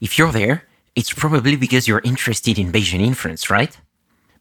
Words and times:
If 0.00 0.16
you're 0.16 0.30
there, 0.30 0.62
it's 0.94 1.12
probably 1.12 1.56
because 1.56 1.88
you're 1.88 2.02
interested 2.04 2.56
in 2.56 2.70
Bayesian 2.70 3.00
inference, 3.00 3.50
right? 3.50 3.76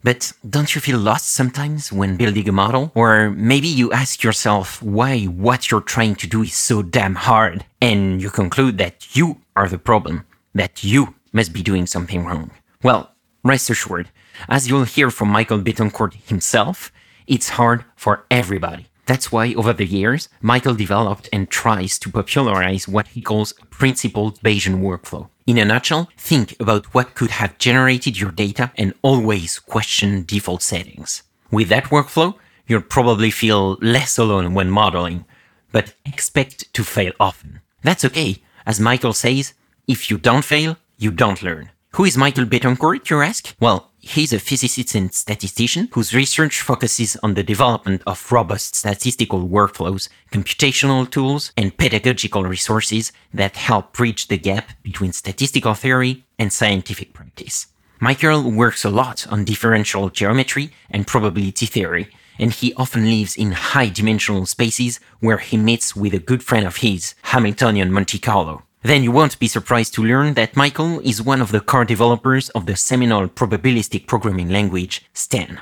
But 0.04 0.32
don't 0.48 0.76
you 0.76 0.82
feel 0.82 1.00
lost 1.00 1.30
sometimes 1.30 1.92
when 1.92 2.16
building 2.16 2.48
a 2.48 2.52
model? 2.52 2.92
Or 2.94 3.32
maybe 3.32 3.68
you 3.68 3.92
ask 3.92 4.22
yourself 4.24 4.84
why 4.84 5.24
what 5.24 5.72
you're 5.72 5.82
trying 5.82 6.16
to 6.18 6.28
do 6.28 6.44
is 6.44 6.54
so 6.54 6.84
damn 6.84 7.16
hard, 7.16 7.66
and 7.82 8.22
you 8.22 8.30
conclude 8.30 8.78
that 8.78 9.16
you 9.16 9.42
are 9.56 9.68
the 9.68 9.80
problem, 9.80 10.26
that 10.54 10.84
you 10.84 11.16
must 11.34 11.54
be 11.54 11.64
doing 11.64 11.88
something 11.88 12.24
wrong. 12.24 12.52
Well, 12.84 13.12
rest 13.44 13.72
assured, 13.72 14.10
as 14.48 14.68
you'll 14.68 14.84
hear 14.84 15.10
from 15.10 15.30
Michael 15.30 15.60
Betancourt 15.60 16.14
himself, 16.28 16.92
it's 17.26 17.50
hard 17.50 17.84
for 17.96 18.26
everybody. 18.30 18.88
That's 19.08 19.32
why 19.32 19.56
over 19.56 19.74
the 19.74 19.86
years, 19.86 20.30
Michael 20.40 20.76
developed 20.76 21.30
and 21.34 21.50
tries 21.50 21.98
to 22.00 22.12
popularize 22.12 22.88
what 22.88 23.08
he 23.08 23.22
calls 23.22 23.56
a 23.60 23.66
principled 23.66 24.40
Bayesian 24.42 24.82
workflow. 24.82 25.30
In 25.48 25.58
a 25.58 25.64
nutshell, 25.64 26.10
think 26.18 26.58
about 26.60 26.94
what 26.94 27.16
could 27.16 27.32
have 27.32 27.58
generated 27.58 28.20
your 28.20 28.32
data 28.32 28.74
and 28.76 28.94
always 29.02 29.60
question 29.60 30.26
default 30.26 30.62
settings. 30.62 31.24
With 31.50 31.70
that 31.70 31.86
workflow, 31.86 32.36
you'll 32.68 32.82
probably 32.82 33.32
feel 33.32 33.76
less 33.76 34.18
alone 34.18 34.54
when 34.54 34.70
modeling, 34.70 35.24
but 35.72 35.94
expect 36.06 36.74
to 36.74 36.84
fail 36.84 37.14
often. 37.18 37.62
That's 37.82 38.04
okay. 38.04 38.44
As 38.66 38.82
Michael 38.82 39.14
says, 39.14 39.54
if 39.88 40.12
you 40.12 40.18
don't 40.18 40.44
fail, 40.44 40.76
you 40.98 41.12
don't 41.12 41.42
learn. 41.42 41.72
Who 41.92 42.04
is 42.04 42.18
Michael 42.18 42.44
Betancourt, 42.44 43.10
you 43.10 43.22
ask? 43.22 43.56
Well, 43.58 43.87
he's 44.08 44.34
a 44.34 44.40
physicist 44.40 44.96
and 44.96 45.14
statistician 45.14 45.90
whose 45.92 46.14
research 46.14 46.62
focuses 46.62 47.18
on 47.18 47.34
the 47.34 47.44
development 47.44 48.02
of 48.08 48.32
robust 48.32 48.76
statistical 48.76 49.48
workflows, 49.48 50.10
computational 50.32 51.10
tools, 51.10 51.52
and 51.58 51.78
pedagogical 51.78 52.44
resources 52.44 53.12
that 53.34 53.56
help 53.56 53.94
bridge 53.94 54.28
the 54.28 54.38
gap 54.38 54.72
between 54.82 55.12
statistical 55.12 55.74
theory 55.74 56.24
and 56.40 56.54
scientific 56.54 57.14
practice. 57.14 57.68
Michael 58.00 58.52
works 58.52 58.86
a 58.86 58.90
lot 58.90 59.26
on 59.28 59.44
differential 59.44 60.10
geometry 60.10 60.72
and 60.90 61.08
probability 61.08 61.66
theory, 61.66 62.08
and 62.40 62.54
he 62.54 62.74
often 62.76 63.06
lives 63.06 63.36
in 63.36 63.52
high 63.52 63.90
dimensional 63.90 64.46
spaces 64.46 65.00
where 65.20 65.40
he 65.40 65.58
meets 65.58 65.96
with 65.96 66.14
a 66.14 66.20
good 66.20 66.44
friend 66.44 66.66
of 66.66 66.78
his, 66.78 67.16
Hamiltonian 67.24 67.92
Monte 67.92 68.20
Carlo. 68.20 68.67
Then 68.84 69.04
you 69.04 69.12
won't 69.12 69.40
be 69.40 69.48
surprised 69.48 69.94
to 69.96 70.04
learn 70.04 70.36
that 70.36 70.56
Michael 70.56 71.00
is 71.00 71.22
one 71.22 71.42
of 71.42 71.52
the 71.52 71.60
core 71.60 71.84
developers 71.84 72.50
of 72.50 72.68
the 72.68 72.76
seminal 72.76 73.28
probabilistic 73.28 74.06
programming 74.06 74.50
language 74.50 75.04
STAN. 75.14 75.62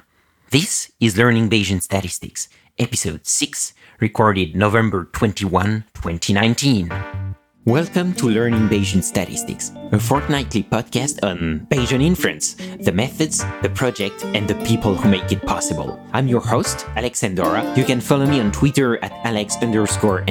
This 0.52 0.92
is 1.00 1.18
Learning 1.18 1.50
Bayesian 1.50 1.82
Statistics, 1.82 2.50
episode 2.78 3.26
6, 3.26 3.74
recorded 4.00 4.56
November 4.56 5.06
21, 5.06 5.86
2019. 5.94 7.25
Welcome 7.66 8.14
to 8.22 8.30
Learning 8.30 8.70
Bayesian 8.70 9.02
Statistics, 9.02 9.74
a 9.92 10.00
fortnightly 10.00 10.62
podcast 10.62 11.18
on 11.24 11.66
Bayesian 11.72 12.04
inference, 12.04 12.54
the 12.54 12.92
methods, 12.92 13.44
the 13.64 13.72
project, 13.74 14.24
and 14.24 14.48
the 14.48 14.54
people 14.66 14.94
who 14.94 15.10
make 15.10 15.32
it 15.32 15.42
possible. 15.42 16.00
I'm 16.14 16.28
your 16.28 16.42
host, 16.42 16.86
Alex 16.96 17.24
Andorra. 17.24 17.74
You 17.76 17.84
can 17.84 18.00
follow 18.00 18.28
me 18.28 18.40
on 18.40 18.52
Twitter 18.52 19.04
at 19.04 19.14
Alex 19.26 19.58
underscore 19.64 20.24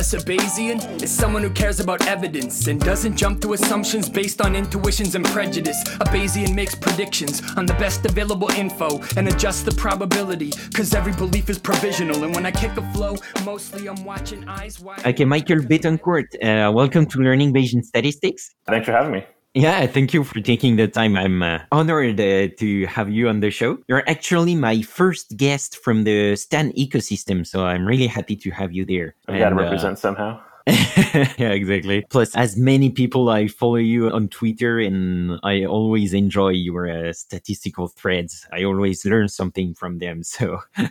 What's 0.00 0.14
a 0.14 0.16
Bayesian? 0.16 1.02
Is 1.02 1.10
someone 1.10 1.42
who 1.42 1.50
cares 1.50 1.78
about 1.78 2.06
evidence 2.06 2.68
and 2.68 2.80
doesn't 2.80 3.18
jump 3.18 3.42
to 3.42 3.52
assumptions 3.52 4.08
based 4.08 4.40
on 4.40 4.56
intuitions 4.56 5.14
and 5.14 5.26
prejudice. 5.26 5.78
A 6.00 6.06
Bayesian 6.06 6.54
makes 6.54 6.74
predictions 6.74 7.42
on 7.58 7.66
the 7.66 7.74
best 7.74 8.06
available 8.06 8.48
info 8.52 9.02
and 9.18 9.28
adjusts 9.28 9.62
the 9.62 9.72
probability, 9.72 10.52
cause 10.72 10.94
every 10.94 11.12
belief 11.12 11.50
is 11.50 11.58
provisional. 11.58 12.24
And 12.24 12.34
when 12.34 12.46
I 12.46 12.50
kick 12.50 12.78
a 12.78 12.92
flow, 12.94 13.14
mostly 13.44 13.88
I'm 13.88 14.02
watching 14.02 14.48
eyes 14.48 14.80
wide. 14.80 15.06
Okay, 15.06 15.26
Michael 15.26 15.58
Betancourt, 15.58 16.28
uh, 16.42 16.72
welcome 16.72 17.04
to 17.04 17.18
Learning 17.18 17.52
Bayesian 17.52 17.84
Statistics. 17.84 18.54
Thanks 18.66 18.86
for 18.86 18.92
having 18.92 19.12
me. 19.12 19.26
Yeah, 19.54 19.86
thank 19.86 20.14
you 20.14 20.22
for 20.22 20.40
taking 20.40 20.76
the 20.76 20.86
time. 20.86 21.16
I'm 21.16 21.42
uh, 21.42 21.58
honored 21.72 22.20
uh, 22.20 22.54
to 22.58 22.86
have 22.86 23.10
you 23.10 23.28
on 23.28 23.40
the 23.40 23.50
show. 23.50 23.78
You're 23.88 24.08
actually 24.08 24.54
my 24.54 24.80
first 24.82 25.36
guest 25.36 25.78
from 25.82 26.04
the 26.04 26.36
Stan 26.36 26.72
ecosystem, 26.74 27.44
so 27.44 27.64
I'm 27.66 27.84
really 27.84 28.06
happy 28.06 28.36
to 28.36 28.50
have 28.50 28.72
you 28.72 28.84
there. 28.84 29.16
I 29.26 29.38
got 29.40 29.48
to 29.48 29.56
represent 29.56 29.98
somehow. 29.98 30.40
yeah, 31.38 31.50
exactly. 31.50 32.04
Plus, 32.10 32.34
as 32.36 32.56
many 32.56 32.90
people, 32.90 33.28
I 33.28 33.48
follow 33.48 33.76
you 33.76 34.10
on 34.10 34.28
Twitter 34.28 34.78
and 34.78 35.38
I 35.42 35.64
always 35.64 36.14
enjoy 36.14 36.50
your 36.50 36.88
uh, 36.88 37.12
statistical 37.12 37.88
threads. 37.88 38.46
I 38.52 38.64
always 38.64 39.04
learn 39.04 39.28
something 39.28 39.74
from 39.74 39.98
them. 39.98 40.22
So 40.40 40.60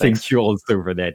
thank 0.00 0.30
you 0.30 0.38
also 0.38 0.82
for 0.82 0.94
that. 0.94 1.14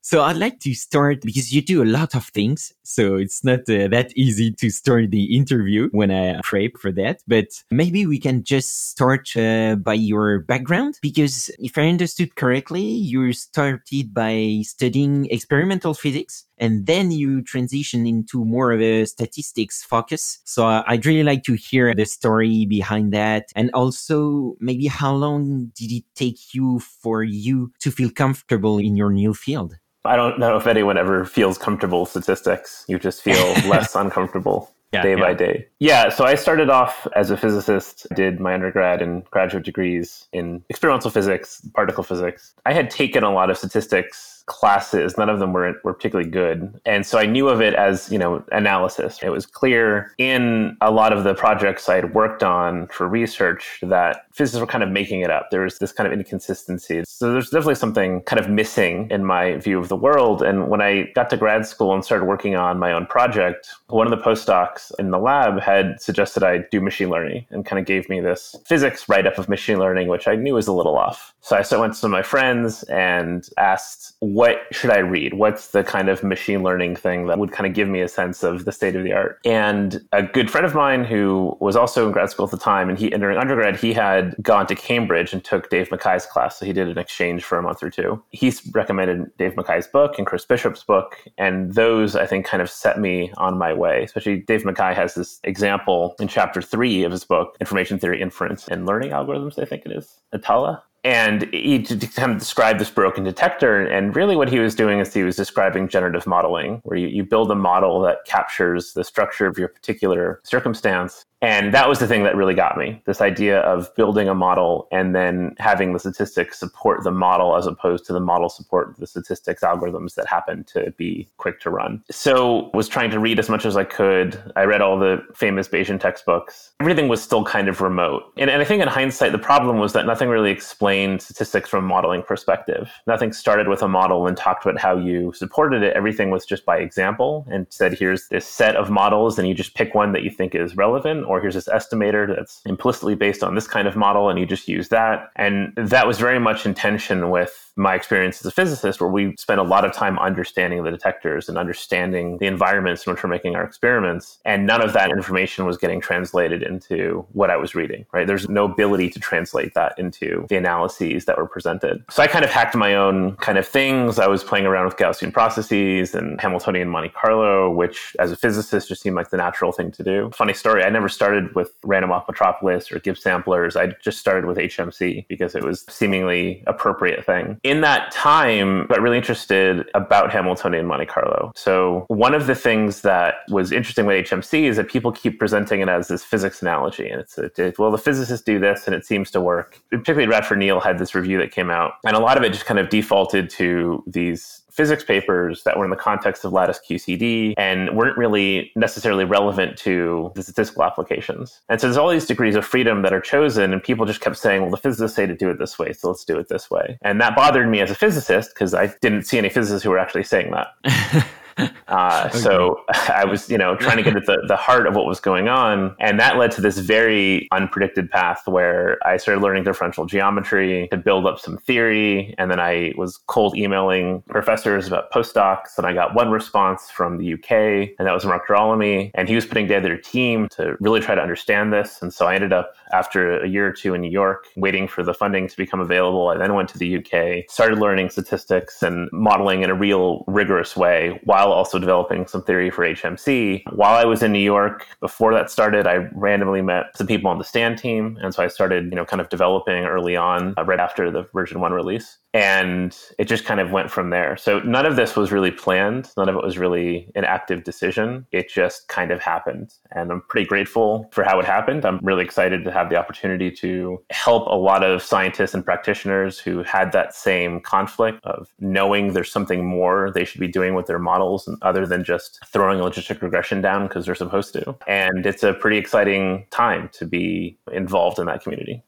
so 0.00 0.22
I'd 0.22 0.36
like 0.36 0.60
to 0.60 0.72
start 0.72 1.20
because 1.22 1.52
you 1.52 1.60
do 1.60 1.82
a 1.82 1.84
lot 1.84 2.14
of 2.14 2.26
things. 2.26 2.72
So 2.84 3.16
it's 3.16 3.44
not 3.44 3.60
uh, 3.68 3.88
that 3.88 4.12
easy 4.16 4.52
to 4.52 4.70
start 4.70 5.10
the 5.10 5.36
interview 5.36 5.88
when 5.90 6.10
I 6.10 6.40
prep 6.42 6.76
for 6.78 6.92
that. 6.92 7.22
But 7.26 7.48
maybe 7.70 8.06
we 8.06 8.18
can 8.18 8.44
just 8.44 8.90
start 8.90 9.36
uh, 9.36 9.76
by 9.76 9.94
your 9.94 10.38
background 10.38 10.98
because 11.02 11.50
if 11.58 11.76
I 11.76 11.88
understood 11.88 12.36
correctly, 12.36 12.82
you 12.82 13.32
started 13.32 14.14
by 14.14 14.62
studying 14.64 15.26
experimental 15.26 15.92
physics 15.92 16.46
and 16.60 16.86
then 16.86 17.10
you 17.10 17.42
transition 17.42 18.06
into 18.06 18.44
more 18.44 18.70
of 18.70 18.80
a 18.80 19.06
statistics 19.06 19.82
focus. 19.82 20.38
So 20.44 20.68
uh, 20.68 20.84
I'd 20.86 21.06
really 21.06 21.24
like 21.24 21.42
to 21.44 21.54
hear 21.54 21.94
the 21.94 22.04
story 22.04 22.66
behind 22.66 23.12
that. 23.12 23.50
And 23.56 23.70
also 23.72 24.56
maybe 24.60 24.86
how 24.86 25.14
long 25.14 25.72
did 25.74 25.90
it 25.90 26.04
take 26.14 26.54
you 26.54 26.78
for 26.78 27.24
you 27.24 27.72
to 27.80 27.90
feel 27.90 28.10
comfortable 28.10 28.78
in 28.78 28.96
your 28.96 29.10
new 29.10 29.32
field? 29.34 29.76
I 30.04 30.16
don't 30.16 30.38
know 30.38 30.56
if 30.56 30.66
anyone 30.66 30.96
ever 30.98 31.24
feels 31.24 31.58
comfortable 31.58 32.00
with 32.00 32.10
statistics. 32.10 32.84
You 32.88 32.98
just 32.98 33.22
feel 33.22 33.36
less 33.68 33.94
uncomfortable. 33.94 34.70
Yeah, 34.92 35.02
day 35.02 35.10
yeah. 35.10 35.20
by 35.20 35.34
day. 35.34 35.68
Yeah, 35.78 36.08
so 36.08 36.24
I 36.24 36.34
started 36.34 36.68
off 36.68 37.06
as 37.14 37.30
a 37.30 37.36
physicist, 37.36 38.08
did 38.16 38.40
my 38.40 38.54
undergrad 38.54 39.00
and 39.00 39.24
graduate 39.26 39.64
degrees 39.64 40.26
in 40.32 40.64
experimental 40.68 41.12
physics, 41.12 41.64
particle 41.74 42.02
physics. 42.02 42.54
I 42.66 42.72
had 42.72 42.90
taken 42.90 43.22
a 43.22 43.32
lot 43.32 43.50
of 43.50 43.58
statistics 43.58 44.39
classes 44.50 45.16
none 45.16 45.30
of 45.30 45.38
them 45.38 45.52
were, 45.52 45.80
were 45.84 45.94
particularly 45.94 46.28
good. 46.28 46.80
And 46.84 47.06
so 47.06 47.18
i 47.18 47.24
knew 47.24 47.48
of 47.48 47.60
it 47.60 47.74
as 47.74 48.10
you 48.10 48.18
know 48.18 48.44
analysis. 48.50 49.20
It 49.22 49.30
was 49.30 49.46
clear 49.46 50.12
in 50.18 50.76
a 50.80 50.90
lot 50.90 51.12
of 51.12 51.22
the 51.22 51.34
projects 51.34 51.88
i 51.88 51.94
had 51.94 52.14
worked 52.14 52.42
on 52.42 52.88
for 52.88 53.06
research 53.06 53.78
that 53.82 54.26
physicists 54.32 54.60
were 54.60 54.66
kind 54.66 54.82
of 54.82 54.90
making 54.90 55.20
it 55.20 55.30
up. 55.30 55.50
There 55.50 55.62
was 55.62 55.78
this 55.78 55.92
kind 55.92 56.06
of 56.08 56.12
inconsistency. 56.12 57.04
So 57.06 57.32
there's 57.32 57.50
definitely 57.50 57.76
something 57.76 58.22
kind 58.22 58.40
of 58.40 58.50
missing 58.50 59.08
in 59.10 59.24
my 59.24 59.56
view 59.58 59.78
of 59.78 59.88
the 59.88 59.96
world. 59.96 60.42
And 60.42 60.68
when 60.68 60.80
i 60.80 61.04
got 61.14 61.30
to 61.30 61.36
grad 61.36 61.64
school 61.64 61.94
and 61.94 62.04
started 62.04 62.24
working 62.24 62.56
on 62.56 62.78
my 62.78 62.92
own 62.92 63.06
project 63.06 63.68
one 63.88 64.06
of 64.10 64.16
the 64.16 64.24
postdocs 64.28 64.92
in 64.98 65.10
the 65.10 65.18
lab 65.18 65.60
had 65.60 66.00
suggested 66.00 66.42
i 66.42 66.58
do 66.72 66.80
machine 66.80 67.10
learning 67.14 67.46
and 67.50 67.64
kind 67.64 67.78
of 67.78 67.86
gave 67.86 68.08
me 68.08 68.20
this 68.20 68.56
physics 68.66 69.08
write-up 69.08 69.38
of 69.38 69.48
machine 69.48 69.78
learning 69.78 70.08
which 70.08 70.26
i 70.26 70.34
knew 70.34 70.54
was 70.54 70.66
a 70.66 70.72
little 70.72 70.96
off. 70.96 71.32
So 71.40 71.56
i 71.56 71.62
went 71.78 71.92
to 71.92 71.98
some 72.00 72.10
of 72.12 72.18
my 72.20 72.26
friends 72.34 72.82
and 72.84 73.48
asked 73.58 74.16
what 74.40 74.62
should 74.70 74.88
I 74.88 75.00
read? 75.00 75.34
What's 75.34 75.66
the 75.68 75.84
kind 75.84 76.08
of 76.08 76.24
machine 76.24 76.62
learning 76.62 76.96
thing 76.96 77.26
that 77.26 77.38
would 77.38 77.52
kind 77.52 77.66
of 77.66 77.74
give 77.74 77.88
me 77.88 78.00
a 78.00 78.08
sense 78.08 78.42
of 78.42 78.64
the 78.64 78.72
state 78.72 78.96
of 78.96 79.04
the 79.04 79.12
art? 79.12 79.38
And 79.44 80.00
a 80.12 80.22
good 80.22 80.50
friend 80.50 80.64
of 80.64 80.74
mine 80.74 81.04
who 81.04 81.58
was 81.60 81.76
also 81.76 82.06
in 82.06 82.12
grad 82.12 82.30
school 82.30 82.46
at 82.46 82.50
the 82.50 82.56
time, 82.56 82.88
and 82.88 82.98
he 82.98 83.10
during 83.10 83.36
undergrad 83.36 83.76
he 83.76 83.92
had 83.92 84.34
gone 84.40 84.66
to 84.68 84.74
Cambridge 84.74 85.34
and 85.34 85.44
took 85.44 85.68
Dave 85.68 85.90
MacKay's 85.90 86.24
class, 86.24 86.58
so 86.58 86.64
he 86.64 86.72
did 86.72 86.88
an 86.88 86.96
exchange 86.96 87.44
for 87.44 87.58
a 87.58 87.62
month 87.62 87.82
or 87.82 87.90
two. 87.90 88.22
He 88.30 88.50
recommended 88.72 89.30
Dave 89.36 89.56
MacKay's 89.56 89.86
book 89.86 90.14
and 90.16 90.26
Chris 90.26 90.46
Bishop's 90.46 90.84
book, 90.84 91.18
and 91.36 91.74
those 91.74 92.16
I 92.16 92.24
think 92.24 92.46
kind 92.46 92.62
of 92.62 92.70
set 92.70 92.98
me 92.98 93.30
on 93.36 93.58
my 93.58 93.74
way. 93.74 94.04
Especially 94.04 94.38
Dave 94.38 94.64
MacKay 94.64 94.94
has 94.94 95.16
this 95.16 95.38
example 95.44 96.14
in 96.18 96.28
chapter 96.28 96.62
three 96.62 97.04
of 97.04 97.12
his 97.12 97.24
book, 97.24 97.58
Information 97.60 97.98
Theory, 97.98 98.22
Inference, 98.22 98.68
and 98.68 98.86
Learning 98.86 99.10
Algorithms. 99.10 99.58
I 99.58 99.66
think 99.66 99.84
it 99.84 99.92
is 99.92 100.18
Atala 100.32 100.82
and 101.02 101.48
he 101.52 101.82
kind 101.82 102.32
of 102.32 102.38
described 102.38 102.78
this 102.78 102.90
broken 102.90 103.24
detector 103.24 103.86
and 103.86 104.14
really 104.14 104.36
what 104.36 104.50
he 104.50 104.58
was 104.58 104.74
doing 104.74 104.98
is 104.98 105.14
he 105.14 105.22
was 105.22 105.36
describing 105.36 105.88
generative 105.88 106.26
modeling 106.26 106.80
where 106.84 106.98
you, 106.98 107.08
you 107.08 107.24
build 107.24 107.50
a 107.50 107.54
model 107.54 108.00
that 108.00 108.18
captures 108.26 108.92
the 108.92 109.02
structure 109.02 109.46
of 109.46 109.56
your 109.56 109.68
particular 109.68 110.40
circumstance 110.44 111.24
And 111.42 111.72
that 111.72 111.88
was 111.88 111.98
the 111.98 112.06
thing 112.06 112.22
that 112.24 112.36
really 112.36 112.54
got 112.54 112.76
me 112.76 113.02
this 113.06 113.20
idea 113.20 113.60
of 113.60 113.94
building 113.94 114.28
a 114.28 114.34
model 114.34 114.88
and 114.92 115.14
then 115.14 115.54
having 115.58 115.92
the 115.92 115.98
statistics 115.98 116.58
support 116.58 117.02
the 117.02 117.10
model 117.10 117.56
as 117.56 117.66
opposed 117.66 118.04
to 118.06 118.12
the 118.12 118.20
model 118.20 118.48
support 118.48 118.94
the 118.98 119.06
statistics 119.06 119.62
algorithms 119.62 120.14
that 120.14 120.26
happen 120.26 120.64
to 120.64 120.92
be 120.96 121.28
quick 121.38 121.60
to 121.60 121.70
run. 121.70 122.02
So 122.10 122.70
was 122.74 122.88
trying 122.88 123.10
to 123.10 123.18
read 123.18 123.38
as 123.38 123.48
much 123.48 123.64
as 123.64 123.76
I 123.76 123.84
could. 123.84 124.40
I 124.56 124.64
read 124.64 124.82
all 124.82 124.98
the 124.98 125.22
famous 125.34 125.68
Bayesian 125.68 125.98
textbooks. 125.98 126.72
Everything 126.80 127.08
was 127.08 127.22
still 127.22 127.44
kind 127.44 127.68
of 127.68 127.80
remote. 127.80 128.24
And, 128.36 128.50
and 128.50 128.60
I 128.60 128.64
think 128.64 128.82
in 128.82 128.88
hindsight, 128.88 129.32
the 129.32 129.38
problem 129.38 129.78
was 129.78 129.92
that 129.94 130.06
nothing 130.06 130.28
really 130.28 130.50
explained 130.50 131.22
statistics 131.22 131.68
from 131.70 131.84
a 131.84 131.88
modeling 131.88 132.22
perspective. 132.22 132.90
Nothing 133.06 133.32
started 133.32 133.68
with 133.68 133.82
a 133.82 133.88
model 133.88 134.26
and 134.26 134.36
talked 134.36 134.64
about 134.64 134.80
how 134.80 134.96
you 134.96 135.32
supported 135.34 135.82
it. 135.82 135.96
Everything 135.96 136.30
was 136.30 136.44
just 136.44 136.64
by 136.64 136.78
example 136.78 137.46
and 137.50 137.66
said, 137.70 137.94
here's 137.94 138.28
this 138.28 138.46
set 138.46 138.76
of 138.76 138.90
models, 138.90 139.38
and 139.38 139.48
you 139.48 139.54
just 139.54 139.74
pick 139.74 139.94
one 139.94 140.12
that 140.12 140.22
you 140.22 140.30
think 140.30 140.54
is 140.54 140.76
relevant, 140.76 141.26
or 141.30 141.40
here's 141.40 141.54
this 141.54 141.68
estimator 141.68 142.26
that's 142.26 142.60
implicitly 142.66 143.14
based 143.14 143.42
on 143.42 143.54
this 143.54 143.66
kind 143.66 143.86
of 143.86 143.96
model, 143.96 144.28
and 144.28 144.38
you 144.38 144.46
just 144.46 144.68
use 144.68 144.88
that. 144.88 145.30
And 145.36 145.72
that 145.76 146.06
was 146.06 146.18
very 146.18 146.38
much 146.38 146.66
in 146.66 146.74
tension 146.74 147.30
with 147.30 147.69
my 147.80 147.94
experience 147.94 148.40
as 148.40 148.46
a 148.46 148.50
physicist, 148.50 149.00
where 149.00 149.10
we 149.10 149.34
spent 149.36 149.58
a 149.58 149.64
lot 149.64 149.84
of 149.84 149.92
time 149.92 150.18
understanding 150.18 150.84
the 150.84 150.90
detectors 150.90 151.48
and 151.48 151.56
understanding 151.56 152.36
the 152.38 152.46
environments 152.46 153.06
in 153.06 153.12
which 153.12 153.22
we're 153.22 153.30
making 153.30 153.56
our 153.56 153.64
experiments. 153.64 154.38
And 154.44 154.66
none 154.66 154.82
of 154.82 154.92
that 154.92 155.10
information 155.10 155.64
was 155.64 155.78
getting 155.78 156.00
translated 156.00 156.62
into 156.62 157.26
what 157.32 157.50
I 157.50 157.56
was 157.56 157.74
reading, 157.74 158.04
right? 158.12 158.26
There's 158.26 158.48
no 158.48 158.66
ability 158.66 159.08
to 159.10 159.20
translate 159.20 159.74
that 159.74 159.98
into 159.98 160.46
the 160.48 160.56
analyses 160.56 161.24
that 161.24 161.38
were 161.38 161.46
presented. 161.46 162.04
So 162.10 162.22
I 162.22 162.26
kind 162.26 162.44
of 162.44 162.50
hacked 162.50 162.74
my 162.76 162.94
own 162.94 163.36
kind 163.36 163.56
of 163.56 163.66
things. 163.66 164.18
I 164.18 164.26
was 164.26 164.44
playing 164.44 164.66
around 164.66 164.84
with 164.84 164.96
Gaussian 164.96 165.32
processes 165.32 166.14
and 166.14 166.38
Hamiltonian 166.40 166.88
Monte 166.88 167.10
Carlo, 167.10 167.70
which 167.70 168.14
as 168.18 168.30
a 168.30 168.36
physicist 168.36 168.88
just 168.88 169.00
seemed 169.00 169.16
like 169.16 169.30
the 169.30 169.38
natural 169.38 169.72
thing 169.72 169.90
to 169.92 170.02
do. 170.02 170.30
Funny 170.34 170.52
story, 170.52 170.84
I 170.84 170.90
never 170.90 171.08
started 171.08 171.54
with 171.54 171.72
random 171.84 172.10
walk 172.10 172.28
metropolis 172.28 172.92
or 172.92 172.98
Gibbs 172.98 173.22
samplers. 173.22 173.74
I 173.74 173.86
just 174.02 174.18
started 174.18 174.44
with 174.44 174.58
HMC 174.58 175.26
because 175.28 175.54
it 175.54 175.64
was 175.64 175.86
seemingly 175.88 176.62
appropriate 176.66 177.24
thing 177.24 177.58
in 177.70 177.80
that 177.82 178.10
time, 178.10 178.86
got 178.88 179.00
really 179.00 179.16
interested 179.16 179.86
about 179.94 180.30
Hamilton 180.32 180.50
Hamiltonian 180.50 180.86
Monte 180.86 181.06
Carlo. 181.06 181.52
So 181.54 182.04
one 182.08 182.34
of 182.34 182.48
the 182.48 182.56
things 182.56 183.02
that 183.02 183.36
was 183.48 183.70
interesting 183.70 184.04
with 184.04 184.26
HMC 184.26 184.64
is 184.64 184.76
that 184.76 184.88
people 184.88 185.12
keep 185.12 185.38
presenting 185.38 185.80
it 185.80 185.88
as 185.88 186.08
this 186.08 186.24
physics 186.24 186.60
analogy, 186.60 187.08
and 187.08 187.20
it's 187.20 187.38
a, 187.38 187.50
it, 187.56 187.78
well, 187.78 187.92
the 187.92 187.98
physicists 187.98 188.44
do 188.44 188.58
this, 188.58 188.86
and 188.86 188.96
it 188.96 189.06
seems 189.06 189.30
to 189.30 189.40
work. 189.40 189.80
Particularly, 189.90 190.26
Radford 190.26 190.58
Neal 190.58 190.80
had 190.80 190.98
this 190.98 191.14
review 191.14 191.38
that 191.38 191.52
came 191.52 191.70
out, 191.70 191.92
and 192.04 192.16
a 192.16 192.18
lot 192.18 192.36
of 192.36 192.42
it 192.42 192.52
just 192.52 192.66
kind 192.66 192.80
of 192.80 192.88
defaulted 192.88 193.48
to 193.50 194.02
these 194.08 194.62
physics 194.72 195.04
papers 195.04 195.62
that 195.64 195.78
were 195.78 195.84
in 195.84 195.90
the 195.90 195.96
context 195.96 196.44
of 196.44 196.52
lattice 196.52 196.80
QCD 196.88 197.54
and 197.56 197.96
weren't 197.96 198.16
really 198.16 198.72
necessarily 198.76 199.24
relevant 199.24 199.76
to 199.78 200.32
the 200.34 200.42
statistical 200.42 200.84
applications. 200.84 201.60
And 201.68 201.80
so 201.80 201.86
there's 201.86 201.96
all 201.96 202.10
these 202.10 202.26
degrees 202.26 202.56
of 202.56 202.64
freedom 202.64 203.02
that 203.02 203.12
are 203.12 203.20
chosen, 203.20 203.72
and 203.72 203.82
people 203.82 204.06
just 204.06 204.20
kept 204.20 204.36
saying, 204.36 204.62
well, 204.62 204.70
the 204.70 204.76
physicists 204.76 205.16
say 205.16 205.26
to 205.26 205.34
do 205.34 205.50
it 205.50 205.58
this 205.58 205.78
way, 205.78 205.92
so 205.92 206.08
let's 206.08 206.24
do 206.24 206.38
it 206.38 206.48
this 206.48 206.70
way. 206.70 206.98
And 207.02 207.20
that 207.20 207.36
bothered 207.36 207.68
me 207.68 207.80
as 207.80 207.90
a 207.90 207.94
physicist 207.94 208.54
because 208.54 208.74
I 208.74 208.94
didn't 209.00 209.24
see 209.24 209.38
any 209.38 209.48
physicists 209.48 209.82
who 209.84 209.90
were 209.90 209.98
actually 209.98 210.24
saying 210.24 210.52
that. 210.52 211.26
Uh, 211.58 212.24
okay. 212.30 212.38
So 212.38 212.80
I 213.08 213.24
was, 213.24 213.48
you 213.50 213.58
know, 213.58 213.76
trying 213.76 213.96
to 213.96 214.02
get 214.02 214.16
at 214.16 214.26
the, 214.26 214.42
the 214.46 214.56
heart 214.56 214.86
of 214.86 214.94
what 214.94 215.06
was 215.06 215.20
going 215.20 215.48
on. 215.48 215.94
And 215.98 216.18
that 216.20 216.36
led 216.36 216.50
to 216.52 216.60
this 216.60 216.78
very 216.78 217.48
unpredicted 217.52 218.10
path 218.10 218.42
where 218.46 218.98
I 219.06 219.16
started 219.16 219.42
learning 219.42 219.64
differential 219.64 220.06
geometry 220.06 220.88
to 220.90 220.96
build 220.96 221.26
up 221.26 221.38
some 221.38 221.56
theory. 221.58 222.34
And 222.38 222.50
then 222.50 222.60
I 222.60 222.92
was 222.96 223.18
cold 223.26 223.56
emailing 223.56 224.22
professors 224.28 224.86
about 224.86 225.10
postdocs. 225.12 225.76
And 225.76 225.86
I 225.86 225.92
got 225.92 226.14
one 226.14 226.30
response 226.30 226.90
from 226.90 227.18
the 227.18 227.34
UK, 227.34 227.50
and 227.98 228.06
that 228.06 228.14
was 228.14 228.24
Mark 228.24 228.46
Girolami. 228.46 229.10
And 229.14 229.28
he 229.28 229.34
was 229.34 229.46
putting 229.46 229.66
together 229.66 229.94
a 229.94 230.02
team 230.02 230.48
to 230.52 230.76
really 230.80 231.00
try 231.00 231.14
to 231.14 231.20
understand 231.20 231.72
this. 231.72 232.00
And 232.02 232.12
so 232.12 232.26
I 232.26 232.34
ended 232.34 232.52
up, 232.52 232.74
after 232.92 233.40
a 233.40 233.48
year 233.48 233.66
or 233.66 233.72
two 233.72 233.94
in 233.94 234.00
New 234.00 234.10
York, 234.10 234.46
waiting 234.56 234.88
for 234.88 235.02
the 235.02 235.14
funding 235.14 235.48
to 235.48 235.56
become 235.56 235.80
available. 235.80 236.28
I 236.28 236.36
then 236.36 236.54
went 236.54 236.68
to 236.70 236.78
the 236.78 236.96
UK, 236.96 237.50
started 237.50 237.78
learning 237.78 238.10
statistics 238.10 238.82
and 238.82 239.08
modeling 239.12 239.62
in 239.62 239.70
a 239.70 239.74
real 239.74 240.24
rigorous 240.26 240.76
way 240.76 241.20
while 241.24 241.39
also 241.48 241.78
developing 241.78 242.26
some 242.26 242.42
theory 242.42 242.70
for 242.70 242.84
HMC. 242.84 243.62
While 243.72 243.96
I 243.96 244.04
was 244.04 244.22
in 244.22 244.32
New 244.32 244.38
York, 244.38 244.86
before 245.00 245.34
that 245.34 245.50
started, 245.50 245.86
I 245.86 246.08
randomly 246.12 246.62
met 246.62 246.96
some 246.96 247.06
people 247.06 247.30
on 247.30 247.38
the 247.38 247.44
Stan 247.44 247.76
team. 247.76 248.18
And 248.22 248.34
so 248.34 248.42
I 248.42 248.48
started, 248.48 248.84
you 248.84 248.96
know, 248.96 249.04
kind 249.04 249.20
of 249.20 249.28
developing 249.28 249.84
early 249.84 250.16
on, 250.16 250.54
uh, 250.56 250.64
right 250.64 250.80
after 250.80 251.10
the 251.10 251.26
version 251.34 251.60
one 251.60 251.72
release 251.72 252.18
and 252.32 252.96
it 253.18 253.24
just 253.24 253.44
kind 253.44 253.58
of 253.60 253.72
went 253.72 253.90
from 253.90 254.10
there. 254.10 254.36
So 254.36 254.60
none 254.60 254.86
of 254.86 254.96
this 254.96 255.16
was 255.16 255.32
really 255.32 255.50
planned. 255.50 256.10
None 256.16 256.28
of 256.28 256.36
it 256.36 256.44
was 256.44 256.58
really 256.58 257.10
an 257.16 257.24
active 257.24 257.64
decision. 257.64 258.26
It 258.30 258.48
just 258.48 258.86
kind 258.88 259.10
of 259.10 259.20
happened. 259.20 259.74
And 259.90 260.12
I'm 260.12 260.20
pretty 260.22 260.46
grateful 260.46 261.08
for 261.12 261.24
how 261.24 261.40
it 261.40 261.44
happened. 261.44 261.84
I'm 261.84 261.98
really 262.02 262.24
excited 262.24 262.64
to 262.64 262.70
have 262.70 262.88
the 262.88 262.96
opportunity 262.96 263.50
to 263.52 264.00
help 264.10 264.46
a 264.46 264.54
lot 264.54 264.84
of 264.84 265.02
scientists 265.02 265.54
and 265.54 265.64
practitioners 265.64 266.38
who 266.38 266.62
had 266.62 266.92
that 266.92 267.14
same 267.14 267.60
conflict 267.60 268.24
of 268.24 268.48
knowing 268.60 269.12
there's 269.12 269.32
something 269.32 269.66
more 269.66 270.12
they 270.14 270.24
should 270.24 270.40
be 270.40 270.48
doing 270.48 270.74
with 270.74 270.86
their 270.86 271.00
models 271.00 271.48
other 271.62 271.84
than 271.84 272.04
just 272.04 272.38
throwing 272.46 272.78
a 272.78 272.84
logistic 272.84 273.20
regression 273.22 273.60
down 273.60 273.88
because 273.88 274.06
they're 274.06 274.14
supposed 274.14 274.52
to. 274.52 274.76
And 274.86 275.26
it's 275.26 275.42
a 275.42 275.52
pretty 275.52 275.78
exciting 275.78 276.46
time 276.50 276.90
to 276.92 277.06
be 277.06 277.58
involved 277.72 278.20
in 278.20 278.26
that 278.26 278.42
community. 278.42 278.84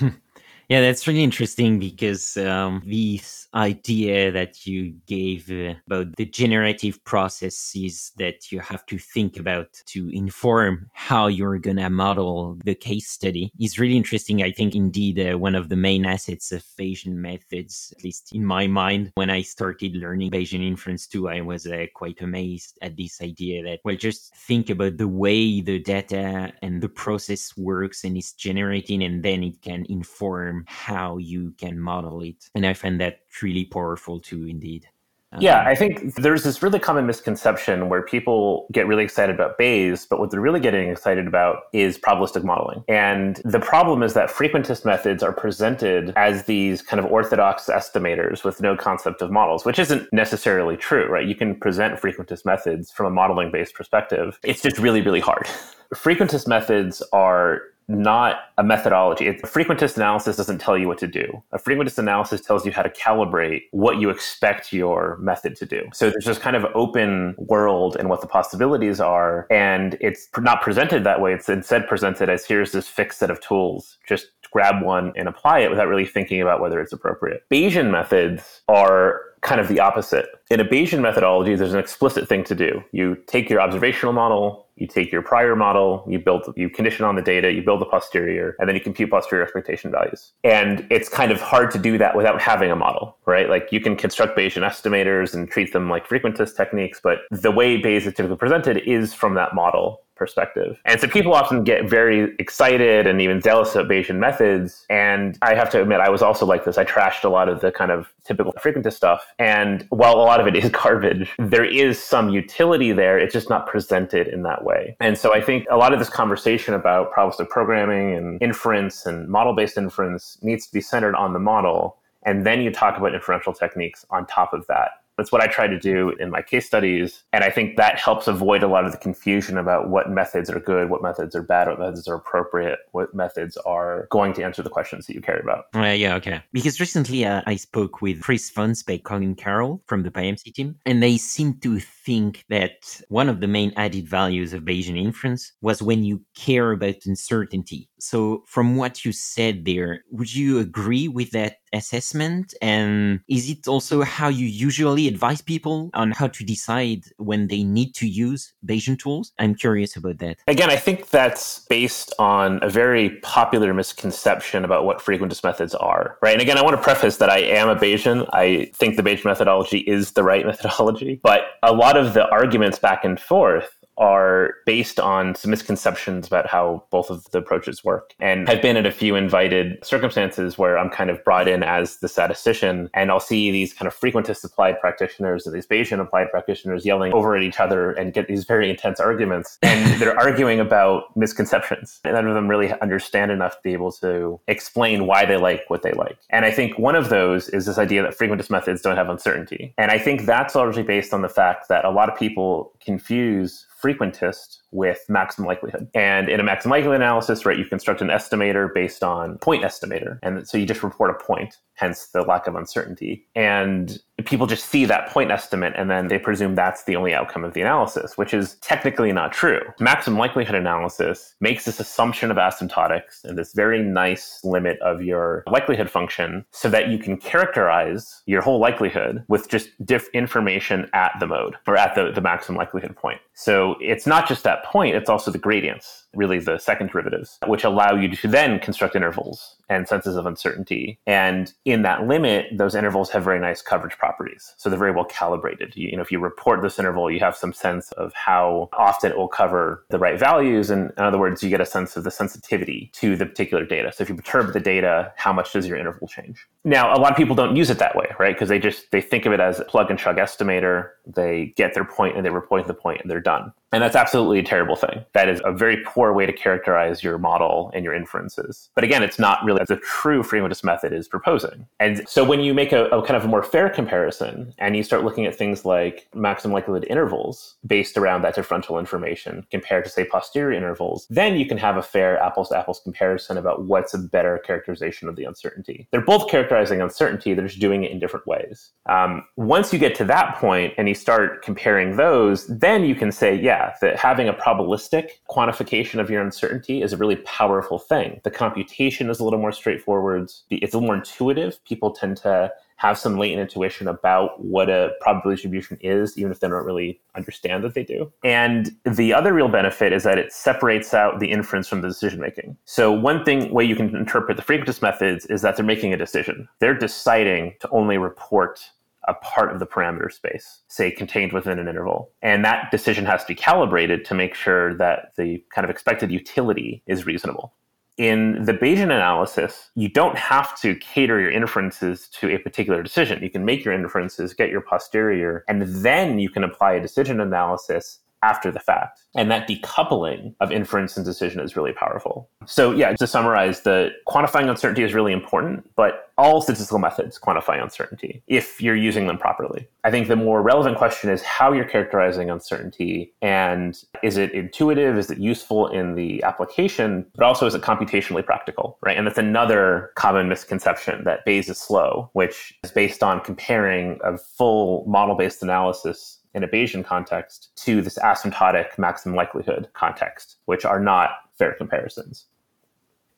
Yeah, 0.70 0.82
that's 0.82 1.08
really 1.08 1.24
interesting 1.24 1.80
because 1.80 2.36
um, 2.36 2.80
this 2.86 3.48
idea 3.52 4.30
that 4.30 4.64
you 4.68 4.94
gave 5.08 5.50
uh, 5.50 5.74
about 5.88 6.14
the 6.14 6.26
generative 6.26 7.02
processes 7.02 8.12
that 8.18 8.52
you 8.52 8.60
have 8.60 8.86
to 8.86 8.96
think 8.96 9.36
about 9.36 9.66
to 9.86 10.08
inform 10.10 10.88
how 10.92 11.26
you're 11.26 11.58
going 11.58 11.78
to 11.78 11.90
model 11.90 12.56
the 12.64 12.76
case 12.76 13.08
study 13.08 13.50
is 13.58 13.80
really 13.80 13.96
interesting. 13.96 14.44
I 14.44 14.52
think 14.52 14.76
indeed 14.76 15.18
uh, 15.18 15.36
one 15.36 15.56
of 15.56 15.70
the 15.70 15.74
main 15.74 16.06
assets 16.06 16.52
of 16.52 16.62
Bayesian 16.78 17.14
methods, 17.14 17.92
at 17.98 18.04
least 18.04 18.32
in 18.32 18.44
my 18.44 18.68
mind, 18.68 19.10
when 19.16 19.28
I 19.28 19.42
started 19.42 19.96
learning 19.96 20.30
Bayesian 20.30 20.64
inference 20.64 21.08
too, 21.08 21.28
I 21.28 21.40
was 21.40 21.66
uh, 21.66 21.86
quite 21.94 22.22
amazed 22.22 22.78
at 22.80 22.96
this 22.96 23.20
idea 23.20 23.64
that, 23.64 23.80
well, 23.84 23.96
just 23.96 24.36
think 24.36 24.70
about 24.70 24.98
the 24.98 25.08
way 25.08 25.60
the 25.62 25.80
data 25.80 26.52
and 26.62 26.80
the 26.80 26.88
process 26.88 27.56
works 27.56 28.04
and 28.04 28.16
is 28.16 28.34
generating, 28.34 29.02
and 29.02 29.20
then 29.24 29.42
it 29.42 29.60
can 29.62 29.84
inform 29.88 30.59
how 30.66 31.18
you 31.18 31.52
can 31.58 31.78
model 31.78 32.22
it. 32.22 32.50
And 32.54 32.66
I 32.66 32.74
find 32.74 33.00
that 33.00 33.20
really 33.42 33.64
powerful 33.64 34.20
too, 34.20 34.46
indeed. 34.46 34.86
Um, 35.32 35.40
yeah, 35.40 35.62
I 35.64 35.76
think 35.76 36.16
there's 36.16 36.42
this 36.42 36.60
really 36.60 36.80
common 36.80 37.06
misconception 37.06 37.88
where 37.88 38.02
people 38.02 38.66
get 38.72 38.88
really 38.88 39.04
excited 39.04 39.32
about 39.32 39.58
Bayes, 39.58 40.04
but 40.04 40.18
what 40.18 40.32
they're 40.32 40.40
really 40.40 40.58
getting 40.58 40.88
excited 40.88 41.28
about 41.28 41.64
is 41.72 41.98
probabilistic 41.98 42.42
modeling. 42.42 42.82
And 42.88 43.36
the 43.44 43.60
problem 43.60 44.02
is 44.02 44.14
that 44.14 44.28
frequentist 44.28 44.84
methods 44.84 45.22
are 45.22 45.32
presented 45.32 46.12
as 46.16 46.46
these 46.46 46.82
kind 46.82 46.98
of 46.98 47.06
orthodox 47.12 47.66
estimators 47.66 48.42
with 48.42 48.60
no 48.60 48.76
concept 48.76 49.22
of 49.22 49.30
models, 49.30 49.64
which 49.64 49.78
isn't 49.78 50.12
necessarily 50.12 50.76
true, 50.76 51.06
right? 51.06 51.26
You 51.26 51.36
can 51.36 51.54
present 51.54 52.00
frequentist 52.00 52.44
methods 52.44 52.90
from 52.90 53.06
a 53.06 53.10
modeling 53.10 53.52
based 53.52 53.74
perspective. 53.74 54.36
It's 54.42 54.62
just 54.62 54.78
really, 54.78 55.00
really 55.00 55.20
hard. 55.20 55.46
frequentist 55.94 56.48
methods 56.48 57.02
are 57.12 57.62
not 57.90 58.36
a 58.56 58.62
methodology. 58.62 59.26
a 59.26 59.34
frequentist 59.34 59.96
analysis 59.96 60.36
doesn't 60.36 60.58
tell 60.58 60.78
you 60.78 60.86
what 60.86 60.98
to 60.98 61.06
do. 61.06 61.42
A 61.52 61.58
frequentist 61.58 61.98
analysis 61.98 62.40
tells 62.40 62.64
you 62.64 62.72
how 62.72 62.82
to 62.82 62.90
calibrate 62.90 63.62
what 63.72 63.98
you 63.98 64.10
expect 64.10 64.72
your 64.72 65.18
method 65.20 65.56
to 65.56 65.66
do. 65.66 65.88
So 65.92 66.10
there's 66.10 66.24
this 66.24 66.38
kind 66.38 66.56
of 66.56 66.64
open 66.74 67.34
world 67.38 67.96
and 67.96 68.08
what 68.08 68.20
the 68.20 68.28
possibilities 68.28 69.00
are. 69.00 69.46
And 69.50 69.98
it's 70.00 70.28
not 70.38 70.62
presented 70.62 71.04
that 71.04 71.20
way. 71.20 71.34
It's 71.34 71.48
instead 71.48 71.88
presented 71.88 72.28
as 72.28 72.44
here's 72.46 72.72
this 72.72 72.86
fixed 72.86 73.18
set 73.18 73.30
of 73.30 73.40
tools. 73.40 73.98
Just 74.06 74.28
grab 74.52 74.82
one 74.82 75.12
and 75.16 75.28
apply 75.28 75.60
it 75.60 75.70
without 75.70 75.88
really 75.88 76.06
thinking 76.06 76.40
about 76.40 76.60
whether 76.60 76.80
it's 76.80 76.92
appropriate. 76.92 77.42
Bayesian 77.50 77.90
methods 77.90 78.62
are 78.68 79.22
kind 79.42 79.60
of 79.60 79.68
the 79.68 79.80
opposite. 79.80 80.26
In 80.50 80.60
a 80.60 80.64
Bayesian 80.64 81.00
methodology, 81.00 81.54
there's 81.54 81.72
an 81.72 81.78
explicit 81.78 82.28
thing 82.28 82.44
to 82.44 82.54
do. 82.54 82.82
You 82.92 83.16
take 83.26 83.48
your 83.48 83.60
observational 83.60 84.12
model, 84.12 84.66
you 84.80 84.86
take 84.86 85.12
your 85.12 85.22
prior 85.22 85.54
model, 85.54 86.04
you 86.08 86.18
build, 86.18 86.52
you 86.56 86.70
condition 86.70 87.04
on 87.04 87.14
the 87.14 87.22
data, 87.22 87.52
you 87.52 87.62
build 87.62 87.80
the 87.80 87.86
posterior, 87.86 88.56
and 88.58 88.68
then 88.68 88.74
you 88.74 88.80
compute 88.80 89.10
posterior 89.10 89.42
expectation 89.42 89.90
values. 89.90 90.32
And 90.42 90.86
it's 90.90 91.08
kind 91.08 91.30
of 91.30 91.40
hard 91.40 91.70
to 91.72 91.78
do 91.78 91.98
that 91.98 92.16
without 92.16 92.40
having 92.40 92.70
a 92.70 92.76
model, 92.76 93.16
right? 93.26 93.48
Like 93.48 93.68
you 93.70 93.80
can 93.80 93.94
construct 93.94 94.36
Bayesian 94.36 94.66
estimators 94.66 95.34
and 95.34 95.50
treat 95.50 95.72
them 95.72 95.90
like 95.90 96.08
frequentist 96.08 96.56
techniques, 96.56 97.00
but 97.02 97.20
the 97.30 97.50
way 97.50 97.76
Bayes 97.76 98.06
is 98.06 98.14
typically 98.14 98.36
presented 98.36 98.78
is 98.78 99.12
from 99.12 99.34
that 99.34 99.54
model 99.54 100.02
perspective. 100.20 100.78
And 100.84 101.00
so 101.00 101.08
people 101.08 101.32
often 101.32 101.64
get 101.64 101.88
very 101.88 102.36
excited 102.38 103.06
and 103.06 103.22
even 103.22 103.40
zealous 103.40 103.74
about 103.74 103.88
Bayesian 103.88 104.18
methods. 104.18 104.84
And 104.90 105.38
I 105.40 105.54
have 105.54 105.70
to 105.70 105.80
admit, 105.80 106.00
I 106.00 106.10
was 106.10 106.20
also 106.20 106.44
like 106.44 106.66
this. 106.66 106.76
I 106.76 106.84
trashed 106.84 107.24
a 107.24 107.30
lot 107.30 107.48
of 107.48 107.62
the 107.62 107.72
kind 107.72 107.90
of 107.90 108.12
typical 108.22 108.52
frequentist 108.52 108.92
stuff. 108.92 109.24
And 109.38 109.86
while 109.88 110.16
a 110.16 110.26
lot 110.30 110.38
of 110.38 110.46
it 110.46 110.54
is 110.54 110.68
garbage, 110.82 111.32
there 111.38 111.64
is 111.64 111.98
some 111.98 112.28
utility 112.28 112.92
there. 112.92 113.18
It's 113.18 113.32
just 113.32 113.48
not 113.48 113.66
presented 113.66 114.28
in 114.28 114.42
that 114.42 114.62
way. 114.62 114.94
And 115.00 115.16
so 115.16 115.34
I 115.34 115.40
think 115.40 115.66
a 115.70 115.78
lot 115.78 115.94
of 115.94 115.98
this 115.98 116.10
conversation 116.10 116.74
about 116.74 117.12
probabilistic 117.14 117.48
programming 117.48 118.14
and 118.14 118.42
inference 118.42 119.06
and 119.06 119.26
model 119.26 119.54
based 119.54 119.78
inference 119.78 120.36
needs 120.42 120.66
to 120.66 120.72
be 120.72 120.82
centered 120.82 121.14
on 121.14 121.32
the 121.32 121.38
model. 121.40 121.96
And 122.24 122.44
then 122.44 122.60
you 122.60 122.70
talk 122.70 122.98
about 122.98 123.14
inferential 123.14 123.54
techniques 123.54 124.04
on 124.10 124.26
top 124.26 124.52
of 124.52 124.66
that 124.66 124.90
That's 125.20 125.30
what 125.30 125.42
I 125.42 125.48
try 125.48 125.66
to 125.66 125.78
do 125.78 126.14
in 126.18 126.30
my 126.30 126.40
case 126.40 126.66
studies. 126.66 127.24
And 127.34 127.44
I 127.44 127.50
think 127.50 127.76
that 127.76 127.98
helps 127.98 128.26
avoid 128.26 128.62
a 128.62 128.68
lot 128.68 128.86
of 128.86 128.92
the 128.92 128.96
confusion 128.96 129.58
about 129.58 129.90
what 129.90 130.08
methods 130.08 130.48
are 130.48 130.58
good, 130.58 130.88
what 130.88 131.02
methods 131.02 131.36
are 131.36 131.42
bad, 131.42 131.68
what 131.68 131.78
methods 131.78 132.08
are 132.08 132.14
appropriate, 132.14 132.78
what 132.92 133.14
methods 133.14 133.58
are 133.58 134.08
going 134.10 134.32
to 134.32 134.42
answer 134.42 134.62
the 134.62 134.70
questions 134.70 135.06
that 135.06 135.14
you 135.14 135.20
care 135.20 135.38
about. 135.38 135.66
Uh, 135.74 135.92
yeah, 135.92 136.14
okay. 136.14 136.42
Because 136.54 136.80
recently 136.80 137.26
uh, 137.26 137.42
I 137.44 137.56
spoke 137.56 138.00
with 138.00 138.22
Chris 138.22 138.50
by 138.86 138.96
Colin 138.96 139.34
Carroll 139.34 139.82
from 139.86 140.04
the 140.04 140.10
PyMC 140.10 140.54
team, 140.54 140.76
and 140.86 141.02
they 141.02 141.18
seem 141.18 141.60
to 141.60 141.78
think 141.78 142.46
that 142.48 143.02
one 143.10 143.28
of 143.28 143.40
the 143.40 143.46
main 143.46 143.74
added 143.76 144.08
values 144.08 144.54
of 144.54 144.62
Bayesian 144.62 144.98
inference 144.98 145.52
was 145.60 145.82
when 145.82 146.02
you 146.02 146.24
care 146.34 146.72
about 146.72 147.04
uncertainty. 147.04 147.89
So, 148.02 148.44
from 148.46 148.76
what 148.76 149.04
you 149.04 149.12
said 149.12 149.64
there, 149.64 150.04
would 150.10 150.34
you 150.34 150.58
agree 150.58 151.08
with 151.08 151.30
that 151.32 151.56
assessment? 151.72 152.54
And 152.60 153.20
is 153.28 153.48
it 153.48 153.68
also 153.68 154.02
how 154.02 154.28
you 154.28 154.46
usually 154.46 155.08
advise 155.08 155.40
people 155.40 155.90
on 155.94 156.12
how 156.12 156.28
to 156.28 156.44
decide 156.44 157.04
when 157.18 157.48
they 157.48 157.62
need 157.62 157.94
to 157.96 158.08
use 158.08 158.52
Bayesian 158.66 158.98
tools? 158.98 159.32
I'm 159.38 159.54
curious 159.54 159.96
about 159.96 160.18
that. 160.18 160.38
Again, 160.46 160.70
I 160.70 160.76
think 160.76 161.10
that's 161.10 161.60
based 161.66 162.12
on 162.18 162.58
a 162.62 162.68
very 162.68 163.10
popular 163.20 163.72
misconception 163.74 164.64
about 164.64 164.84
what 164.84 164.98
frequentist 164.98 165.44
methods 165.44 165.74
are, 165.74 166.18
right? 166.22 166.32
And 166.32 166.42
again, 166.42 166.58
I 166.58 166.62
want 166.62 166.76
to 166.76 166.82
preface 166.82 167.18
that 167.18 167.30
I 167.30 167.38
am 167.38 167.68
a 167.68 167.76
Bayesian. 167.76 168.28
I 168.32 168.70
think 168.74 168.96
the 168.96 169.02
Bayesian 169.02 169.26
methodology 169.26 169.78
is 169.78 170.12
the 170.12 170.24
right 170.24 170.44
methodology, 170.50 171.20
but 171.22 171.42
a 171.62 171.72
lot 171.72 171.96
of 171.96 172.14
the 172.14 172.28
arguments 172.30 172.78
back 172.78 173.04
and 173.04 173.20
forth 173.20 173.79
are 174.00 174.54
based 174.64 174.98
on 174.98 175.34
some 175.34 175.50
misconceptions 175.50 176.26
about 176.26 176.46
how 176.46 176.82
both 176.90 177.10
of 177.10 177.30
the 177.30 177.38
approaches 177.38 177.84
work. 177.84 178.14
And 178.18 178.48
I've 178.48 178.62
been 178.62 178.78
at 178.78 178.86
a 178.86 178.90
few 178.90 179.14
invited 179.14 179.84
circumstances 179.84 180.56
where 180.56 180.78
I'm 180.78 180.88
kind 180.88 181.10
of 181.10 181.22
brought 181.22 181.46
in 181.46 181.62
as 181.62 181.98
the 181.98 182.08
statistician, 182.08 182.88
and 182.94 183.10
I'll 183.10 183.20
see 183.20 183.50
these 183.50 183.74
kind 183.74 183.86
of 183.86 183.94
frequentist 183.94 184.42
applied 184.42 184.80
practitioners 184.80 185.46
and 185.46 185.54
these 185.54 185.66
Bayesian 185.66 186.00
applied 186.00 186.30
practitioners 186.30 186.86
yelling 186.86 187.12
over 187.12 187.36
at 187.36 187.42
each 187.42 187.60
other 187.60 187.92
and 187.92 188.14
get 188.14 188.26
these 188.26 188.44
very 188.44 188.70
intense 188.70 188.98
arguments. 188.98 189.58
And 189.62 190.00
they're 190.00 190.18
arguing 190.18 190.60
about 190.60 191.14
misconceptions. 191.14 192.00
And 192.04 192.14
none 192.14 192.26
of 192.26 192.34
them 192.34 192.48
really 192.48 192.72
understand 192.80 193.30
enough 193.30 193.56
to 193.56 193.62
be 193.62 193.74
able 193.74 193.92
to 193.92 194.40
explain 194.48 195.06
why 195.06 195.26
they 195.26 195.36
like 195.36 195.64
what 195.68 195.82
they 195.82 195.92
like. 195.92 196.16
And 196.30 196.46
I 196.46 196.50
think 196.50 196.78
one 196.78 196.96
of 196.96 197.10
those 197.10 197.50
is 197.50 197.66
this 197.66 197.76
idea 197.76 198.02
that 198.02 198.16
frequentist 198.16 198.50
methods 198.50 198.80
don't 198.80 198.96
have 198.96 199.10
uncertainty. 199.10 199.74
And 199.76 199.90
I 199.90 199.98
think 199.98 200.24
that's 200.24 200.54
largely 200.54 200.82
based 200.82 201.12
on 201.12 201.20
the 201.20 201.28
fact 201.28 201.68
that 201.68 201.84
a 201.84 201.90
lot 201.90 202.08
of 202.08 202.18
people 202.18 202.72
confuse 202.80 203.66
frequentist 203.82 204.58
with 204.70 205.04
maximum 205.08 205.46
likelihood. 205.46 205.88
And 205.94 206.28
in 206.28 206.40
a 206.40 206.42
maximum 206.42 206.72
likelihood 206.72 206.96
analysis, 206.96 207.44
right, 207.46 207.58
you 207.58 207.64
construct 207.64 208.00
an 208.00 208.08
estimator 208.08 208.72
based 208.72 209.02
on 209.02 209.38
point 209.38 209.64
estimator. 209.64 210.18
And 210.22 210.46
so 210.46 210.58
you 210.58 210.66
just 210.66 210.82
report 210.82 211.10
a 211.10 211.24
point, 211.24 211.56
hence 211.80 212.08
the 212.08 212.22
lack 212.22 212.46
of 212.46 212.54
uncertainty. 212.54 213.26
And 213.34 213.98
people 214.26 214.46
just 214.46 214.66
see 214.66 214.84
that 214.84 215.08
point 215.08 215.30
estimate 215.30 215.72
and 215.76 215.90
then 215.90 216.08
they 216.08 216.18
presume 216.18 216.54
that's 216.54 216.84
the 216.84 216.94
only 216.94 217.14
outcome 217.14 217.42
of 217.42 217.54
the 217.54 217.62
analysis, 217.62 218.18
which 218.18 218.34
is 218.34 218.56
technically 218.56 219.12
not 219.12 219.32
true. 219.32 219.60
Maximum 219.80 220.18
likelihood 220.18 220.54
analysis 220.54 221.34
makes 221.40 221.64
this 221.64 221.80
assumption 221.80 222.30
of 222.30 222.36
asymptotics 222.36 223.24
and 223.24 223.38
this 223.38 223.54
very 223.54 223.82
nice 223.82 224.40
limit 224.44 224.78
of 224.80 225.02
your 225.02 225.42
likelihood 225.46 225.90
function 225.90 226.44
so 226.50 226.68
that 226.68 226.88
you 226.88 226.98
can 226.98 227.16
characterize 227.16 228.22
your 228.26 228.42
whole 228.42 228.60
likelihood 228.60 229.24
with 229.28 229.48
just 229.48 229.70
diff 229.84 230.08
information 230.12 230.88
at 230.92 231.12
the 231.18 231.26
mode 231.26 231.54
or 231.66 231.76
at 231.76 231.94
the, 231.94 232.12
the 232.12 232.20
maximum 232.20 232.58
likelihood 232.58 232.94
point. 232.94 233.20
So 233.32 233.76
it's 233.80 234.06
not 234.06 234.28
just 234.28 234.44
that 234.44 234.64
point, 234.64 234.96
it's 234.96 235.08
also 235.08 235.30
the 235.30 235.38
gradients, 235.38 236.06
really 236.14 236.38
the 236.38 236.58
second 236.58 236.90
derivatives, 236.90 237.38
which 237.46 237.64
allow 237.64 237.94
you 237.94 238.08
to 238.08 238.28
then 238.28 238.58
construct 238.58 238.96
intervals 238.96 239.56
and 239.68 239.86
senses 239.86 240.16
of 240.16 240.26
uncertainty. 240.26 240.98
And 241.06 241.52
in 241.64 241.82
that 241.82 242.06
limit, 242.06 242.46
those 242.56 242.74
intervals 242.74 243.10
have 243.10 243.24
very 243.24 243.38
nice 243.38 243.62
coverage 243.62 243.96
properties. 243.96 244.54
So 244.56 244.68
they're 244.68 244.78
very 244.78 244.92
well 244.92 245.04
calibrated. 245.04 245.76
You, 245.76 245.88
you, 245.88 245.96
know, 245.96 246.02
if 246.02 246.10
you 246.10 246.18
report 246.18 246.62
this 246.62 246.78
interval, 246.78 247.10
you 247.10 247.20
have 247.20 247.36
some 247.36 247.52
sense 247.52 247.92
of 247.92 248.12
how 248.14 248.68
often 248.72 249.12
it 249.12 249.16
will 249.16 249.28
cover 249.28 249.84
the 249.90 249.98
right 249.98 250.18
values. 250.18 250.70
And 250.70 250.92
in 250.96 251.04
other 251.04 251.18
words, 251.18 251.42
you 251.42 251.50
get 251.50 251.60
a 251.60 251.66
sense 251.66 251.96
of 251.96 252.04
the 252.04 252.10
sensitivity 252.10 252.90
to 252.94 253.16
the 253.16 253.26
particular 253.26 253.64
data. 253.64 253.92
So 253.92 254.02
if 254.02 254.08
you 254.08 254.16
perturb 254.16 254.52
the 254.52 254.60
data, 254.60 255.12
how 255.16 255.32
much 255.32 255.52
does 255.52 255.66
your 255.66 255.78
interval 255.78 256.08
change? 256.08 256.46
Now, 256.64 256.94
a 256.94 256.98
lot 256.98 257.10
of 257.10 257.16
people 257.16 257.36
don't 257.36 257.56
use 257.56 257.70
it 257.70 257.78
that 257.78 257.96
way, 257.96 258.06
right? 258.18 258.34
Because 258.34 258.48
they 258.48 258.58
just 258.58 258.90
they 258.90 259.00
think 259.00 259.26
of 259.26 259.32
it 259.32 259.40
as 259.40 259.60
a 259.60 259.64
plug 259.64 259.90
and 259.90 259.98
chug 259.98 260.16
estimator. 260.16 260.90
They 261.14 261.52
get 261.56 261.74
their 261.74 261.84
point 261.84 262.16
and 262.16 262.24
they 262.24 262.30
report 262.30 262.66
the 262.66 262.74
point 262.74 263.00
and 263.00 263.10
they're 263.10 263.20
done. 263.20 263.52
And 263.72 263.82
that's 263.82 263.96
absolutely 263.96 264.40
a 264.40 264.42
terrible 264.42 264.74
thing. 264.74 265.04
That 265.12 265.28
is 265.28 265.40
a 265.44 265.52
very 265.52 265.82
poor 265.84 266.12
way 266.12 266.26
to 266.26 266.32
characterize 266.32 267.04
your 267.04 267.18
model 267.18 267.70
and 267.72 267.84
your 267.84 267.94
inferences. 267.94 268.68
But 268.74 268.82
again, 268.82 269.02
it's 269.02 269.18
not 269.18 269.44
really 269.44 269.62
the 269.66 269.76
true 269.76 270.22
frequentist 270.22 270.64
method 270.64 270.92
is 270.92 271.06
proposing. 271.06 271.66
And 271.78 272.08
so 272.08 272.24
when 272.24 272.40
you 272.40 272.52
make 272.52 272.72
a, 272.72 272.86
a 272.86 273.02
kind 273.02 273.16
of 273.16 273.24
a 273.24 273.28
more 273.28 273.44
fair 273.44 273.70
comparison 273.70 274.52
and 274.58 274.76
you 274.76 274.82
start 274.82 275.04
looking 275.04 275.24
at 275.26 275.36
things 275.36 275.64
like 275.64 276.08
maximum 276.14 276.52
likelihood 276.52 276.86
intervals 276.90 277.56
based 277.64 277.96
around 277.96 278.22
that 278.22 278.34
differential 278.34 278.78
information 278.78 279.46
compared 279.50 279.84
to 279.84 279.90
say 279.90 280.04
posterior 280.04 280.56
intervals, 280.56 281.06
then 281.08 281.36
you 281.36 281.46
can 281.46 281.58
have 281.58 281.76
a 281.76 281.82
fair 281.82 282.18
apples 282.20 282.48
to 282.48 282.58
apples 282.58 282.80
comparison 282.82 283.38
about 283.38 283.66
what's 283.66 283.94
a 283.94 283.98
better 283.98 284.38
characterization 284.38 285.08
of 285.08 285.14
the 285.14 285.24
uncertainty. 285.24 285.86
They're 285.92 286.00
both 286.00 286.28
characterizing 286.28 286.80
uncertainty, 286.80 287.34
they're 287.34 287.46
just 287.46 287.60
doing 287.60 287.84
it 287.84 287.92
in 287.92 288.00
different 288.00 288.26
ways. 288.26 288.70
Um, 288.88 289.24
once 289.36 289.72
you 289.72 289.78
get 289.78 289.94
to 289.96 290.04
that 290.06 290.36
point 290.36 290.74
and 290.76 290.88
you 290.88 290.94
start 291.00 291.42
comparing 291.42 291.96
those, 291.96 292.46
then 292.46 292.84
you 292.84 292.94
can 292.94 293.10
say, 293.10 293.34
yeah, 293.34 293.74
that 293.80 293.96
having 293.96 294.28
a 294.28 294.34
probabilistic 294.34 295.10
quantification 295.28 296.00
of 296.00 296.10
your 296.10 296.22
uncertainty 296.22 296.82
is 296.82 296.92
a 296.92 296.96
really 296.96 297.16
powerful 297.16 297.78
thing. 297.78 298.20
The 298.24 298.30
computation 298.30 299.10
is 299.10 299.20
a 299.20 299.24
little 299.24 299.38
more 299.38 299.52
straightforward. 299.52 300.30
It's 300.50 300.74
a 300.74 300.76
little 300.76 300.82
more 300.82 300.96
intuitive. 300.96 301.62
People 301.64 301.92
tend 301.92 302.18
to 302.18 302.52
have 302.76 302.96
some 302.96 303.18
latent 303.18 303.40
intuition 303.40 303.86
about 303.86 304.42
what 304.42 304.70
a 304.70 304.92
probability 305.02 305.36
distribution 305.36 305.76
is, 305.82 306.16
even 306.16 306.32
if 306.32 306.40
they 306.40 306.48
don't 306.48 306.64
really 306.64 306.98
understand 307.14 307.62
that 307.62 307.74
they 307.74 307.84
do. 307.84 308.10
And 308.24 308.74
the 308.86 309.12
other 309.12 309.34
real 309.34 309.48
benefit 309.48 309.92
is 309.92 310.02
that 310.04 310.16
it 310.16 310.32
separates 310.32 310.94
out 310.94 311.20
the 311.20 311.30
inference 311.30 311.68
from 311.68 311.82
the 311.82 311.88
decision 311.88 312.20
making. 312.20 312.56
So 312.64 312.90
one 312.90 313.22
thing 313.22 313.52
way 313.52 313.64
you 313.64 313.76
can 313.76 313.94
interpret 313.94 314.38
the 314.38 314.42
frequentist 314.42 314.80
methods 314.80 315.26
is 315.26 315.42
that 315.42 315.56
they're 315.56 315.64
making 315.64 315.92
a 315.92 315.98
decision. 315.98 316.48
They're 316.58 316.72
deciding 316.72 317.56
to 317.60 317.68
only 317.68 317.98
report 317.98 318.70
a 319.08 319.14
part 319.14 319.52
of 319.52 319.58
the 319.58 319.66
parameter 319.66 320.12
space, 320.12 320.60
say 320.68 320.90
contained 320.90 321.32
within 321.32 321.58
an 321.58 321.68
interval. 321.68 322.10
And 322.22 322.44
that 322.44 322.70
decision 322.70 323.06
has 323.06 323.22
to 323.22 323.28
be 323.28 323.34
calibrated 323.34 324.04
to 324.06 324.14
make 324.14 324.34
sure 324.34 324.74
that 324.76 325.12
the 325.16 325.42
kind 325.54 325.64
of 325.64 325.70
expected 325.70 326.10
utility 326.10 326.82
is 326.86 327.06
reasonable. 327.06 327.54
In 327.96 328.44
the 328.44 328.54
Bayesian 328.54 328.84
analysis, 328.84 329.70
you 329.74 329.88
don't 329.88 330.16
have 330.16 330.58
to 330.60 330.74
cater 330.76 331.20
your 331.20 331.30
inferences 331.30 332.08
to 332.12 332.30
a 332.30 332.38
particular 332.38 332.82
decision. 332.82 333.22
You 333.22 333.30
can 333.30 333.44
make 333.44 333.64
your 333.64 333.74
inferences, 333.74 334.32
get 334.32 334.48
your 334.48 334.62
posterior, 334.62 335.44
and 335.48 335.62
then 335.62 336.18
you 336.18 336.30
can 336.30 336.42
apply 336.42 336.72
a 336.72 336.80
decision 336.80 337.20
analysis 337.20 337.98
after 338.22 338.50
the 338.50 338.60
fact. 338.60 339.00
And 339.16 339.30
that 339.30 339.48
decoupling 339.48 340.34
of 340.40 340.52
inference 340.52 340.96
and 340.96 341.04
decision 341.04 341.40
is 341.40 341.56
really 341.56 341.72
powerful. 341.72 342.28
So, 342.46 342.72
yeah, 342.72 342.92
to 342.94 343.06
summarize, 343.06 343.62
the 343.62 343.90
quantifying 344.08 344.48
uncertainty 344.48 344.82
is 344.82 344.94
really 344.94 345.12
important, 345.12 345.68
but 345.74 346.10
all 346.20 346.42
statistical 346.42 346.78
methods 346.78 347.18
quantify 347.18 347.60
uncertainty 347.62 348.22
if 348.26 348.60
you're 348.60 348.76
using 348.76 349.06
them 349.06 349.16
properly. 349.16 349.66
I 349.84 349.90
think 349.90 350.08
the 350.08 350.16
more 350.16 350.42
relevant 350.42 350.76
question 350.76 351.08
is 351.08 351.22
how 351.22 351.52
you're 351.52 351.64
characterizing 351.64 352.28
uncertainty 352.28 353.14
and 353.22 353.82
is 354.02 354.18
it 354.18 354.32
intuitive? 354.32 354.98
Is 354.98 355.10
it 355.10 355.18
useful 355.18 355.68
in 355.68 355.94
the 355.94 356.22
application? 356.22 357.06
But 357.16 357.24
also, 357.24 357.46
is 357.46 357.54
it 357.54 357.62
computationally 357.62 358.24
practical, 358.24 358.76
right? 358.82 358.98
And 358.98 359.06
that's 359.06 359.18
another 359.18 359.92
common 359.96 360.28
misconception 360.28 361.04
that 361.04 361.24
Bayes 361.24 361.48
is 361.48 361.58
slow, 361.58 362.10
which 362.12 362.58
is 362.62 362.70
based 362.70 363.02
on 363.02 363.20
comparing 363.20 363.98
a 364.04 364.18
full 364.18 364.84
model 364.86 365.14
based 365.14 365.42
analysis 365.42 366.19
in 366.34 366.44
a 366.44 366.48
Bayesian 366.48 366.84
context 366.84 367.50
to 367.64 367.82
this 367.82 367.98
asymptotic 367.98 368.78
maximum 368.78 369.16
likelihood 369.16 369.68
context, 369.74 370.36
which 370.46 370.64
are 370.64 370.80
not 370.80 371.10
fair 371.38 371.54
comparisons. 371.54 372.26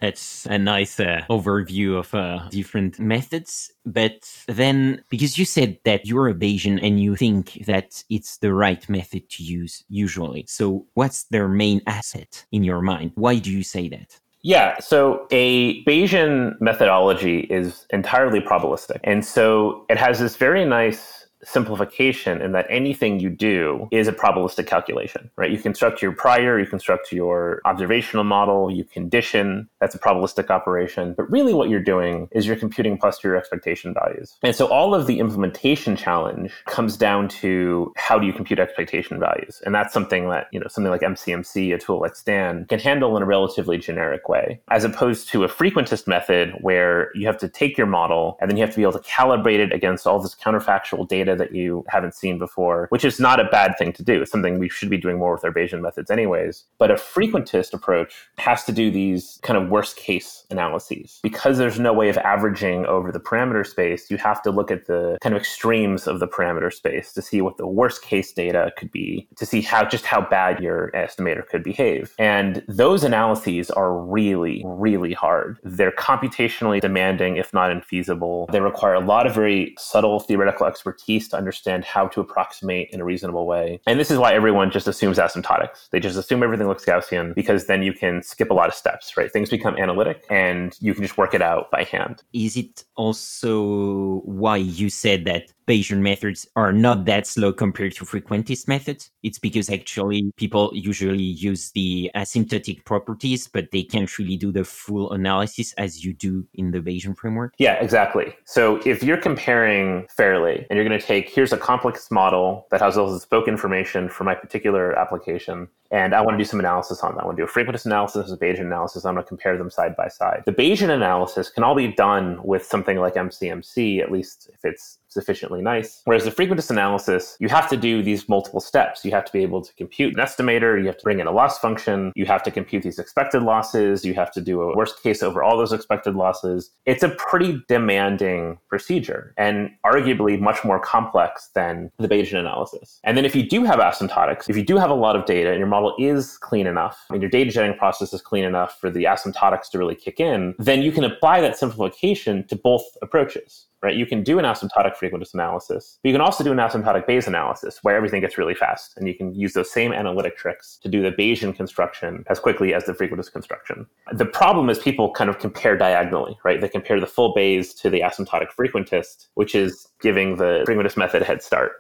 It's 0.01 0.47
a 0.47 0.59
nice 0.59 0.99
uh, 0.99 1.23
overview 1.31 1.97
of 1.97 2.13
uh, 2.13 2.49
different 2.49 2.99
methods. 2.99 3.71
But 3.87 4.29
then, 4.49 5.05
because 5.09 5.39
you 5.39 5.45
said 5.45 5.79
that 5.85 6.07
you're 6.07 6.29
a 6.29 6.35
Bayesian 6.35 6.81
and 6.83 7.01
you 7.01 7.15
think 7.15 7.65
that 7.67 8.03
it's 8.11 8.39
the 8.39 8.53
right 8.53 8.87
method 8.89 9.31
to 9.31 9.45
use 9.45 9.85
usually. 9.89 10.45
So, 10.49 10.87
what's 10.95 11.25
their 11.25 11.47
main 11.47 11.83
asset 11.87 12.45
in 12.51 12.65
your 12.65 12.83
mind? 12.83 13.13
Why 13.15 13.39
do 13.39 13.53
you 13.53 13.63
say 13.63 13.89
that? 13.91 14.19
Yeah, 14.43 14.81
so 14.81 15.29
a 15.31 15.85
Bayesian 15.85 16.61
methodology 16.61 17.41
is 17.43 17.87
entirely 17.91 18.41
probabilistic. 18.41 18.99
And 19.05 19.25
so 19.25 19.87
it 19.89 19.99
has 19.99 20.19
this 20.19 20.35
very 20.35 20.65
nice 20.65 21.22
simplification 21.45 22.41
in 22.41 22.53
that 22.53 22.67
anything 22.69 23.21
you 23.21 23.31
do 23.31 23.89
is 23.91 24.09
a 24.09 24.13
probabilistic 24.13 24.67
calculation, 24.67 25.31
right? 25.37 25.51
You 25.51 25.59
construct 25.59 26.03
your 26.03 26.13
prior, 26.13 26.59
you 26.59 26.67
construct 26.67 27.13
your 27.13 27.61
observational 27.65 28.25
model, 28.25 28.71
you 28.71 28.85
condition, 28.85 29.69
that's 29.81 29.95
a 29.95 29.99
probabilistic 29.99 30.51
operation. 30.51 31.15
But 31.17 31.31
really 31.31 31.55
what 31.55 31.69
you're 31.69 31.83
doing 31.83 32.29
is 32.33 32.47
you're 32.47 32.57
computing 32.57 32.99
posterior 32.99 33.37
expectation 33.37 33.95
values. 33.95 34.37
And 34.43 34.55
so 34.55 34.67
all 34.67 34.95
of 34.95 35.07
the 35.07 35.19
implementation 35.19 35.97
challenge 35.97 36.53
comes 36.67 36.97
down 36.97 37.29
to 37.29 37.93
how 37.97 38.19
do 38.19 38.27
you 38.27 38.33
compute 38.33 38.59
expectation 38.59 39.19
values? 39.19 39.61
And 39.65 39.75
that's 39.75 39.93
something 39.93 40.29
that, 40.31 40.47
you 40.53 40.61
know, 40.61 40.69
something 40.69 40.91
like 40.91 41.01
MCMC, 41.01 41.75
a 41.75 41.79
tool 41.79 42.01
like 42.01 42.17
Stan, 42.17 42.67
can 42.67 42.79
handle 42.79 43.17
in 43.17 43.23
a 43.23 43.27
relatively 43.27 43.79
generic 43.79 44.29
way, 44.29 44.61
as 44.71 44.85
opposed 44.85 45.29
to 45.31 45.45
a 45.45 45.49
frequentist 45.49 46.07
method 46.07 46.55
where 46.61 47.11
you 47.15 47.27
have 47.27 47.39
to 47.39 47.49
take 47.49 47.77
your 47.77 47.87
model 47.87 48.37
and 48.41 48.51
then 48.51 48.57
you 48.57 48.63
have 48.63 48.71
to 48.71 48.77
be 48.77 48.83
able 48.83 48.93
to 48.93 49.01
calibrate 49.01 49.59
it 49.59 49.73
against 49.73 50.07
all 50.07 50.21
this 50.21 50.35
counterfactual 50.35 51.09
data 51.09 51.32
data 51.33 51.51
that 51.51 51.55
you 51.55 51.85
haven't 51.89 52.15
seen 52.15 52.39
before, 52.39 52.87
which 52.91 53.05
is 53.05 53.19
not 53.19 53.41
a 53.41 53.45
bad 53.45 53.77
thing 53.79 53.93
to 53.95 54.03
do. 54.03 54.23
It's 54.23 54.31
something 54.31 54.59
we 54.59 54.69
should 54.69 54.91
be 54.91 54.99
doing 54.99 55.19
more 55.19 55.33
with 55.33 55.45
our 55.45 55.53
Bayesian 55.53 55.81
methods, 55.81 56.11
anyways. 56.11 56.65
But 56.79 56.91
a 56.91 56.95
frequentist 56.95 57.73
approach 57.73 58.15
has 58.39 58.65
to 58.65 58.73
do 58.73 58.91
these 58.91 59.39
kind 59.43 59.63
of 59.63 59.69
worst 59.69 59.97
case 59.97 60.45
analyses. 60.51 61.21
Because 61.23 61.59
there's 61.59 61.79
no 61.79 61.93
way 61.93 62.09
of 62.09 62.19
averaging 62.19 62.87
over 62.87 63.13
the 63.13 63.21
parameter 63.21 63.67
space, 63.67 64.11
you 64.11 64.17
have 64.19 64.43
to 64.43 64.51
look 64.51 64.71
at 64.71 64.87
the 64.87 65.19
kind 65.21 65.35
of 65.35 65.41
extremes 65.41 66.07
of 66.07 66.21
the 66.21 66.29
parameter 66.29 66.73
space 66.73 67.13
to 67.15 67.23
see 67.23 67.41
what 67.41 67.57
the 67.57 67.67
worst 67.67 68.03
case 68.03 68.33
data 68.33 68.73
could 68.77 68.91
be, 68.91 69.29
to 69.37 69.47
see 69.47 69.61
how 69.61 69.85
just 69.85 70.05
how 70.05 70.21
bad 70.21 70.63
your 70.63 70.91
estimator 70.95 71.47
could 71.47 71.63
behave. 71.63 72.15
And 72.19 72.63
those 72.69 73.05
analyses 73.05 73.71
are 73.71 73.97
really, 73.97 74.63
really 74.65 75.13
hard. 75.13 75.59
They're 75.63 75.93
computationally 75.93 76.81
demanding, 76.81 77.37
if 77.37 77.53
not 77.53 77.71
infeasible. 77.71 78.51
They 78.51 78.61
require 78.61 78.95
a 78.95 79.01
lot 79.01 79.27
of 79.27 79.35
very 79.35 79.75
subtle 79.79 80.21
theoretical 80.21 80.67
expertise 80.67 81.22
to 81.29 81.37
understand 81.37 81.85
how 81.85 82.09
to 82.09 82.21
approximate 82.21 82.91
in 82.93 83.01
a 83.01 83.05
reasonable 83.05 83.47
way. 83.47 83.81
And 83.87 83.99
this 83.99 84.11
is 84.11 84.19
why 84.19 84.33
everyone 84.33 84.71
just 84.71 84.87
assumes 84.89 85.19
asymptotics. 85.19 85.91
They 85.91 86.01
just 86.01 86.17
assume 86.17 86.43
everything 86.43 86.69
looks 86.69 86.85
Gaussian 86.85 87.35
because 87.35 87.67
then 87.67 87.83
you 87.83 87.93
can 87.93 88.23
skip 88.23 88.51
a 88.51 88.55
lot 88.55 88.69
of 88.69 88.75
steps, 88.75 89.17
right? 89.17 89.31
Things 89.31 89.51
become 89.51 89.77
analytic 89.77 90.25
and 90.31 90.77
you 90.81 90.95
can 90.95 91.03
just 91.03 91.19
work 91.19 91.35
it 91.35 91.43
out 91.43 91.71
by 91.71 91.85
hand. 91.85 92.23
Is 92.33 92.57
it 92.57 92.85
also 92.97 94.21
why 94.25 94.57
you 94.57 94.91
said 94.91 95.25
that 95.25 95.53
Bayesian 95.67 96.01
methods 96.01 96.47
are 96.57 96.73
not 96.73 97.05
that 97.05 97.27
slow 97.27 97.53
compared 97.53 97.95
to 97.95 98.05
frequentist 98.05 98.67
methods. 98.67 99.11
It's 99.23 99.39
because 99.39 99.71
actually 99.71 100.33
people 100.37 100.71
usually 100.75 101.23
use 101.23 101.71
the 101.73 102.11
asymptotic 102.15 102.85
properties, 102.85 103.49
but 103.49 103.71
they 103.71 103.83
can't 103.83 104.19
really 104.19 104.37
do 104.37 104.51
the 104.51 104.65
full 104.65 105.13
analysis 105.13 105.73
as 105.75 106.05
you 106.05 106.13
do 106.13 106.47
in 106.55 106.73
the 106.73 106.81
Bayesian 106.81 107.17
framework. 107.17 107.55
Yeah, 107.59 107.75
exactly. 107.75 108.35
So 108.45 108.81
if 108.85 109.03
you're 109.03 109.17
comparing 109.17 110.07
fairly 110.09 110.67
and 110.69 110.77
you're 110.77 110.87
going 110.87 110.99
to 110.99 111.07
take, 111.13 111.29
here's 111.29 111.53
a 111.53 111.59
complex 111.59 112.11
model 112.11 112.67
that 112.71 112.81
has 112.81 112.97
all 112.97 113.13
this 113.13 113.23
spoke 113.23 113.47
information 113.49 114.09
for 114.09 114.25
my 114.25 114.35
particular 114.35 114.99
application, 114.99 115.69
and 115.93 116.15
I 116.15 116.23
want 116.23 116.35
to 116.35 116.39
do 116.39 116.49
some 116.49 116.59
analysis 116.59 117.01
on 117.03 117.15
that. 117.15 117.23
I 117.23 117.27
want 117.27 117.37
to 117.37 117.45
do 117.45 117.47
a 117.47 117.53
frequentist 117.53 117.85
analysis, 117.85 118.33
a 118.33 118.37
Bayesian 118.37 118.63
analysis. 118.63 119.05
I'm 119.05 119.15
going 119.15 119.25
to 119.25 119.29
compare 119.29 119.59
them 119.59 119.71
side 119.71 119.95
by 119.95 120.09
side. 120.09 120.43
The 120.47 120.53
Bayesian 120.53 120.89
analysis 120.89 121.51
can 121.51 121.63
all 121.63 121.75
be 121.75 121.89
done 121.89 122.43
with 122.43 122.65
something 122.65 122.99
like 122.99 123.15
MCMC, 123.15 124.01
at 124.01 124.11
least 124.11 124.51
if 124.53 124.65
it's 124.65 124.99
sufficiently 125.13 125.61
nice. 125.61 126.01
Whereas 126.05 126.25
the 126.25 126.31
frequentist 126.31 126.71
analysis, 126.71 127.37
you 127.39 127.49
have 127.49 127.69
to 127.69 127.77
do 127.77 128.03
these 128.03 128.29
multiple 128.29 128.61
steps. 128.61 129.05
You 129.05 129.11
have 129.11 129.25
to 129.27 129.33
be 129.33 129.43
able 129.43 129.61
to 129.61 129.73
compute 129.75 130.15
an 130.15 130.25
estimator, 130.25 130.81
you 130.81 130.87
have 130.87 130.97
to 130.97 131.05
bring 131.05 131.21
in 131.21 131.27
a 131.27 131.33
loss 131.33 131.59
function, 131.59 132.13
you 132.17 132.25
have 132.27 132.43
to 132.45 132.51
compute 132.51 132.83
these 132.83 132.99
expected 132.99 133.43
losses, 133.43 134.05
you 134.05 134.15
have 134.15 134.33
to 134.33 134.41
do 134.41 134.63
a 134.63 134.75
worst 134.75 135.03
case 135.03 135.23
over 135.23 135.43
all 135.43 135.59
those 135.59 135.73
expected 135.73 136.17
losses. 136.17 136.71
It's 136.87 137.03
a 137.03 137.11
pretty 137.11 137.63
demanding 137.69 138.59
procedure 138.69 139.35
and 139.37 139.71
arguably 139.85 140.41
much 140.41 140.65
more 140.65 140.81
complex 140.81 141.51
than 141.55 141.91
the 141.99 142.09
Bayesian 142.09 142.41
analysis. 142.41 142.99
And 143.05 143.17
then 143.17 143.25
if 143.25 143.37
you 143.37 143.47
do 143.47 143.65
have 143.65 143.79
asymptotics, 143.79 144.49
if 144.49 144.57
you 144.57 144.65
do 144.65 144.79
have 144.79 144.91
a 144.91 144.95
lot 144.95 145.17
of 145.17 145.27
data 145.27 145.51
and 145.51 145.59
your 145.59 145.69
model 145.69 145.82
is 145.99 146.39
clean 146.39 146.67
enough 146.67 147.05
and 147.11 147.21
your 147.21 147.31
data 147.31 147.51
generating 147.51 147.79
process 147.79 148.13
is 148.13 148.23
clean 148.23 148.45
enough 148.45 148.79
for 148.81 148.91
the 148.91 149.05
asymptotics 149.05 149.71
to 149.71 149.79
really 149.79 149.95
kick 149.95 150.21
in, 150.21 150.55
then 150.59 150.83
you 150.83 150.93
can 150.93 151.05
apply 151.05 151.41
that 151.41 151.57
simplification 151.57 152.47
to 152.49 152.57
both 152.57 152.85
approaches 153.03 153.67
right? 153.83 153.97
You 153.97 154.07
can 154.07 154.23
do 154.23 154.39
an 154.39 154.45
asymptotic 154.45 154.97
frequentist 154.97 155.35
analysis, 155.35 155.99
but 156.03 156.09
you 156.09 156.15
can 156.15 156.21
also 156.21 156.45
do 156.45 156.53
an 156.53 156.59
asymptotic 156.59 157.07
Bayes 157.07 157.27
analysis 157.27 157.81
where 157.83 157.97
everything 157.97 158.21
gets 158.21 158.39
really 158.39 158.55
fast. 158.55 158.97
And 158.97 159.09
you 159.09 159.15
can 159.15 159.35
use 159.35 159.53
those 159.53 159.71
same 159.71 159.93
analytic 159.93 160.37
tricks 160.37 160.79
to 160.83 160.89
do 160.89 161.03
the 161.03 161.11
Bayesian 161.11 161.55
construction 161.55 162.25
as 162.29 162.39
quickly 162.39 162.73
as 162.73 162.85
the 162.85 162.93
frequentist 162.93 163.33
construction. 163.33 163.87
The 164.13 164.25
problem 164.25 164.71
is 164.71 164.79
people 164.79 165.11
kind 165.13 165.29
of 165.29 165.39
compare 165.41 165.77
diagonally, 165.77 166.39
right? 166.45 166.61
They 166.61 166.69
compare 166.69 167.01
the 167.01 167.07
full 167.07 167.35
Bayes 167.35 167.75
to 167.75 167.91
the 167.91 168.01
asymptotic 168.01 168.49
frequentist, 168.57 169.27
which 169.35 169.55
is 169.55 169.89
giving 170.01 170.37
the 170.37 170.65
frequentist 170.67 170.97
method 170.97 171.23
a 171.23 171.25
head 171.25 171.43
start. 171.43 171.73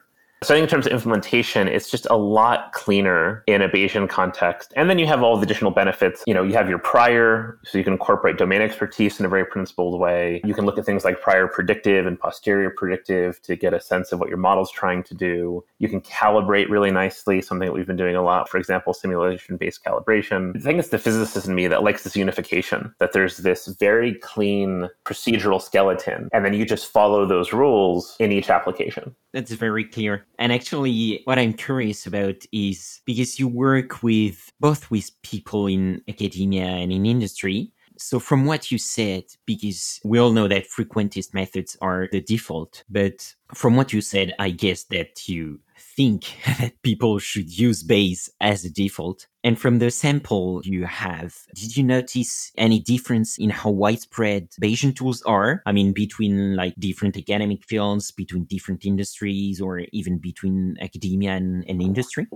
So 0.42 0.54
I 0.54 0.56
think 0.56 0.64
in 0.64 0.68
terms 0.68 0.86
of 0.86 0.92
implementation, 0.92 1.68
it's 1.68 1.90
just 1.90 2.06
a 2.10 2.16
lot 2.16 2.72
cleaner 2.72 3.44
in 3.46 3.62
a 3.62 3.68
Bayesian 3.68 4.08
context. 4.08 4.72
And 4.76 4.90
then 4.90 4.98
you 4.98 5.06
have 5.06 5.22
all 5.22 5.36
the 5.36 5.44
additional 5.44 5.70
benefits. 5.70 6.24
You 6.26 6.34
know, 6.34 6.42
you 6.42 6.52
have 6.54 6.68
your 6.68 6.78
prior, 6.78 7.60
so 7.64 7.78
you 7.78 7.84
can 7.84 7.92
incorporate 7.92 8.38
domain 8.38 8.60
expertise 8.60 9.20
in 9.20 9.26
a 9.26 9.28
very 9.28 9.44
principled 9.44 10.00
way. 10.00 10.40
You 10.44 10.54
can 10.54 10.66
look 10.66 10.78
at 10.78 10.84
things 10.84 11.04
like 11.04 11.20
prior 11.20 11.46
predictive 11.46 12.06
and 12.06 12.18
posterior 12.18 12.70
predictive 12.70 13.40
to 13.42 13.54
get 13.54 13.72
a 13.72 13.80
sense 13.80 14.10
of 14.10 14.18
what 14.18 14.28
your 14.28 14.38
model's 14.38 14.72
trying 14.72 15.04
to 15.04 15.14
do. 15.14 15.64
You 15.78 15.88
can 15.88 16.00
calibrate 16.00 16.68
really 16.68 16.90
nicely, 16.90 17.40
something 17.40 17.66
that 17.66 17.72
we've 17.72 17.86
been 17.86 17.96
doing 17.96 18.16
a 18.16 18.22
lot. 18.22 18.48
For 18.48 18.58
example, 18.58 18.94
simulation-based 18.94 19.84
calibration. 19.84 20.56
I 20.56 20.60
think 20.60 20.78
it's 20.78 20.88
the 20.88 20.98
physicist 20.98 21.46
in 21.46 21.54
me 21.54 21.68
that 21.68 21.84
likes 21.84 22.02
this 22.02 22.16
unification, 22.16 22.94
that 22.98 23.12
there's 23.12 23.38
this 23.38 23.68
very 23.78 24.14
clean 24.14 24.88
procedural 25.04 25.62
skeleton, 25.62 26.28
and 26.32 26.44
then 26.44 26.52
you 26.52 26.64
just 26.64 26.86
follow 26.86 27.26
those 27.26 27.52
rules 27.52 28.16
in 28.18 28.32
each 28.32 28.50
application. 28.50 29.14
That's 29.32 29.52
very 29.52 29.84
clear. 29.84 30.26
And 30.42 30.52
actually, 30.52 31.20
what 31.22 31.38
I'm 31.38 31.52
curious 31.52 32.04
about 32.04 32.34
is 32.50 33.00
because 33.06 33.38
you 33.38 33.46
work 33.46 34.02
with 34.02 34.50
both 34.58 34.90
with 34.90 35.08
people 35.22 35.68
in 35.68 36.02
academia 36.08 36.64
and 36.64 36.90
in 36.90 37.06
industry. 37.06 37.70
So, 37.96 38.18
from 38.18 38.44
what 38.44 38.72
you 38.72 38.76
said, 38.76 39.22
because 39.46 40.00
we 40.02 40.18
all 40.18 40.32
know 40.32 40.48
that 40.48 40.66
frequentist 40.68 41.32
methods 41.32 41.76
are 41.80 42.08
the 42.10 42.20
default, 42.20 42.82
but 42.90 43.32
from 43.54 43.76
what 43.76 43.92
you 43.92 44.00
said, 44.00 44.34
I 44.40 44.50
guess 44.50 44.82
that 44.90 45.28
you 45.28 45.60
think 45.96 46.36
that 46.58 46.80
people 46.82 47.18
should 47.18 47.56
use 47.56 47.82
Bayes 47.82 48.30
as 48.40 48.64
a 48.64 48.70
default. 48.70 49.26
And 49.44 49.58
from 49.58 49.78
the 49.78 49.90
sample 49.90 50.62
you 50.64 50.86
have, 50.86 51.36
did 51.54 51.76
you 51.76 51.82
notice 51.82 52.52
any 52.56 52.78
difference 52.80 53.38
in 53.38 53.50
how 53.50 53.70
widespread 53.70 54.50
Bayesian 54.62 54.94
tools 54.94 55.22
are? 55.22 55.62
I 55.66 55.72
mean, 55.72 55.92
between 55.92 56.56
like 56.56 56.74
different 56.78 57.16
academic 57.16 57.64
fields, 57.64 58.10
between 58.10 58.44
different 58.44 58.84
industries, 58.84 59.60
or 59.60 59.80
even 59.92 60.18
between 60.18 60.76
academia 60.80 61.32
and, 61.32 61.64
and 61.68 61.82
industry? 61.82 62.26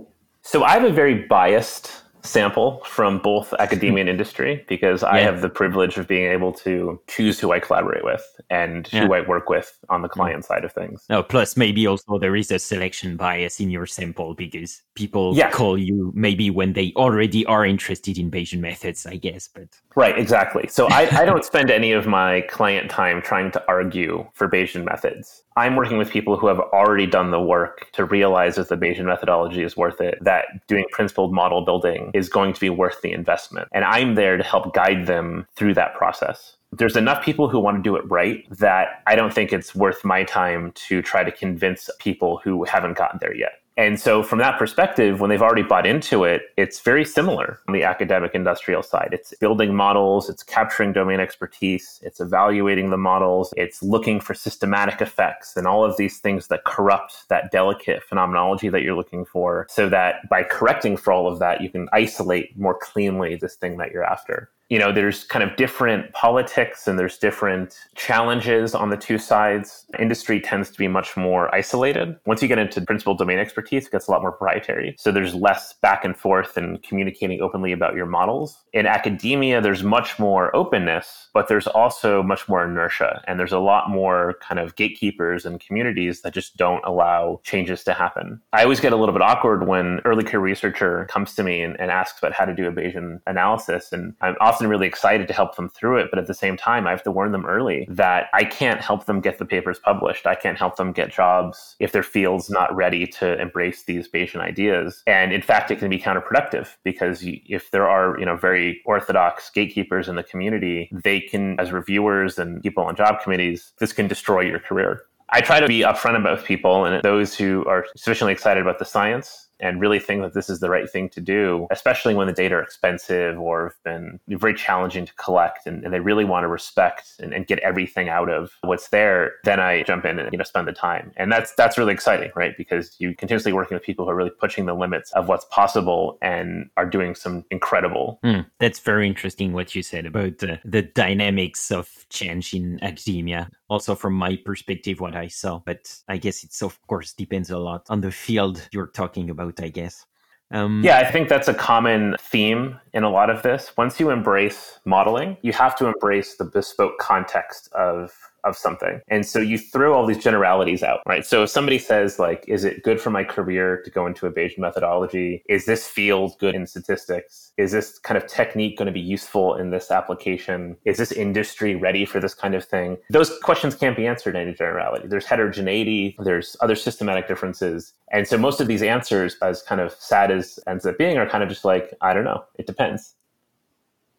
So 0.41 0.63
I 0.63 0.71
have 0.71 0.83
a 0.83 0.91
very 0.91 1.25
biased 1.27 1.91
sample 2.27 2.81
from 2.85 3.19
both 3.19 3.53
academia 3.59 4.01
and 4.01 4.09
industry 4.17 4.65
because 4.67 5.03
I 5.03 5.19
have 5.19 5.41
the 5.41 5.49
privilege 5.49 5.97
of 5.97 6.07
being 6.07 6.31
able 6.31 6.53
to 6.53 6.99
choose 7.07 7.39
who 7.39 7.51
I 7.51 7.59
collaborate 7.59 8.03
with 8.03 8.23
and 8.49 8.87
yeah. 8.91 9.05
who 9.05 9.13
I 9.13 9.21
work 9.21 9.49
with 9.49 9.77
on 9.89 10.01
the 10.01 10.09
mm. 10.09 10.13
client 10.13 10.45
side 10.45 10.63
of 10.63 10.73
things. 10.73 11.05
No, 11.09 11.23
plus 11.23 11.57
maybe 11.57 11.87
also 11.87 12.17
there 12.19 12.35
is 12.35 12.51
a 12.51 12.59
selection 12.59 13.17
bias 13.17 13.59
in 13.59 13.69
your 13.69 13.85
sample 13.85 14.33
because 14.33 14.81
people 14.95 15.35
yeah. 15.35 15.51
call 15.51 15.77
you 15.77 16.11
maybe 16.15 16.49
when 16.49 16.73
they 16.73 16.93
already 16.95 17.45
are 17.45 17.65
interested 17.65 18.17
in 18.17 18.29
Bayesian 18.29 18.59
methods, 18.59 19.05
I 19.05 19.15
guess. 19.15 19.49
But 19.53 19.69
right, 19.95 20.17
exactly. 20.17 20.67
So 20.67 20.87
I, 20.87 21.07
I 21.11 21.25
don't 21.25 21.45
spend 21.51 21.71
any 21.71 21.91
of 21.91 22.07
my 22.07 22.41
client 22.41 22.89
time 22.89 23.21
trying 23.21 23.51
to 23.51 23.63
argue 23.67 24.27
for 24.33 24.49
Bayesian 24.49 24.83
methods. 24.83 25.43
I'm 25.57 25.75
working 25.75 25.97
with 25.97 26.11
people 26.11 26.37
who 26.37 26.45
have 26.47 26.59
already 26.59 27.07
done 27.07 27.31
the 27.31 27.41
work 27.41 27.91
to 27.93 28.05
realize 28.05 28.55
that 28.57 28.69
the 28.69 28.77
Bayesian 28.77 29.05
methodology 29.05 29.63
is 29.63 29.75
worth 29.75 29.99
it, 29.99 30.19
that 30.21 30.45
doing 30.67 30.85
principled 30.91 31.33
model 31.33 31.65
building 31.65 32.11
is 32.17 32.29
going 32.29 32.53
to 32.53 32.59
be 32.59 32.69
worth 32.69 33.01
the 33.01 33.11
investment. 33.11 33.69
And 33.71 33.85
I'm 33.85 34.15
there 34.15 34.37
to 34.37 34.43
help 34.43 34.73
guide 34.73 35.05
them 35.05 35.47
through 35.55 35.75
that 35.75 35.95
process 35.95 36.57
there's 36.71 36.97
enough 36.97 37.23
people 37.23 37.47
who 37.49 37.59
want 37.59 37.77
to 37.77 37.83
do 37.83 37.95
it 37.95 38.03
right 38.09 38.45
that 38.59 39.01
I 39.07 39.15
don't 39.15 39.33
think 39.33 39.53
it's 39.53 39.73
worth 39.73 40.03
my 40.03 40.23
time 40.23 40.71
to 40.87 41.01
try 41.01 41.23
to 41.23 41.31
convince 41.31 41.89
people 41.99 42.41
who 42.43 42.65
haven't 42.65 42.97
gotten 42.97 43.19
there 43.21 43.35
yet. 43.35 43.61
And 43.77 43.99
so, 43.99 44.23
from 44.23 44.39
that 44.39 44.57
perspective, 44.57 45.21
when 45.21 45.29
they've 45.29 45.41
already 45.41 45.61
bought 45.61 45.85
into 45.85 46.23
it, 46.23 46.41
it's 46.57 46.79
very 46.79 47.05
similar 47.05 47.59
on 47.67 47.75
the 47.75 47.83
academic 47.83 48.33
industrial 48.33 48.81
side. 48.81 49.09
It's 49.11 49.35
building 49.39 49.75
models, 49.75 50.29
it's 50.29 50.41
capturing 50.41 50.93
domain 50.93 51.19
expertise, 51.19 51.99
it's 52.01 52.19
evaluating 52.19 52.89
the 52.89 52.97
models, 52.97 53.53
it's 53.55 53.83
looking 53.83 54.19
for 54.19 54.33
systematic 54.33 54.99
effects 54.99 55.55
and 55.55 55.67
all 55.67 55.85
of 55.85 55.95
these 55.95 56.17
things 56.17 56.47
that 56.47 56.63
corrupt 56.63 57.29
that 57.29 57.51
delicate 57.51 58.01
phenomenology 58.01 58.67
that 58.69 58.81
you're 58.81 58.95
looking 58.95 59.25
for, 59.25 59.67
so 59.69 59.87
that 59.89 60.27
by 60.27 60.41
correcting 60.41 60.97
for 60.97 61.13
all 61.13 61.31
of 61.31 61.37
that, 61.37 61.61
you 61.61 61.69
can 61.69 61.87
isolate 61.93 62.57
more 62.57 62.77
cleanly 62.79 63.35
this 63.35 63.55
thing 63.55 63.77
that 63.77 63.91
you're 63.91 64.03
after 64.03 64.49
you 64.69 64.77
know, 64.77 64.91
there's 64.91 65.23
kind 65.23 65.49
of 65.49 65.55
different 65.55 66.11
politics 66.13 66.87
and 66.87 66.99
there's 66.99 67.17
different 67.17 67.79
challenges 67.95 68.75
on 68.75 68.89
the 68.89 68.97
two 68.97 69.17
sides. 69.17 69.85
Industry 69.97 70.41
tends 70.41 70.69
to 70.71 70.77
be 70.77 70.87
much 70.87 71.15
more 71.15 71.53
isolated. 71.55 72.17
Once 72.25 72.41
you 72.41 72.47
get 72.47 72.59
into 72.59 72.81
principal 72.81 73.15
domain 73.15 73.39
expertise, 73.39 73.85
it 73.85 73.91
gets 73.91 74.07
a 74.07 74.11
lot 74.11 74.21
more 74.21 74.31
proprietary. 74.31 74.95
So 74.97 75.11
there's 75.11 75.33
less 75.33 75.73
back 75.81 76.03
and 76.03 76.17
forth 76.17 76.57
and 76.57 76.83
communicating 76.83 77.41
openly 77.41 77.71
about 77.71 77.95
your 77.95 78.05
models. 78.05 78.63
In 78.73 78.85
academia, 78.85 79.61
there's 79.61 79.83
much 79.83 80.19
more 80.19 80.53
openness, 80.55 81.29
but 81.33 81.47
there's 81.47 81.67
also 81.67 82.21
much 82.21 82.49
more 82.49 82.65
inertia. 82.65 83.23
And 83.27 83.39
there's 83.39 83.53
a 83.53 83.59
lot 83.59 83.89
more 83.89 84.35
kind 84.41 84.59
of 84.59 84.75
gatekeepers 84.75 85.45
and 85.45 85.59
communities 85.61 86.21
that 86.23 86.33
just 86.33 86.57
don't 86.57 86.83
allow 86.83 87.39
changes 87.43 87.83
to 87.85 87.93
happen. 87.93 88.41
I 88.51 88.63
always 88.63 88.81
get 88.81 88.91
a 88.91 88.97
little 88.97 89.13
bit 89.13 89.21
awkward 89.21 89.67
when 89.67 90.01
early 90.03 90.23
career 90.23 90.41
researcher 90.41 91.05
comes 91.05 91.35
to 91.35 91.43
me 91.43 91.61
and, 91.61 91.79
and 91.79 91.89
asks 91.89 92.19
about 92.19 92.33
how 92.33 92.45
to 92.45 92.53
do 92.53 92.67
a 92.67 92.71
Bayesian 92.71 93.21
analysis. 93.27 93.91
And 93.91 94.13
I'm 94.21 94.35
often 94.41 94.56
often 94.57 94.67
really 94.67 94.87
excited 94.87 95.27
to 95.27 95.33
help 95.35 95.55
them 95.55 95.69
through 95.69 95.97
it. 95.97 96.07
But 96.09 96.17
at 96.17 96.25
the 96.25 96.33
same 96.33 96.57
time, 96.57 96.87
I 96.87 96.89
have 96.89 97.03
to 97.03 97.11
warn 97.11 97.31
them 97.31 97.45
early 97.45 97.85
that 97.91 98.25
I 98.33 98.43
can't 98.43 98.81
help 98.81 99.05
them 99.05 99.21
get 99.21 99.37
the 99.37 99.45
papers 99.45 99.77
published. 99.77 100.25
I 100.25 100.33
can't 100.33 100.57
help 100.57 100.77
them 100.77 100.91
get 100.91 101.13
jobs 101.13 101.75
if 101.79 101.91
their 101.91 102.01
field's 102.01 102.49
not 102.49 102.75
ready 102.75 103.05
to 103.05 103.39
embrace 103.39 103.83
these 103.83 104.07
Bayesian 104.07 104.41
ideas. 104.41 105.03
And 105.05 105.31
in 105.31 105.43
fact, 105.43 105.69
it 105.69 105.77
can 105.77 105.91
be 105.91 105.99
counterproductive 105.99 106.69
because 106.83 107.21
if 107.23 107.69
there 107.69 107.87
are, 107.87 108.19
you 108.19 108.25
know, 108.25 108.35
very 108.35 108.81
orthodox 108.83 109.51
gatekeepers 109.51 110.09
in 110.09 110.15
the 110.15 110.23
community, 110.23 110.89
they 110.91 111.19
can, 111.19 111.59
as 111.59 111.71
reviewers 111.71 112.39
and 112.39 112.63
people 112.63 112.83
on 112.83 112.95
job 112.95 113.21
committees, 113.21 113.73
this 113.79 113.93
can 113.93 114.07
destroy 114.07 114.39
your 114.39 114.59
career. 114.59 115.03
I 115.29 115.41
try 115.41 115.59
to 115.59 115.67
be 115.67 115.81
upfront 115.81 116.17
about 116.17 116.45
people 116.45 116.85
and 116.85 117.03
those 117.03 117.35
who 117.35 117.63
are 117.65 117.85
sufficiently 117.95 118.33
excited 118.33 118.61
about 118.61 118.79
the 118.79 118.85
science 118.85 119.46
and 119.59 119.81
really 119.81 119.99
think 119.99 120.21
that 120.21 120.33
this 120.33 120.49
is 120.49 120.59
the 120.59 120.69
right 120.69 120.89
thing 120.89 121.09
to 121.09 121.21
do, 121.21 121.67
especially 121.71 122.13
when 122.13 122.27
the 122.27 122.33
data 122.33 122.55
are 122.55 122.61
expensive 122.61 123.39
or 123.39 123.65
have 123.65 123.83
been 123.83 124.19
very 124.27 124.53
challenging 124.53 125.05
to 125.05 125.13
collect 125.15 125.65
and, 125.65 125.83
and 125.83 125.93
they 125.93 125.99
really 125.99 126.25
want 126.25 126.43
to 126.43 126.47
respect 126.47 127.13
and, 127.19 127.33
and, 127.33 127.47
get 127.47 127.59
everything 127.59 128.09
out 128.09 128.29
of 128.29 128.51
what's 128.61 128.89
there, 128.89 129.35
then 129.45 129.57
I 129.57 129.83
jump 129.83 130.03
in 130.03 130.19
and 130.19 130.29
you 130.33 130.37
know 130.37 130.43
spend 130.43 130.67
the 130.67 130.73
time. 130.73 131.13
And 131.15 131.31
that's 131.31 131.53
that's 131.55 131.77
really 131.77 131.93
exciting, 131.93 132.29
right? 132.35 132.57
Because 132.57 132.95
you're 132.99 133.13
continuously 133.13 133.53
working 133.53 133.75
with 133.75 133.83
people 133.83 134.03
who 134.03 134.11
are 134.11 134.15
really 134.15 134.31
pushing 134.31 134.65
the 134.65 134.73
limits 134.73 135.11
of 135.13 135.29
what's 135.29 135.45
possible 135.45 136.17
and 136.21 136.69
are 136.75 136.85
doing 136.85 137.15
some 137.15 137.45
incredible. 137.51 138.19
Mm, 138.23 138.45
that's 138.59 138.79
very 138.79 139.07
interesting 139.07 139.53
what 139.53 139.75
you 139.75 139.81
said 139.81 140.05
about 140.05 140.43
uh, 140.43 140.57
the 140.65 140.81
dynamics 140.81 141.71
of 141.71 142.05
change 142.09 142.53
in 142.53 142.83
academia. 142.83 143.49
Also 143.69 143.95
from 143.95 144.13
my 144.13 144.35
perspective, 144.35 144.99
what 144.99 145.15
I 145.15 145.27
saw, 145.27 145.59
but 145.65 145.93
I 146.09 146.17
guess 146.17 146.43
it's 146.43 146.61
of 146.61 146.81
course 146.87 147.13
depends 147.13 147.49
a 147.49 147.57
lot 147.57 147.85
on 147.89 148.01
the 148.01 148.11
field 148.11 148.67
you're 148.71 148.87
talking 148.87 149.29
about 149.29 149.46
I 149.59 149.69
guess. 149.69 150.05
Um, 150.51 150.81
yeah, 150.83 150.99
I 150.99 151.11
think 151.11 151.27
that's 151.27 151.49
a 151.49 151.53
common 151.53 152.15
theme 152.19 152.79
in 152.93 153.03
a 153.03 153.09
lot 153.09 153.29
of 153.29 153.43
this. 153.43 153.73
Once 153.77 153.99
you 153.99 154.09
embrace 154.09 154.79
modeling, 154.85 155.35
you 155.41 155.51
have 155.53 155.75
to 155.77 155.87
embrace 155.87 156.37
the 156.37 156.45
bespoke 156.45 156.97
context 156.99 157.71
of 157.73 158.11
of 158.47 158.57
something. 158.57 159.01
And 159.07 159.25
so 159.25 159.39
you 159.39 159.57
throw 159.57 159.93
all 159.93 160.05
these 160.05 160.23
generalities 160.23 160.83
out, 160.83 161.01
right? 161.05 161.25
So 161.25 161.43
if 161.43 161.49
somebody 161.49 161.79
says 161.79 162.19
like, 162.19 162.43
is 162.47 162.63
it 162.63 162.83
good 162.83 162.99
for 162.99 163.09
my 163.09 163.23
career 163.23 163.81
to 163.83 163.91
go 163.91 164.05
into 164.07 164.25
a 164.25 164.31
Bayesian 164.31 164.59
methodology? 164.59 165.43
Is 165.47 165.65
this 165.65 165.87
field 165.87 166.37
good 166.39 166.55
in 166.55 166.65
statistics? 166.65 167.51
Is 167.57 167.71
this 167.71 167.99
kind 167.99 168.17
of 168.17 168.27
technique 168.27 168.77
going 168.77 168.87
to 168.87 168.91
be 168.91 168.99
useful 168.99 169.55
in 169.55 169.71
this 169.71 169.91
application? 169.91 170.77
Is 170.85 170.97
this 170.97 171.11
industry 171.11 171.75
ready 171.75 172.05
for 172.05 172.19
this 172.19 172.33
kind 172.33 172.55
of 172.55 172.63
thing? 172.63 172.97
Those 173.09 173.37
questions 173.39 173.75
can't 173.75 173.95
be 173.97 174.07
answered 174.07 174.35
in 174.35 174.41
any 174.41 174.53
generality. 174.53 175.07
There's 175.07 175.25
heterogeneity, 175.25 176.15
there's 176.19 176.55
other 176.61 176.75
systematic 176.75 177.27
differences. 177.27 177.93
And 178.11 178.27
so 178.27 178.37
most 178.37 178.61
of 178.61 178.67
these 178.67 178.83
answers, 178.83 179.35
as 179.41 179.61
kind 179.61 179.81
of 179.81 179.93
sad 179.93 180.31
as 180.31 180.59
ends 180.67 180.85
up 180.85 180.97
being, 180.97 181.17
are 181.17 181.27
kind 181.27 181.43
of 181.43 181.49
just 181.49 181.65
like, 181.65 181.93
I 182.01 182.13
don't 182.13 182.23
know, 182.23 182.43
it 182.55 182.67
depends. 182.67 183.15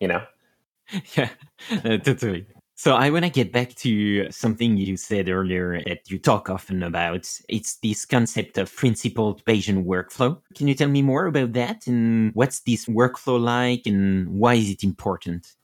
You 0.01 0.09
know? 0.09 0.23
Yeah, 1.17 1.29
totally. 1.99 2.47
So 2.79 2.95
I 2.95 3.11
want 3.11 3.25
to 3.25 3.31
get 3.31 3.51
back 3.51 3.75
to 3.79 4.31
something 4.31 4.77
you 4.77 4.97
said 4.97 5.29
earlier 5.29 5.83
that 5.89 6.09
you 6.09 6.17
talk 6.17 6.49
often 6.49 6.85
about. 6.85 7.29
It's 7.49 7.75
this 7.79 8.05
concept 8.05 8.57
of 8.57 8.73
principled 8.73 9.45
Bayesian 9.45 9.85
workflow. 9.85 10.41
Can 10.55 10.69
you 10.69 10.77
tell 10.77 10.89
me 10.89 11.03
more 11.03 11.27
about 11.27 11.55
that 11.55 11.89
and 11.89 12.33
what's 12.35 12.61
this 12.61 12.87
workflow 12.87 13.41
like 13.41 13.83
and 13.87 14.29
why 14.29 14.55
is 14.55 14.71
it 14.71 14.85
important? 14.85 15.57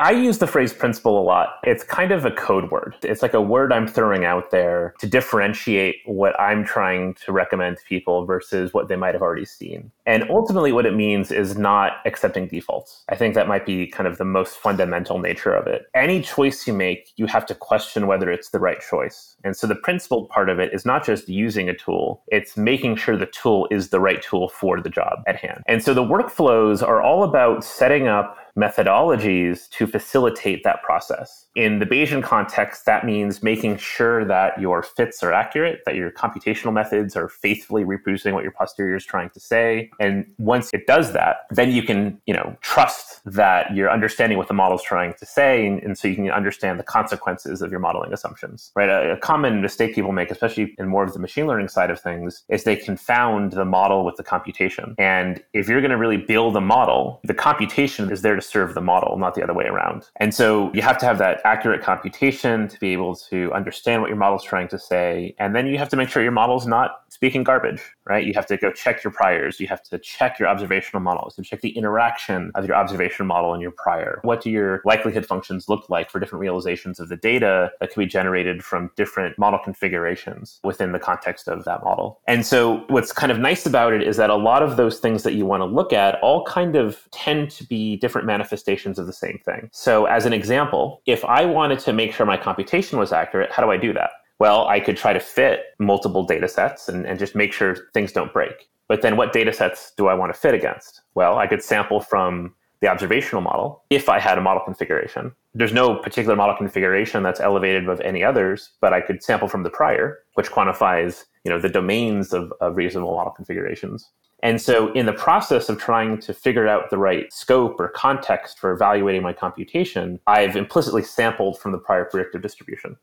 I 0.00 0.12
use 0.12 0.38
the 0.38 0.46
phrase 0.46 0.72
principle 0.72 1.20
a 1.20 1.22
lot. 1.22 1.58
It's 1.64 1.82
kind 1.82 2.12
of 2.12 2.24
a 2.24 2.30
code 2.30 2.70
word. 2.70 2.94
It's 3.02 3.20
like 3.20 3.34
a 3.34 3.40
word 3.40 3.72
I'm 3.72 3.88
throwing 3.88 4.24
out 4.24 4.52
there 4.52 4.94
to 5.00 5.08
differentiate 5.08 5.96
what 6.06 6.38
I'm 6.38 6.64
trying 6.64 7.14
to 7.14 7.32
recommend 7.32 7.78
to 7.78 7.84
people 7.84 8.24
versus 8.24 8.72
what 8.72 8.86
they 8.88 8.94
might 8.94 9.14
have 9.14 9.22
already 9.22 9.44
seen. 9.44 9.90
And 10.06 10.24
ultimately, 10.30 10.72
what 10.72 10.86
it 10.86 10.94
means 10.94 11.32
is 11.32 11.58
not 11.58 11.94
accepting 12.06 12.46
defaults. 12.46 13.04
I 13.08 13.16
think 13.16 13.34
that 13.34 13.48
might 13.48 13.66
be 13.66 13.88
kind 13.88 14.06
of 14.06 14.18
the 14.18 14.24
most 14.24 14.56
fundamental 14.56 15.18
nature 15.18 15.52
of 15.52 15.66
it. 15.66 15.86
Any 15.94 16.22
choice 16.22 16.66
you 16.66 16.72
make, 16.72 17.12
you 17.16 17.26
have 17.26 17.44
to 17.46 17.54
question 17.54 18.06
whether 18.06 18.30
it's 18.30 18.50
the 18.50 18.60
right 18.60 18.80
choice. 18.80 19.36
And 19.42 19.56
so 19.56 19.66
the 19.66 19.74
principled 19.74 20.28
part 20.28 20.48
of 20.48 20.60
it 20.60 20.72
is 20.72 20.86
not 20.86 21.04
just 21.04 21.28
using 21.28 21.68
a 21.68 21.76
tool, 21.76 22.22
it's 22.28 22.56
making 22.56 22.96
sure 22.96 23.16
the 23.16 23.26
tool 23.26 23.66
is 23.70 23.90
the 23.90 24.00
right 24.00 24.22
tool 24.22 24.48
for 24.48 24.80
the 24.80 24.90
job 24.90 25.22
at 25.26 25.36
hand. 25.36 25.62
And 25.66 25.82
so 25.82 25.92
the 25.92 26.04
workflows 26.04 26.86
are 26.86 27.02
all 27.02 27.24
about 27.24 27.64
setting 27.64 28.06
up 28.06 28.36
methodologies 28.58 29.68
to 29.70 29.86
facilitate 29.86 30.64
that 30.64 30.82
process. 30.82 31.46
In 31.54 31.78
the 31.78 31.86
Bayesian 31.86 32.22
context, 32.22 32.86
that 32.86 33.06
means 33.06 33.42
making 33.42 33.78
sure 33.78 34.24
that 34.24 34.60
your 34.60 34.82
fits 34.82 35.22
are 35.22 35.32
accurate, 35.32 35.80
that 35.86 35.94
your 35.94 36.10
computational 36.10 36.72
methods 36.72 37.16
are 37.16 37.28
faithfully 37.28 37.84
reproducing 37.84 38.34
what 38.34 38.42
your 38.42 38.52
posterior 38.52 38.96
is 38.96 39.04
trying 39.04 39.30
to 39.30 39.40
say. 39.40 39.90
And 40.00 40.26
once 40.38 40.70
it 40.72 40.86
does 40.86 41.12
that, 41.12 41.46
then 41.50 41.70
you 41.70 41.82
can, 41.82 42.20
you 42.26 42.34
know, 42.34 42.56
trust 42.60 43.20
that 43.24 43.74
you're 43.74 43.90
understanding 43.90 44.38
what 44.38 44.48
the 44.48 44.54
model 44.54 44.76
is 44.76 44.82
trying 44.82 45.14
to 45.14 45.26
say, 45.26 45.66
and, 45.66 45.82
and, 45.82 45.98
so 45.98 46.08
you 46.08 46.14
can 46.14 46.30
understand 46.30 46.78
the 46.78 46.84
consequences 46.84 47.60
of 47.60 47.70
your 47.70 47.80
modeling 47.80 48.12
assumptions. 48.12 48.70
Right? 48.76 48.88
A, 48.88 49.12
a 49.12 49.16
common 49.16 49.60
mistake 49.60 49.94
people 49.94 50.12
make, 50.12 50.30
especially 50.30 50.74
in 50.78 50.88
more 50.88 51.04
of 51.04 51.12
the 51.12 51.18
machine 51.18 51.46
learning 51.46 51.68
side 51.68 51.90
of 51.90 52.00
things, 52.00 52.44
is 52.48 52.64
they 52.64 52.76
confound 52.76 53.52
the 53.52 53.64
model 53.64 54.04
with 54.04 54.16
the 54.16 54.22
computation. 54.22 54.94
And 54.98 55.42
if 55.52 55.68
you're 55.68 55.80
going 55.80 55.90
to 55.90 55.96
really 55.96 56.16
build 56.16 56.56
a 56.56 56.60
model, 56.60 57.20
the 57.24 57.34
computation 57.34 58.10
is 58.10 58.22
there 58.22 58.36
to 58.36 58.42
serve 58.48 58.74
the 58.74 58.80
model, 58.80 59.16
not 59.18 59.34
the 59.34 59.42
other 59.42 59.54
way 59.54 59.66
around. 59.66 60.06
And 60.16 60.34
so 60.34 60.72
you 60.74 60.82
have 60.82 60.98
to 60.98 61.06
have 61.06 61.18
that 61.18 61.40
accurate 61.44 61.82
computation 61.82 62.68
to 62.68 62.80
be 62.80 62.92
able 62.92 63.16
to 63.30 63.52
understand 63.52 64.02
what 64.02 64.08
your 64.08 64.16
model 64.16 64.36
is 64.36 64.42
trying 64.42 64.68
to 64.68 64.78
say. 64.78 65.34
And 65.38 65.54
then 65.54 65.66
you 65.66 65.78
have 65.78 65.88
to 65.90 65.96
make 65.96 66.08
sure 66.08 66.22
your 66.22 66.32
model 66.32 66.56
is 66.56 66.66
not 66.66 66.97
speaking 67.08 67.42
garbage, 67.42 67.82
right? 68.06 68.26
You 68.26 68.34
have 68.34 68.46
to 68.46 68.56
go 68.56 68.70
check 68.70 69.02
your 69.02 69.12
priors. 69.12 69.60
You 69.60 69.66
have 69.68 69.82
to 69.84 69.98
check 69.98 70.38
your 70.38 70.48
observational 70.48 71.00
models 71.00 71.36
and 71.36 71.46
check 71.46 71.60
the 71.60 71.76
interaction 71.76 72.50
of 72.54 72.66
your 72.66 72.76
observation 72.76 73.26
model 73.26 73.52
and 73.52 73.62
your 73.62 73.70
prior. 73.70 74.20
What 74.22 74.42
do 74.42 74.50
your 74.50 74.82
likelihood 74.84 75.26
functions 75.26 75.68
look 75.68 75.88
like 75.88 76.10
for 76.10 76.20
different 76.20 76.40
realizations 76.40 77.00
of 77.00 77.08
the 77.08 77.16
data 77.16 77.70
that 77.80 77.90
can 77.92 78.02
be 78.02 78.06
generated 78.06 78.64
from 78.64 78.90
different 78.96 79.38
model 79.38 79.58
configurations 79.58 80.60
within 80.62 80.92
the 80.92 80.98
context 80.98 81.48
of 81.48 81.64
that 81.64 81.82
model? 81.82 82.20
And 82.26 82.44
so 82.46 82.84
what's 82.88 83.12
kind 83.12 83.32
of 83.32 83.38
nice 83.38 83.66
about 83.66 83.92
it 83.92 84.02
is 84.02 84.16
that 84.16 84.30
a 84.30 84.36
lot 84.36 84.62
of 84.62 84.76
those 84.76 84.98
things 84.98 85.22
that 85.22 85.34
you 85.34 85.46
want 85.46 85.60
to 85.62 85.66
look 85.66 85.92
at 85.92 86.16
all 86.22 86.44
kind 86.44 86.76
of 86.76 87.08
tend 87.10 87.50
to 87.52 87.64
be 87.64 87.96
different 87.96 88.26
manifestations 88.26 88.98
of 88.98 89.06
the 89.06 89.12
same 89.12 89.40
thing. 89.44 89.68
So 89.72 90.06
as 90.06 90.26
an 90.26 90.32
example, 90.32 91.02
if 91.06 91.24
I 91.24 91.44
wanted 91.44 91.78
to 91.80 91.92
make 91.92 92.12
sure 92.12 92.26
my 92.26 92.36
computation 92.36 92.98
was 92.98 93.12
accurate, 93.12 93.50
how 93.50 93.62
do 93.62 93.70
I 93.70 93.76
do 93.76 93.92
that? 93.94 94.10
Well, 94.38 94.66
I 94.68 94.80
could 94.80 94.96
try 94.96 95.12
to 95.12 95.20
fit 95.20 95.60
multiple 95.78 96.24
data 96.24 96.48
sets 96.48 96.88
and, 96.88 97.06
and 97.06 97.18
just 97.18 97.34
make 97.34 97.52
sure 97.52 97.88
things 97.92 98.12
don't 98.12 98.32
break. 98.32 98.68
But 98.86 99.02
then 99.02 99.16
what 99.16 99.32
data 99.32 99.52
sets 99.52 99.92
do 99.96 100.06
I 100.06 100.14
want 100.14 100.32
to 100.32 100.38
fit 100.38 100.54
against? 100.54 101.02
Well, 101.14 101.38
I 101.38 101.46
could 101.46 101.62
sample 101.62 102.00
from 102.00 102.54
the 102.80 102.88
observational 102.88 103.42
model 103.42 103.82
if 103.90 104.08
I 104.08 104.20
had 104.20 104.38
a 104.38 104.40
model 104.40 104.62
configuration. 104.64 105.32
There's 105.54 105.72
no 105.72 105.96
particular 105.96 106.36
model 106.36 106.56
configuration 106.56 107.22
that's 107.22 107.40
elevated 107.40 107.84
above 107.84 108.00
any 108.00 108.22
others, 108.22 108.70
but 108.80 108.92
I 108.92 109.00
could 109.00 109.22
sample 109.22 109.48
from 109.48 109.64
the 109.64 109.70
prior, 109.70 110.20
which 110.34 110.50
quantifies 110.50 111.24
you 111.44 111.50
know, 111.50 111.58
the 111.58 111.68
domains 111.68 112.32
of, 112.32 112.52
of 112.60 112.76
reasonable 112.76 113.14
model 113.14 113.32
configurations. 113.32 114.10
And 114.42 114.60
so, 114.62 114.92
in 114.92 115.06
the 115.06 115.12
process 115.12 115.68
of 115.68 115.78
trying 115.78 116.20
to 116.20 116.32
figure 116.32 116.68
out 116.68 116.90
the 116.90 116.98
right 116.98 117.32
scope 117.32 117.80
or 117.80 117.88
context 117.88 118.58
for 118.58 118.70
evaluating 118.70 119.22
my 119.22 119.32
computation, 119.32 120.20
I've 120.28 120.54
implicitly 120.54 121.02
sampled 121.02 121.58
from 121.58 121.72
the 121.72 121.78
prior 121.78 122.04
predictive 122.04 122.42
distribution. 122.42 122.96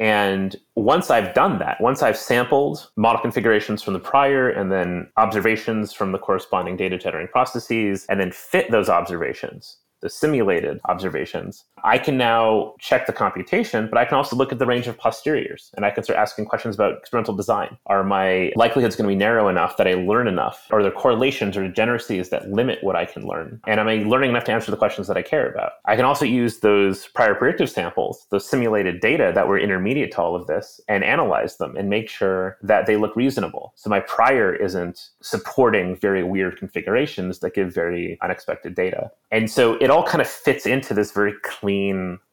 And 0.00 0.56
once 0.74 1.10
I've 1.10 1.34
done 1.34 1.58
that, 1.60 1.80
once 1.80 2.02
I've 2.02 2.16
sampled 2.16 2.90
model 2.96 3.20
configurations 3.20 3.82
from 3.82 3.94
the 3.94 4.00
prior 4.00 4.50
and 4.50 4.72
then 4.72 5.08
observations 5.16 5.92
from 5.92 6.12
the 6.12 6.18
corresponding 6.18 6.76
data 6.76 6.98
generating 6.98 7.28
processes, 7.28 8.04
and 8.08 8.18
then 8.20 8.32
fit 8.32 8.70
those 8.70 8.88
observations, 8.88 9.78
the 10.02 10.10
simulated 10.10 10.80
observations, 10.88 11.64
I 11.84 11.98
can 11.98 12.16
now 12.16 12.74
check 12.78 13.06
the 13.06 13.12
computation, 13.12 13.88
but 13.88 13.98
I 13.98 14.06
can 14.06 14.16
also 14.16 14.36
look 14.36 14.52
at 14.52 14.58
the 14.58 14.64
range 14.64 14.86
of 14.86 14.96
posteriors 14.96 15.70
and 15.76 15.84
I 15.84 15.90
can 15.90 16.02
start 16.02 16.18
asking 16.18 16.46
questions 16.46 16.74
about 16.74 16.96
experimental 16.96 17.34
design. 17.34 17.76
Are 17.86 18.02
my 18.02 18.52
likelihoods 18.56 18.96
going 18.96 19.06
to 19.06 19.14
be 19.14 19.18
narrow 19.18 19.48
enough 19.48 19.76
that 19.76 19.86
I 19.86 19.92
learn 19.92 20.26
enough? 20.26 20.66
Are 20.70 20.82
there 20.82 20.90
correlations 20.90 21.58
or 21.58 21.62
degeneracies 21.62 22.30
that 22.30 22.50
limit 22.50 22.82
what 22.82 22.96
I 22.96 23.04
can 23.04 23.26
learn? 23.26 23.60
And 23.66 23.78
am 23.78 23.88
I 23.88 23.96
learning 23.96 24.30
enough 24.30 24.44
to 24.44 24.52
answer 24.52 24.70
the 24.70 24.78
questions 24.78 25.08
that 25.08 25.18
I 25.18 25.22
care 25.22 25.46
about? 25.46 25.72
I 25.84 25.94
can 25.94 26.06
also 26.06 26.24
use 26.24 26.60
those 26.60 27.06
prior 27.08 27.34
predictive 27.34 27.68
samples, 27.68 28.26
those 28.30 28.48
simulated 28.48 29.00
data 29.00 29.32
that 29.34 29.46
were 29.46 29.58
intermediate 29.58 30.12
to 30.12 30.22
all 30.22 30.34
of 30.34 30.46
this, 30.46 30.80
and 30.88 31.04
analyze 31.04 31.58
them 31.58 31.76
and 31.76 31.90
make 31.90 32.08
sure 32.08 32.56
that 32.62 32.86
they 32.86 32.96
look 32.96 33.14
reasonable. 33.14 33.74
So 33.76 33.90
my 33.90 34.00
prior 34.00 34.54
isn't 34.54 35.10
supporting 35.20 35.96
very 35.96 36.22
weird 36.22 36.58
configurations 36.58 37.40
that 37.40 37.54
give 37.54 37.74
very 37.74 38.16
unexpected 38.22 38.74
data. 38.74 39.10
And 39.30 39.50
so 39.50 39.74
it 39.74 39.90
all 39.90 40.04
kind 40.04 40.22
of 40.22 40.28
fits 40.28 40.64
into 40.64 40.94
this 40.94 41.12
very 41.12 41.34
clean 41.42 41.73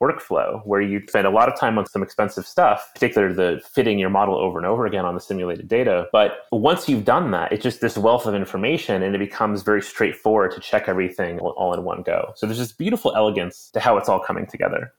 workflow 0.02 0.66
where 0.66 0.82
you 0.82 1.02
spend 1.08 1.28
a 1.28 1.30
lot 1.30 1.52
of 1.52 1.60
time 1.60 1.78
on 1.78 1.86
some 1.86 2.04
expensive 2.04 2.46
stuff, 2.46 2.90
particularly 2.94 3.34
the 3.34 3.62
fitting 3.66 4.00
your 4.00 4.10
model 4.10 4.36
over 4.36 4.58
and 4.58 4.66
over 4.66 4.86
again 4.86 5.06
on 5.06 5.16
the 5.16 5.22
simulated 5.22 5.68
data. 5.68 6.08
But 6.12 6.46
once 6.52 6.88
you've 6.90 7.06
done 7.06 7.32
that, 7.32 7.52
it's 7.52 7.64
just 7.64 7.82
this 7.82 7.98
wealth 7.98 8.26
of 8.26 8.36
information 8.36 9.04
and 9.04 9.16
it 9.16 9.20
becomes 9.20 9.64
very 9.64 9.82
straightforward 9.82 10.52
to 10.52 10.60
check 10.60 10.88
everything 10.88 11.40
all 11.40 11.74
in 11.74 11.84
one 11.84 12.02
go. 12.02 12.34
So 12.36 12.46
there's 12.46 12.60
this 12.60 12.72
beautiful 12.72 13.14
elegance 13.16 13.70
to 13.72 13.80
how 13.80 13.98
it's 13.98 14.10
all 14.10 14.20
coming 14.20 14.48
together. 14.48 14.94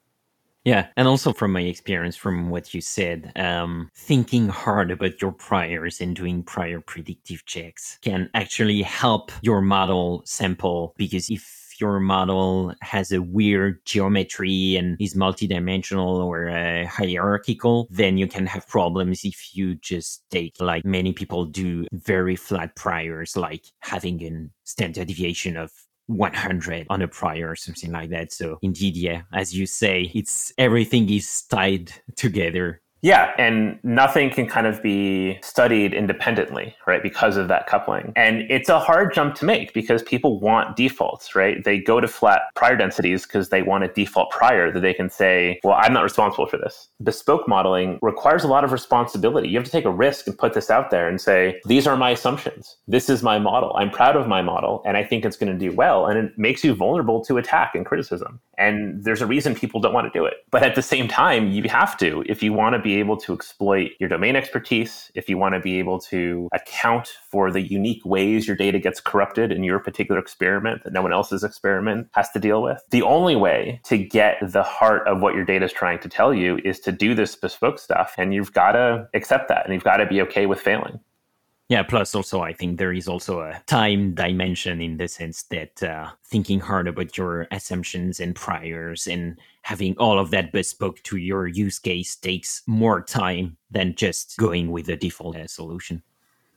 Yeah, 0.64 0.86
and 0.96 1.08
also 1.08 1.32
from 1.32 1.52
my 1.52 1.62
experience, 1.62 2.16
from 2.16 2.48
what 2.48 2.72
you 2.72 2.80
said, 2.80 3.32
um, 3.34 3.90
thinking 3.96 4.48
hard 4.48 4.92
about 4.92 5.20
your 5.20 5.32
priors 5.32 6.00
and 6.00 6.14
doing 6.14 6.44
prior 6.44 6.80
predictive 6.80 7.44
checks 7.46 7.98
can 8.00 8.30
actually 8.34 8.82
help 8.82 9.32
your 9.42 9.60
model 9.60 10.22
sample 10.24 10.94
because 10.96 11.30
if 11.30 11.61
your 11.82 11.98
model 12.00 12.72
has 12.80 13.10
a 13.12 13.20
weird 13.20 13.84
geometry 13.84 14.76
and 14.76 14.96
is 15.00 15.14
multidimensional 15.14 16.24
or 16.24 16.48
uh, 16.48 16.86
hierarchical, 16.86 17.88
then 17.90 18.16
you 18.16 18.28
can 18.28 18.46
have 18.46 18.66
problems 18.68 19.24
if 19.24 19.54
you 19.54 19.74
just 19.74 20.24
take, 20.30 20.54
like 20.60 20.84
many 20.84 21.12
people 21.12 21.44
do, 21.44 21.86
very 21.92 22.36
flat 22.36 22.74
priors, 22.76 23.36
like 23.36 23.66
having 23.80 24.22
a 24.22 24.48
standard 24.62 25.08
deviation 25.08 25.56
of 25.56 25.72
100 26.06 26.86
on 26.90 27.02
a 27.02 27.08
prior 27.08 27.50
or 27.50 27.56
something 27.56 27.90
like 27.92 28.10
that. 28.10 28.32
So 28.32 28.58
indeed, 28.62 28.96
yeah, 28.96 29.22
as 29.32 29.54
you 29.54 29.66
say, 29.66 30.10
it's 30.14 30.52
everything 30.58 31.10
is 31.10 31.42
tied 31.42 31.92
together 32.16 32.81
Yeah, 33.02 33.32
and 33.36 33.80
nothing 33.82 34.30
can 34.30 34.46
kind 34.46 34.64
of 34.64 34.80
be 34.80 35.40
studied 35.42 35.92
independently, 35.92 36.76
right? 36.86 37.02
Because 37.02 37.36
of 37.36 37.48
that 37.48 37.66
coupling. 37.66 38.12
And 38.14 38.48
it's 38.48 38.68
a 38.68 38.78
hard 38.78 39.12
jump 39.12 39.34
to 39.36 39.44
make 39.44 39.74
because 39.74 40.04
people 40.04 40.38
want 40.38 40.76
defaults, 40.76 41.34
right? 41.34 41.62
They 41.64 41.80
go 41.80 42.00
to 42.00 42.06
flat 42.06 42.42
prior 42.54 42.76
densities 42.76 43.26
because 43.26 43.48
they 43.48 43.62
want 43.62 43.82
a 43.82 43.88
default 43.88 44.30
prior 44.30 44.70
that 44.70 44.80
they 44.80 44.94
can 44.94 45.10
say, 45.10 45.58
well, 45.64 45.76
I'm 45.80 45.92
not 45.92 46.04
responsible 46.04 46.46
for 46.46 46.58
this. 46.58 46.88
Bespoke 47.02 47.48
modeling 47.48 47.98
requires 48.02 48.44
a 48.44 48.48
lot 48.48 48.62
of 48.62 48.70
responsibility. 48.70 49.48
You 49.48 49.56
have 49.56 49.66
to 49.66 49.72
take 49.72 49.84
a 49.84 49.90
risk 49.90 50.28
and 50.28 50.38
put 50.38 50.54
this 50.54 50.70
out 50.70 50.92
there 50.92 51.08
and 51.08 51.20
say, 51.20 51.60
these 51.66 51.88
are 51.88 51.96
my 51.96 52.10
assumptions. 52.10 52.76
This 52.86 53.10
is 53.10 53.20
my 53.24 53.36
model. 53.36 53.72
I'm 53.74 53.90
proud 53.90 54.14
of 54.14 54.28
my 54.28 54.42
model 54.42 54.80
and 54.86 54.96
I 54.96 55.02
think 55.02 55.24
it's 55.24 55.36
going 55.36 55.52
to 55.52 55.58
do 55.58 55.74
well. 55.74 56.06
And 56.06 56.16
it 56.18 56.38
makes 56.38 56.62
you 56.62 56.72
vulnerable 56.72 57.24
to 57.24 57.36
attack 57.36 57.74
and 57.74 57.84
criticism. 57.84 58.38
And 58.58 59.02
there's 59.02 59.22
a 59.22 59.26
reason 59.26 59.56
people 59.56 59.80
don't 59.80 59.92
want 59.92 60.12
to 60.12 60.16
do 60.16 60.24
it. 60.24 60.34
But 60.52 60.62
at 60.62 60.76
the 60.76 60.82
same 60.82 61.08
time, 61.08 61.50
you 61.50 61.68
have 61.68 61.98
to 61.98 62.22
if 62.28 62.44
you 62.44 62.52
want 62.52 62.74
to 62.74 62.78
be 62.78 62.91
able 62.98 63.16
to 63.18 63.32
exploit 63.32 63.92
your 63.98 64.08
domain 64.08 64.36
expertise, 64.36 65.10
if 65.14 65.28
you 65.28 65.38
want 65.38 65.54
to 65.54 65.60
be 65.60 65.78
able 65.78 65.98
to 66.00 66.48
account 66.52 67.08
for 67.30 67.50
the 67.50 67.60
unique 67.60 68.04
ways 68.04 68.46
your 68.46 68.56
data 68.56 68.78
gets 68.78 69.00
corrupted 69.00 69.52
in 69.52 69.64
your 69.64 69.78
particular 69.78 70.20
experiment 70.20 70.82
that 70.84 70.92
no 70.92 71.02
one 71.02 71.12
else's 71.12 71.44
experiment 71.44 72.08
has 72.12 72.30
to 72.30 72.38
deal 72.38 72.62
with. 72.62 72.82
The 72.90 73.02
only 73.02 73.36
way 73.36 73.80
to 73.84 73.98
get 73.98 74.36
the 74.42 74.62
heart 74.62 75.06
of 75.06 75.20
what 75.20 75.34
your 75.34 75.44
data 75.44 75.64
is 75.64 75.72
trying 75.72 75.98
to 76.00 76.08
tell 76.08 76.32
you 76.34 76.58
is 76.64 76.80
to 76.80 76.92
do 76.92 77.14
this 77.14 77.36
bespoke 77.36 77.78
stuff. 77.78 78.14
And 78.18 78.34
you've 78.34 78.52
got 78.52 78.72
to 78.72 79.08
accept 79.14 79.48
that 79.48 79.64
and 79.64 79.74
you've 79.74 79.84
got 79.84 79.98
to 79.98 80.06
be 80.06 80.20
okay 80.22 80.46
with 80.46 80.60
failing. 80.60 81.00
Yeah, 81.72 81.82
plus 81.82 82.14
also 82.14 82.42
I 82.42 82.52
think 82.52 82.76
there 82.76 82.92
is 82.92 83.08
also 83.08 83.40
a 83.40 83.58
time 83.66 84.12
dimension 84.12 84.82
in 84.82 84.98
the 84.98 85.08
sense 85.08 85.44
that 85.44 85.82
uh, 85.82 86.10
thinking 86.22 86.60
hard 86.60 86.86
about 86.86 87.16
your 87.16 87.48
assumptions 87.50 88.20
and 88.20 88.36
priors 88.36 89.06
and 89.06 89.38
having 89.62 89.96
all 89.96 90.18
of 90.18 90.30
that 90.32 90.52
bespoke 90.52 91.02
to 91.04 91.16
your 91.16 91.46
use 91.46 91.78
case 91.78 92.14
takes 92.14 92.60
more 92.66 93.00
time 93.00 93.56
than 93.70 93.94
just 93.94 94.36
going 94.36 94.70
with 94.70 94.84
the 94.84 94.96
default 94.96 95.38
solution. 95.48 96.02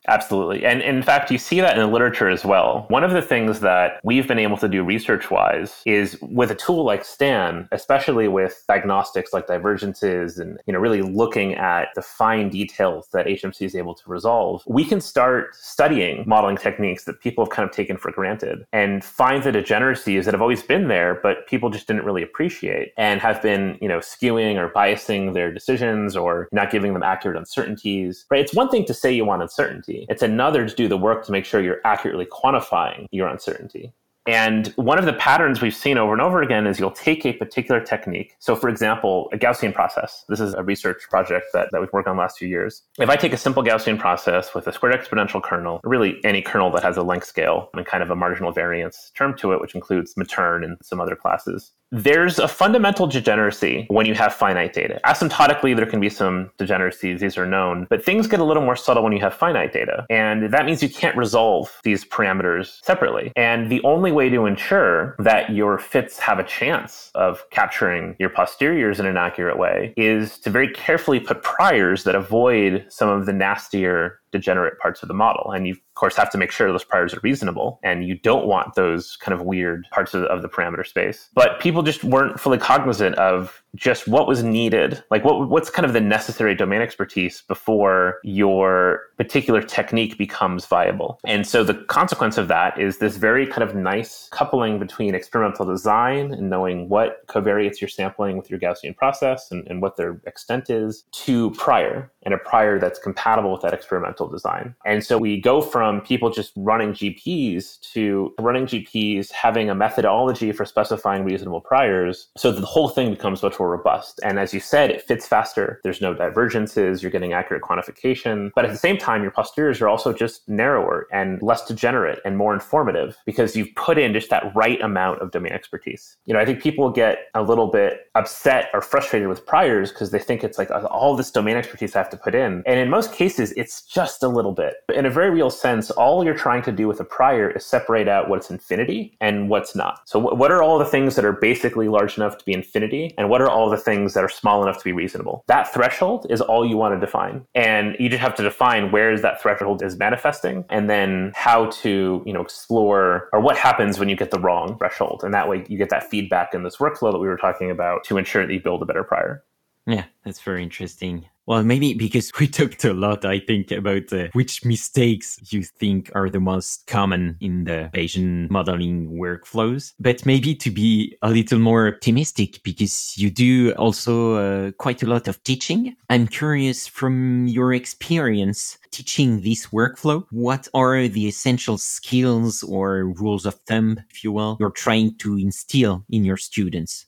Absolutely. 0.07 0.65
And 0.65 0.81
in 0.81 1.01
fact, 1.01 1.31
you 1.31 1.37
see 1.37 1.61
that 1.61 1.77
in 1.77 1.79
the 1.79 1.91
literature 1.91 2.29
as 2.29 2.45
well. 2.45 2.85
One 2.89 3.03
of 3.03 3.11
the 3.11 3.21
things 3.21 3.59
that 3.61 3.99
we've 4.03 4.27
been 4.27 4.39
able 4.39 4.57
to 4.57 4.67
do 4.67 4.83
research 4.83 5.31
wise 5.31 5.81
is 5.85 6.17
with 6.21 6.51
a 6.51 6.55
tool 6.55 6.83
like 6.83 7.03
Stan, 7.03 7.67
especially 7.71 8.27
with 8.27 8.63
diagnostics 8.67 9.33
like 9.33 9.47
divergences 9.47 10.37
and 10.37 10.59
you 10.67 10.73
know 10.73 10.79
really 10.79 11.01
looking 11.01 11.55
at 11.55 11.89
the 11.95 12.01
fine 12.01 12.49
details 12.49 13.07
that 13.13 13.25
HMC 13.25 13.65
is 13.65 13.75
able 13.75 13.95
to 13.95 14.03
resolve, 14.09 14.63
we 14.67 14.85
can 14.85 15.01
start 15.01 15.55
studying 15.55 16.23
modeling 16.27 16.57
techniques 16.57 17.05
that 17.05 17.19
people 17.19 17.43
have 17.45 17.51
kind 17.51 17.67
of 17.67 17.75
taken 17.75 17.97
for 17.97 18.11
granted 18.11 18.65
and 18.73 19.03
find 19.03 19.43
the 19.43 19.51
degeneracies 19.51 20.25
that 20.25 20.33
have 20.33 20.41
always 20.41 20.63
been 20.63 20.87
there, 20.87 21.19
but 21.23 21.47
people 21.47 21.69
just 21.69 21.87
didn't 21.87 22.05
really 22.05 22.23
appreciate 22.23 22.93
and 22.97 23.21
have 23.21 23.41
been, 23.41 23.77
you 23.81 23.87
know, 23.87 23.99
skewing 23.99 24.55
or 24.57 24.69
biasing 24.69 25.33
their 25.33 25.51
decisions 25.51 26.15
or 26.15 26.47
not 26.51 26.71
giving 26.71 26.93
them 26.93 27.03
accurate 27.03 27.37
uncertainties. 27.37 28.25
Right? 28.29 28.41
It's 28.41 28.53
one 28.53 28.69
thing 28.69 28.85
to 28.85 28.93
say 28.93 29.11
you 29.11 29.25
want 29.25 29.41
uncertainty 29.41 29.94
it's 30.09 30.21
another 30.21 30.67
to 30.67 30.75
do 30.75 30.87
the 30.87 30.97
work 30.97 31.25
to 31.25 31.31
make 31.31 31.45
sure 31.45 31.61
you're 31.61 31.81
accurately 31.85 32.25
quantifying 32.25 33.07
your 33.11 33.27
uncertainty. 33.27 33.93
And 34.27 34.67
one 34.75 34.97
of 34.97 35.05
the 35.05 35.13
patterns 35.13 35.61
we've 35.61 35.75
seen 35.75 35.99
over 35.99 36.11
and 36.11 36.21
over 36.21 36.41
again 36.41 36.65
is 36.65 36.79
you'll 36.79 36.89
take 36.89 37.25
a 37.25 37.33
particular 37.33 37.79
technique. 37.79 38.35
So, 38.39 38.55
for 38.55 38.69
example, 38.69 39.29
a 39.31 39.37
Gaussian 39.37 39.71
process. 39.71 40.25
This 40.27 40.39
is 40.39 40.55
a 40.55 40.63
research 40.63 41.07
project 41.09 41.47
that, 41.53 41.69
that 41.71 41.79
we've 41.79 41.93
worked 41.93 42.07
on 42.07 42.15
the 42.15 42.21
last 42.21 42.39
few 42.39 42.47
years. 42.47 42.81
If 42.97 43.09
I 43.09 43.17
take 43.17 43.33
a 43.33 43.37
simple 43.37 43.63
Gaussian 43.63 43.99
process 43.99 44.55
with 44.55 44.65
a 44.65 44.73
squared 44.73 44.99
exponential 44.99 45.43
kernel, 45.43 45.79
really 45.83 46.19
any 46.23 46.41
kernel 46.41 46.71
that 46.71 46.81
has 46.81 46.97
a 46.97 47.03
length 47.03 47.27
scale 47.27 47.69
and 47.75 47.85
kind 47.85 48.01
of 48.01 48.09
a 48.09 48.15
marginal 48.15 48.51
variance 48.51 49.11
term 49.15 49.37
to 49.37 49.53
it, 49.53 49.61
which 49.61 49.75
includes 49.75 50.15
Matern 50.15 50.63
and 50.65 50.77
some 50.81 50.99
other 50.99 51.15
classes, 51.15 51.71
there's 51.95 52.39
a 52.39 52.47
fundamental 52.47 53.07
degeneracy 53.07 53.85
when 53.89 54.05
you 54.05 54.13
have 54.13 54.33
finite 54.33 54.73
data. 54.73 54.99
Asymptotically, 55.05 55.75
there 55.75 55.85
can 55.85 56.01
be 56.01 56.09
some 56.09 56.51
degeneracies, 56.57 57.21
these 57.21 57.37
are 57.37 57.45
known, 57.45 57.87
but 57.89 58.03
things 58.03 58.27
get 58.27 58.41
a 58.41 58.43
little 58.43 58.63
more 58.63 58.75
subtle 58.75 59.03
when 59.03 59.13
you 59.13 59.19
have 59.21 59.33
finite 59.33 59.71
data. 59.71 60.05
And 60.09 60.51
that 60.51 60.65
means 60.65 60.83
you 60.83 60.89
can't 60.89 61.15
resolve 61.15 61.79
these 61.83 62.03
parameters 62.03 62.83
separately. 62.83 63.31
And 63.37 63.71
the 63.71 63.81
only 63.83 64.11
way 64.11 64.29
to 64.29 64.45
ensure 64.45 65.15
that 65.19 65.51
your 65.51 65.77
fits 65.77 66.19
have 66.19 66.37
a 66.37 66.43
chance 66.43 67.11
of 67.15 67.49
capturing 67.49 68.15
your 68.19 68.29
posteriors 68.29 68.99
in 68.99 69.05
an 69.05 69.15
accurate 69.15 69.57
way 69.57 69.93
is 69.95 70.37
to 70.39 70.49
very 70.49 70.71
carefully 70.73 71.21
put 71.21 71.43
priors 71.43 72.03
that 72.03 72.15
avoid 72.15 72.85
some 72.89 73.07
of 73.07 73.25
the 73.25 73.33
nastier 73.33 74.19
degenerate 74.35 74.77
parts 74.79 75.01
of 75.01 75.07
the 75.07 75.13
model. 75.13 75.51
And 75.51 75.65
you, 75.65 75.73
of 75.73 75.79
course, 75.95 76.15
have 76.15 76.29
to 76.31 76.37
make 76.37 76.51
sure 76.51 76.71
those 76.71 76.83
priors 76.83 77.13
are 77.13 77.19
reasonable. 77.21 77.79
And 77.83 78.05
you 78.05 78.15
don't 78.15 78.47
want 78.47 78.75
those 78.75 79.17
kind 79.17 79.33
of 79.33 79.45
weird 79.45 79.87
parts 79.91 80.13
of, 80.13 80.23
of 80.23 80.41
the 80.41 80.49
parameter 80.49 80.85
space. 80.85 81.29
But 81.33 81.59
people 81.59 81.83
just 81.83 82.03
weren't 82.03 82.39
fully 82.39 82.57
cognizant 82.57 83.15
of 83.15 83.63
just 83.75 84.07
what 84.07 84.27
was 84.27 84.43
needed 84.43 85.03
like 85.11 85.23
what 85.23 85.49
what's 85.49 85.69
kind 85.69 85.85
of 85.85 85.93
the 85.93 86.01
necessary 86.01 86.55
domain 86.55 86.81
expertise 86.81 87.43
before 87.47 88.19
your 88.23 89.01
particular 89.17 89.61
technique 89.61 90.17
becomes 90.17 90.65
viable 90.65 91.19
and 91.25 91.45
so 91.45 91.63
the 91.63 91.73
consequence 91.73 92.37
of 92.37 92.47
that 92.47 92.79
is 92.79 92.97
this 92.97 93.17
very 93.17 93.45
kind 93.45 93.63
of 93.63 93.75
nice 93.75 94.27
coupling 94.31 94.79
between 94.79 95.13
experimental 95.13 95.65
design 95.65 96.33
and 96.33 96.49
knowing 96.49 96.89
what 96.89 97.25
covariates 97.27 97.81
you're 97.81 97.87
sampling 97.87 98.37
with 98.37 98.49
your 98.49 98.59
gaussian 98.59 98.95
process 98.95 99.51
and, 99.51 99.67
and 99.67 99.81
what 99.81 99.97
their 99.97 100.21
extent 100.25 100.69
is 100.69 101.05
to 101.11 101.51
prior 101.51 102.11
and 102.25 102.33
a 102.33 102.37
prior 102.37 102.79
that's 102.79 102.99
compatible 102.99 103.51
with 103.51 103.61
that 103.61 103.73
experimental 103.73 104.27
design 104.27 104.75
and 104.85 105.03
so 105.03 105.17
we 105.17 105.39
go 105.39 105.61
from 105.61 106.01
people 106.01 106.29
just 106.29 106.51
running 106.55 106.91
gps 106.91 107.79
to 107.81 108.33
running 108.39 108.65
gps 108.65 109.31
having 109.31 109.69
a 109.69 109.75
methodology 109.75 110.51
for 110.51 110.65
specifying 110.65 111.23
reasonable 111.23 111.61
priors 111.61 112.29
so 112.37 112.51
that 112.51 112.59
the 112.59 112.67
whole 112.67 112.89
thing 112.89 113.09
becomes 113.11 113.43
much 113.43 113.59
more 113.59 113.69
robust. 113.69 114.19
And 114.23 114.39
as 114.39 114.53
you 114.53 114.59
said, 114.59 114.89
it 114.89 115.01
fits 115.01 115.27
faster. 115.27 115.79
There's 115.83 116.01
no 116.01 116.13
divergences. 116.13 117.01
You're 117.01 117.11
getting 117.11 117.33
accurate 117.33 117.61
quantification. 117.61 118.51
But 118.55 118.65
at 118.65 118.71
the 118.71 118.77
same 118.77 118.97
time, 118.97 119.21
your 119.21 119.31
posteriors 119.31 119.81
are 119.81 119.87
also 119.87 120.13
just 120.13 120.47
narrower 120.47 121.07
and 121.11 121.41
less 121.41 121.65
degenerate 121.65 122.19
and 122.25 122.37
more 122.37 122.53
informative 122.53 123.17
because 123.25 123.55
you've 123.55 123.73
put 123.75 123.97
in 123.97 124.13
just 124.13 124.29
that 124.29 124.51
right 124.55 124.81
amount 124.81 125.21
of 125.21 125.31
domain 125.31 125.53
expertise. 125.53 126.17
You 126.25 126.33
know, 126.33 126.39
I 126.39 126.45
think 126.45 126.61
people 126.61 126.89
get 126.89 127.27
a 127.33 127.43
little 127.43 127.67
bit 127.67 128.09
upset 128.15 128.69
or 128.73 128.81
frustrated 128.81 129.27
with 129.27 129.45
priors 129.45 129.91
because 129.91 130.11
they 130.11 130.19
think 130.19 130.43
it's 130.43 130.57
like 130.57 130.71
oh, 130.71 130.85
all 130.87 131.15
this 131.15 131.31
domain 131.31 131.57
expertise 131.57 131.95
I 131.95 131.99
have 131.99 132.09
to 132.09 132.14
put 132.17 132.35
in. 132.35 132.63
And 132.65 132.79
in 132.79 132.89
most 132.89 133.13
cases, 133.13 133.53
it's 133.53 133.81
just 133.81 134.23
a 134.23 134.27
little 134.27 134.51
bit. 134.51 134.75
But 134.87 134.97
in 134.97 135.05
a 135.05 135.09
very 135.09 135.29
real 135.29 135.49
sense, 135.49 135.91
all 135.91 136.23
you're 136.23 136.33
trying 136.33 136.63
to 136.63 136.71
do 136.71 136.87
with 136.87 136.99
a 136.99 137.05
prior 137.05 137.51
is 137.51 137.65
separate 137.65 138.07
out 138.07 138.29
what's 138.29 138.49
infinity 138.49 139.17
and 139.21 139.49
what's 139.49 139.75
not. 139.75 140.01
So, 140.05 140.19
what 140.19 140.51
are 140.51 140.61
all 140.61 140.79
the 140.79 140.85
things 140.85 141.15
that 141.15 141.25
are 141.25 141.33
basically 141.33 141.87
large 141.87 142.17
enough 142.17 142.37
to 142.37 142.45
be 142.45 142.53
infinity, 142.53 143.13
and 143.17 143.29
what 143.29 143.41
are 143.41 143.49
all 143.49 143.69
the 143.69 143.77
things 143.77 144.13
that 144.13 144.23
are 144.23 144.29
small 144.29 144.63
enough 144.63 144.77
to 144.79 144.83
be 144.83 144.91
reasonable. 144.91 145.43
That 145.47 145.71
threshold 145.73 146.25
is 146.29 146.41
all 146.41 146.65
you 146.65 146.77
want 146.77 146.95
to 146.95 146.99
define. 146.99 147.45
And 147.53 147.95
you 147.99 148.09
just 148.09 148.21
have 148.21 148.35
to 148.35 148.43
define 148.43 148.91
where 148.91 149.17
that 149.19 149.41
threshold 149.41 149.81
is 149.81 149.97
manifesting 149.97 150.65
and 150.69 150.89
then 150.89 151.31
how 151.35 151.67
to, 151.81 152.23
you 152.25 152.33
know, 152.33 152.41
explore 152.41 153.29
or 153.31 153.39
what 153.39 153.57
happens 153.57 153.99
when 153.99 154.09
you 154.09 154.15
get 154.15 154.31
the 154.31 154.39
wrong 154.39 154.77
threshold. 154.77 155.21
And 155.23 155.33
that 155.33 155.47
way 155.47 155.65
you 155.67 155.77
get 155.77 155.89
that 155.89 156.09
feedback 156.09 156.53
in 156.53 156.63
this 156.63 156.77
workflow 156.77 157.11
that 157.11 157.19
we 157.19 157.27
were 157.27 157.37
talking 157.37 157.69
about 157.69 158.03
to 158.05 158.17
ensure 158.17 158.45
that 158.45 158.53
you 158.53 158.59
build 158.59 158.81
a 158.81 158.85
better 158.85 159.03
prior. 159.03 159.43
Yeah, 159.85 160.05
that's 160.23 160.41
very 160.41 160.63
interesting. 160.63 161.27
Well, 161.47 161.63
maybe 161.63 161.93
because 161.93 162.31
we 162.39 162.47
talked 162.47 162.83
a 162.85 162.93
lot, 162.93 163.25
I 163.25 163.39
think, 163.39 163.71
about 163.71 164.11
uh, 164.11 164.27
which 164.33 164.65
mistakes 164.65 165.39
you 165.51 165.63
think 165.63 166.11
are 166.15 166.29
the 166.29 166.39
most 166.39 166.87
common 166.87 167.37
in 167.39 167.65
the 167.65 167.89
Bayesian 167.93 168.49
modeling 168.49 169.11
workflows. 169.11 169.93
But 169.99 170.25
maybe 170.25 170.55
to 170.55 170.71
be 170.71 171.17
a 171.21 171.29
little 171.29 171.59
more 171.59 171.87
optimistic, 171.87 172.63
because 172.63 173.17
you 173.17 173.29
do 173.29 173.73
also 173.73 174.35
uh, 174.35 174.71
quite 174.71 175.03
a 175.03 175.07
lot 175.07 175.27
of 175.27 175.43
teaching. 175.43 175.95
I'm 176.09 176.27
curious 176.27 176.87
from 176.87 177.47
your 177.47 177.73
experience 177.73 178.77
teaching 178.95 179.41
this 179.41 179.67
workflow, 179.67 180.25
what 180.31 180.69
are 180.73 181.07
the 181.09 181.27
essential 181.27 181.77
skills 181.77 182.63
or 182.63 183.05
rules 183.19 183.45
of 183.45 183.55
thumb, 183.67 183.99
if 184.09 184.23
you 184.23 184.31
will, 184.31 184.55
you're 184.57 184.71
trying 184.71 185.13
to 185.17 185.37
instill 185.37 186.05
in 186.09 186.23
your 186.23 186.37
students? 186.37 187.05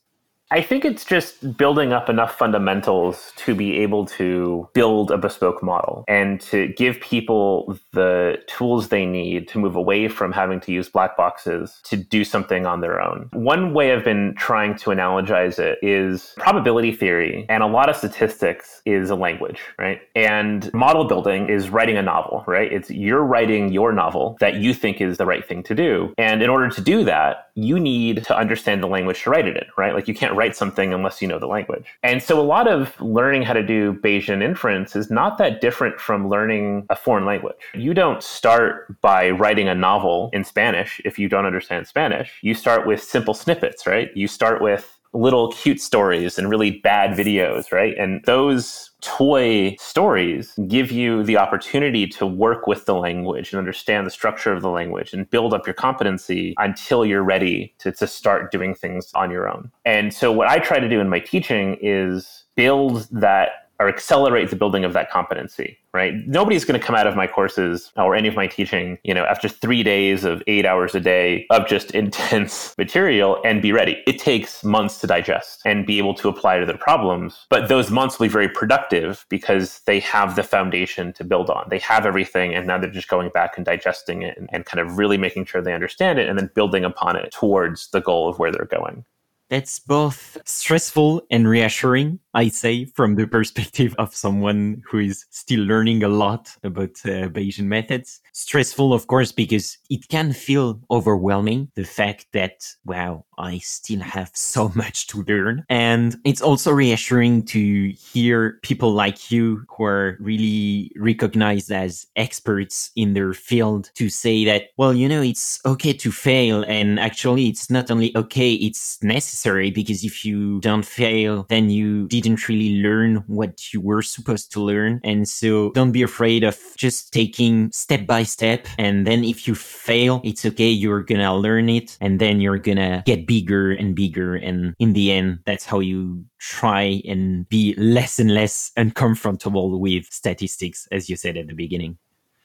I 0.50 0.62
think 0.62 0.84
it's 0.84 1.04
just 1.04 1.58
building 1.58 1.92
up 1.92 2.08
enough 2.08 2.38
fundamentals 2.38 3.32
to 3.36 3.54
be 3.54 3.78
able 3.80 4.06
to 4.06 4.68
build 4.72 5.10
a 5.10 5.18
bespoke 5.18 5.62
model 5.62 6.04
and 6.08 6.40
to 6.42 6.68
give 6.68 7.00
people 7.00 7.78
the 7.92 8.38
tools 8.46 8.88
they 8.88 9.04
need 9.04 9.46
to 9.48 9.58
move 9.58 9.76
away 9.76 10.08
from 10.08 10.32
having 10.32 10.58
to 10.60 10.72
use 10.72 10.88
black 10.88 11.18
boxes 11.18 11.80
to 11.84 11.98
do 11.98 12.24
something 12.24 12.64
on 12.64 12.80
their 12.80 12.98
own. 12.98 13.28
One 13.34 13.74
way 13.74 13.92
I've 13.92 14.04
been 14.04 14.34
trying 14.38 14.76
to 14.76 14.90
analogize 14.90 15.58
it 15.58 15.78
is 15.82 16.32
probability 16.38 16.92
theory 16.92 17.44
and 17.50 17.62
a 17.62 17.66
lot 17.66 17.90
of 17.90 17.96
statistics 17.96 18.80
is 18.86 19.10
a 19.10 19.16
language, 19.16 19.60
right? 19.78 20.00
And 20.16 20.72
model 20.72 21.04
building 21.04 21.50
is 21.50 21.68
writing 21.68 21.98
a 21.98 22.02
novel, 22.02 22.44
right? 22.46 22.72
It's 22.72 22.90
you're 22.90 23.22
writing 23.22 23.70
your 23.70 23.92
novel 23.92 24.38
that 24.40 24.54
you 24.54 24.72
think 24.72 25.02
is 25.02 25.18
the 25.18 25.26
right 25.26 25.46
thing 25.46 25.62
to 25.64 25.74
do. 25.74 26.14
And 26.16 26.42
in 26.42 26.48
order 26.48 26.70
to 26.70 26.80
do 26.80 27.04
that, 27.04 27.47
you 27.58 27.80
need 27.80 28.24
to 28.24 28.36
understand 28.36 28.82
the 28.82 28.86
language 28.86 29.22
to 29.22 29.30
write 29.30 29.48
it 29.48 29.56
in, 29.56 29.64
right? 29.76 29.92
Like 29.92 30.06
you 30.06 30.14
can't 30.14 30.34
write 30.36 30.54
something 30.54 30.94
unless 30.94 31.20
you 31.20 31.26
know 31.26 31.40
the 31.40 31.48
language. 31.48 31.84
And 32.04 32.22
so 32.22 32.40
a 32.40 32.42
lot 32.42 32.68
of 32.68 32.98
learning 33.00 33.42
how 33.42 33.52
to 33.52 33.64
do 33.64 33.94
Bayesian 33.94 34.42
inference 34.42 34.94
is 34.94 35.10
not 35.10 35.38
that 35.38 35.60
different 35.60 35.98
from 35.98 36.28
learning 36.28 36.86
a 36.88 36.94
foreign 36.94 37.26
language. 37.26 37.56
You 37.74 37.94
don't 37.94 38.22
start 38.22 39.00
by 39.00 39.30
writing 39.30 39.68
a 39.68 39.74
novel 39.74 40.30
in 40.32 40.44
Spanish 40.44 41.00
if 41.04 41.18
you 41.18 41.28
don't 41.28 41.46
understand 41.46 41.88
Spanish. 41.88 42.38
You 42.42 42.54
start 42.54 42.86
with 42.86 43.02
simple 43.02 43.34
snippets, 43.34 43.86
right? 43.86 44.16
You 44.16 44.28
start 44.28 44.62
with 44.62 44.97
little 45.12 45.52
cute 45.52 45.80
stories 45.80 46.38
and 46.38 46.50
really 46.50 46.70
bad 46.70 47.16
videos, 47.16 47.72
right? 47.72 47.96
And 47.96 48.22
those 48.24 48.90
toy 49.00 49.76
stories 49.78 50.52
give 50.66 50.90
you 50.90 51.22
the 51.22 51.36
opportunity 51.36 52.06
to 52.06 52.26
work 52.26 52.66
with 52.66 52.84
the 52.84 52.94
language 52.94 53.52
and 53.52 53.58
understand 53.58 54.06
the 54.06 54.10
structure 54.10 54.52
of 54.52 54.60
the 54.60 54.70
language 54.70 55.12
and 55.12 55.28
build 55.30 55.54
up 55.54 55.66
your 55.66 55.74
competency 55.74 56.54
until 56.58 57.06
you're 57.06 57.22
ready 57.22 57.74
to, 57.78 57.92
to 57.92 58.06
start 58.06 58.50
doing 58.50 58.74
things 58.74 59.10
on 59.14 59.30
your 59.30 59.48
own. 59.48 59.70
And 59.84 60.12
so, 60.12 60.32
what 60.32 60.48
I 60.48 60.58
try 60.58 60.80
to 60.80 60.88
do 60.88 61.00
in 61.00 61.08
my 61.08 61.20
teaching 61.20 61.78
is 61.80 62.44
build 62.56 63.06
that 63.12 63.67
or 63.80 63.88
accelerate 63.88 64.50
the 64.50 64.56
building 64.56 64.84
of 64.84 64.92
that 64.92 65.10
competency, 65.10 65.78
right? 65.92 66.14
Nobody's 66.26 66.64
going 66.64 66.78
to 66.78 66.84
come 66.84 66.96
out 66.96 67.06
of 67.06 67.14
my 67.14 67.26
courses 67.26 67.92
or 67.96 68.14
any 68.16 68.26
of 68.26 68.34
my 68.34 68.46
teaching, 68.46 68.98
you 69.04 69.14
know, 69.14 69.24
after 69.24 69.48
three 69.48 69.82
days 69.82 70.24
of 70.24 70.42
eight 70.48 70.66
hours 70.66 70.94
a 70.94 71.00
day 71.00 71.46
of 71.50 71.66
just 71.68 71.90
intense 71.92 72.74
material 72.76 73.40
and 73.44 73.62
be 73.62 73.70
ready. 73.70 74.02
It 74.06 74.18
takes 74.18 74.64
months 74.64 75.00
to 75.00 75.06
digest 75.06 75.62
and 75.64 75.86
be 75.86 75.98
able 75.98 76.14
to 76.14 76.28
apply 76.28 76.58
to 76.58 76.66
their 76.66 76.76
problems. 76.76 77.46
But 77.50 77.68
those 77.68 77.90
months 77.90 78.18
will 78.18 78.26
be 78.26 78.32
very 78.32 78.48
productive 78.48 79.24
because 79.28 79.80
they 79.86 80.00
have 80.00 80.34
the 80.34 80.42
foundation 80.42 81.12
to 81.14 81.24
build 81.24 81.48
on. 81.48 81.68
They 81.70 81.78
have 81.78 82.04
everything 82.04 82.54
and 82.54 82.66
now 82.66 82.78
they're 82.78 82.90
just 82.90 83.08
going 83.08 83.30
back 83.30 83.56
and 83.56 83.64
digesting 83.64 84.22
it 84.22 84.36
and, 84.36 84.48
and 84.52 84.66
kind 84.66 84.80
of 84.80 84.98
really 84.98 85.18
making 85.18 85.44
sure 85.44 85.62
they 85.62 85.74
understand 85.74 86.18
it 86.18 86.28
and 86.28 86.38
then 86.38 86.50
building 86.54 86.84
upon 86.84 87.16
it 87.16 87.30
towards 87.30 87.90
the 87.90 88.00
goal 88.00 88.28
of 88.28 88.38
where 88.38 88.50
they're 88.50 88.64
going. 88.64 89.04
That's 89.48 89.78
both 89.78 90.36
stressful 90.44 91.22
and 91.30 91.48
reassuring 91.48 92.20
I 92.34 92.48
say, 92.48 92.84
from 92.84 93.14
the 93.14 93.26
perspective 93.26 93.94
of 93.98 94.14
someone 94.14 94.82
who 94.88 94.98
is 94.98 95.24
still 95.30 95.60
learning 95.60 96.02
a 96.02 96.08
lot 96.08 96.50
about 96.62 96.90
uh, 97.04 97.28
Bayesian 97.28 97.64
methods. 97.64 98.20
Stressful, 98.32 98.92
of 98.92 99.06
course, 99.06 99.32
because 99.32 99.78
it 99.88 100.08
can 100.08 100.32
feel 100.32 100.80
overwhelming. 100.90 101.70
The 101.74 101.84
fact 101.84 102.26
that, 102.32 102.66
wow, 102.84 103.24
I 103.38 103.58
still 103.58 104.00
have 104.00 104.30
so 104.34 104.70
much 104.74 105.06
to 105.08 105.22
learn. 105.22 105.64
And 105.68 106.16
it's 106.24 106.42
also 106.42 106.72
reassuring 106.72 107.44
to 107.46 107.90
hear 107.90 108.58
people 108.62 108.92
like 108.92 109.30
you 109.30 109.64
who 109.76 109.84
are 109.84 110.16
really 110.20 110.92
recognized 110.96 111.70
as 111.72 112.06
experts 112.16 112.90
in 112.96 113.14
their 113.14 113.32
field 113.32 113.90
to 113.94 114.10
say 114.10 114.44
that, 114.44 114.64
well, 114.76 114.92
you 114.92 115.08
know, 115.08 115.22
it's 115.22 115.60
okay 115.64 115.92
to 115.94 116.12
fail. 116.12 116.64
And 116.68 117.00
actually, 117.00 117.48
it's 117.48 117.70
not 117.70 117.90
only 117.90 118.16
okay, 118.16 118.52
it's 118.52 119.02
necessary 119.02 119.70
because 119.70 120.04
if 120.04 120.24
you 120.24 120.60
don't 120.60 120.84
fail, 120.84 121.46
then 121.48 121.70
you 121.70 122.06
didn't 122.20 122.48
really 122.48 122.82
learn 122.82 123.16
what 123.26 123.72
you 123.72 123.80
were 123.80 124.02
supposed 124.02 124.52
to 124.52 124.60
learn. 124.60 125.00
And 125.04 125.28
so 125.28 125.70
don't 125.72 125.92
be 125.92 126.02
afraid 126.02 126.44
of 126.44 126.58
just 126.76 127.12
taking 127.12 127.70
step 127.72 128.06
by 128.06 128.22
step. 128.22 128.66
And 128.78 129.06
then 129.06 129.24
if 129.24 129.46
you 129.46 129.54
fail, 129.54 130.20
it's 130.24 130.44
okay. 130.46 130.68
You're 130.68 131.02
going 131.02 131.20
to 131.20 131.34
learn 131.34 131.68
it 131.68 131.96
and 132.00 132.20
then 132.20 132.40
you're 132.40 132.58
going 132.58 132.78
to 132.78 133.02
get 133.06 133.26
bigger 133.26 133.72
and 133.72 133.94
bigger. 133.94 134.34
And 134.34 134.74
in 134.78 134.92
the 134.92 135.12
end, 135.12 135.40
that's 135.44 135.64
how 135.64 135.80
you 135.80 136.24
try 136.38 137.02
and 137.06 137.48
be 137.48 137.74
less 137.76 138.18
and 138.18 138.32
less 138.32 138.72
uncomfortable 138.76 139.80
with 139.80 140.06
statistics, 140.06 140.86
as 140.92 141.08
you 141.08 141.16
said 141.16 141.36
at 141.36 141.48
the 141.48 141.54
beginning. 141.54 141.98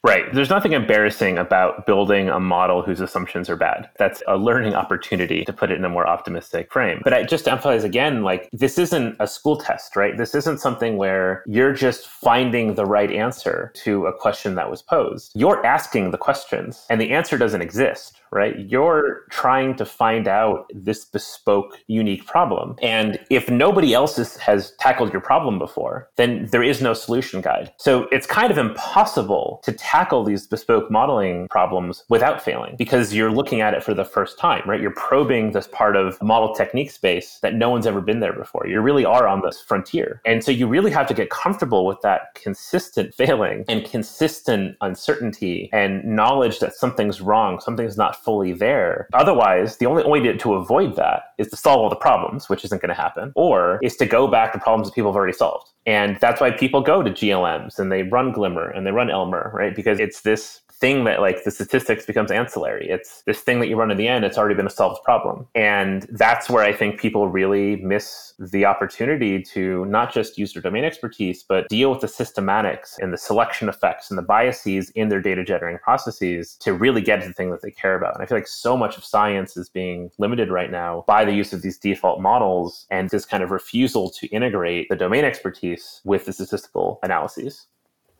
Right. 0.06 0.34
There's 0.34 0.50
nothing 0.50 0.74
embarrassing 0.74 1.38
about 1.38 1.86
building 1.86 2.28
a 2.28 2.38
model 2.38 2.82
whose 2.82 3.00
assumptions 3.00 3.50
are 3.50 3.56
bad. 3.56 3.90
That's 3.98 4.22
a 4.28 4.36
learning 4.36 4.74
opportunity 4.74 5.46
to 5.46 5.54
put 5.54 5.72
it 5.72 5.78
in 5.78 5.86
a 5.86 5.90
more 5.90 6.06
optimistic 6.06 6.74
frame. 6.74 7.00
But 7.06 7.14
I 7.14 7.24
just 7.24 7.48
emphasize 7.48 7.86
again, 7.86 8.22
like 8.22 8.50
this 8.52 8.78
isn't 8.78 9.16
a 9.22 9.28
school 9.28 9.56
test, 9.56 9.96
right? 9.96 10.18
This 10.18 10.36
isn't 10.36 10.60
something 10.60 10.98
where 10.98 11.42
you're 11.48 11.72
just 11.72 12.10
finding 12.10 12.76
the 12.76 12.86
right 12.86 13.14
answer 13.14 13.72
to 13.76 14.06
a 14.08 14.12
question 14.12 14.56
that 14.56 14.70
was 14.70 14.82
posed. 14.82 15.32
You're 15.36 15.66
asking 15.66 16.12
the 16.12 16.18
questions 16.18 16.86
and 16.90 17.00
the 17.00 17.12
answer 17.12 17.38
doesn't 17.38 17.62
exist, 17.62 18.20
right? 18.34 18.60
You're 18.60 19.26
trying 19.30 19.76
to 19.76 19.86
find 19.86 20.28
out 20.28 20.70
this 20.74 21.06
bespoke, 21.06 21.80
unique 21.88 22.26
problem. 22.26 22.76
And 22.82 23.20
if 23.30 23.50
nobody 23.50 23.94
else 23.94 24.18
is, 24.18 24.38
has 24.38 24.74
tackled 24.80 25.14
your 25.14 25.22
problem 25.22 25.60
before, 25.60 26.10
then 26.16 26.48
there 26.52 26.64
is 26.64 26.82
no 26.82 26.94
solution 26.94 27.42
guide. 27.42 27.72
So 27.78 28.08
it's 28.12 28.28
kind 28.28 28.52
of 28.52 28.58
impossible 28.58 29.62
to 29.64 29.72
tackle 29.72 30.24
these 30.24 30.48
bespoke 30.48 30.90
modeling 30.90 31.48
problems 31.50 32.04
without 32.10 32.42
failing 32.42 32.76
because 32.78 33.14
you're 33.14 33.32
looking 33.32 33.62
at 33.62 33.74
it 33.74 33.84
for 33.84 33.94
the 33.94 34.06
first 34.06 34.40
time, 34.40 34.64
right? 34.68 34.82
You're 34.82 34.92
probing 34.92 35.52
this 35.52 35.68
part 35.68 35.96
of 35.96 36.22
model 36.22 36.54
technique 36.56 36.92
space 36.92 37.40
that 37.42 37.54
no 37.54 37.70
one's 37.70 37.86
ever 37.88 38.02
been 38.02 38.20
there 38.20 38.34
before. 38.34 38.68
You 38.68 38.82
really 38.82 39.06
are 39.06 39.28
on 39.28 39.42
this 39.42 39.62
frontier. 39.62 40.22
And 40.26 40.44
so 40.44 40.52
you 40.52 40.68
really 40.68 40.92
have 40.92 41.08
to 41.08 41.14
get 41.14 41.30
comfortable 41.30 41.86
with 41.86 42.02
that 42.02 42.34
consistent 42.36 43.14
failing 43.14 43.66
and 43.68 43.86
consistent 43.86 44.78
uncertainty 44.82 45.70
and 45.72 46.04
knowledge 46.04 46.60
that 46.60 46.74
something's 46.74 47.22
wrong, 47.22 47.60
something's 47.60 47.98
not 47.98 48.23
fully 48.24 48.54
there. 48.54 49.08
Otherwise, 49.14 49.78
the 49.78 49.86
only 49.86 50.04
way 50.04 50.20
to, 50.22 50.38
to 50.38 50.54
avoid 50.54 50.96
that 50.96 51.34
is 51.38 51.50
to 51.50 51.58
solve 51.58 51.80
all 51.80 51.90
the 51.90 51.96
problems, 51.96 52.50
which 52.50 52.64
isn't 52.66 52.82
going 52.82 52.90
to 52.90 53.02
happen, 53.02 53.32
or 53.36 53.80
is 53.84 53.96
to 53.98 54.06
go 54.06 54.28
back 54.28 54.54
to 54.54 54.60
problems 54.60 54.88
that 54.90 54.96
people 54.96 55.12
have 55.12 55.16
already 55.16 55.34
solved. 55.34 55.70
And 55.86 56.18
that's 56.22 56.40
why 56.40 56.52
people 56.52 56.82
go 56.82 57.04
to 57.04 57.12
GLMs 57.12 57.78
and 57.78 57.92
they 57.92 58.04
run 58.04 58.34
glmer 58.34 58.76
and 58.76 58.86
they 58.88 58.92
run 58.92 59.08
lmer, 59.08 59.52
right? 59.54 59.76
Because 59.76 60.00
it's 60.00 60.22
this 60.22 60.62
thing 60.84 61.06
that 61.06 61.22
like 61.22 61.46
the 61.46 61.52
statistics 61.52 62.06
becomes 62.06 62.30
ancillary. 62.30 62.90
It's 62.90 63.24
this 63.26 63.40
thing 63.40 63.62
that 63.62 63.70
you 63.70 63.78
run 63.78 63.90
in 63.90 63.96
the 63.96 64.10
end, 64.10 64.26
it's 64.26 64.38
already 64.38 64.54
been 64.54 64.68
a 64.68 64.78
solved 64.82 65.02
problem. 65.06 65.48
And 65.56 66.06
that's 66.12 66.50
where 66.50 66.62
I 66.62 66.74
think 66.74 67.00
people 67.00 67.30
really 67.30 67.78
miss 67.78 68.34
the 68.38 68.66
opportunity 68.66 69.42
to 69.54 69.86
not 69.86 70.14
just 70.14 70.38
use 70.38 70.52
their 70.52 70.62
domain 70.62 70.84
expertise, 70.84 71.42
but 71.42 71.70
deal 71.70 71.90
with 71.90 72.02
the 72.02 72.08
systematics 72.08 73.00
and 73.00 73.14
the 73.14 73.18
selection 73.18 73.70
effects 73.70 74.10
and 74.10 74.18
the 74.18 74.24
biases 74.24 74.90
in 74.90 75.08
their 75.08 75.22
data 75.22 75.46
generating 75.46 75.80
processes 75.80 76.58
to 76.60 76.74
really 76.74 77.02
get 77.02 77.22
to 77.22 77.30
the 77.30 77.34
thing 77.34 77.52
that 77.52 77.62
they 77.62 77.72
care 77.72 77.96
about. 77.96 78.14
And 78.14 78.22
I 78.22 78.26
feel 78.26 78.38
like 78.38 78.48
so 78.48 78.76
much 78.76 78.98
of 78.98 79.06
science 79.06 79.56
is 79.56 79.70
being 79.70 80.12
limited 80.18 80.50
right 80.50 80.70
now 80.70 81.06
by 81.08 81.24
the 81.24 81.32
use 81.32 81.54
of 81.54 81.62
these 81.62 81.78
default 81.78 82.20
models 82.20 82.88
and 82.92 83.10
this 83.10 83.24
kind 83.24 83.42
of 83.42 83.52
refusal 83.52 84.10
to 84.20 84.28
integrate 84.28 84.90
the 84.90 84.98
domain 84.98 85.24
expertise 85.24 86.02
with 86.04 86.26
the 86.26 86.34
statistical 86.34 87.00
analyses. 87.04 87.68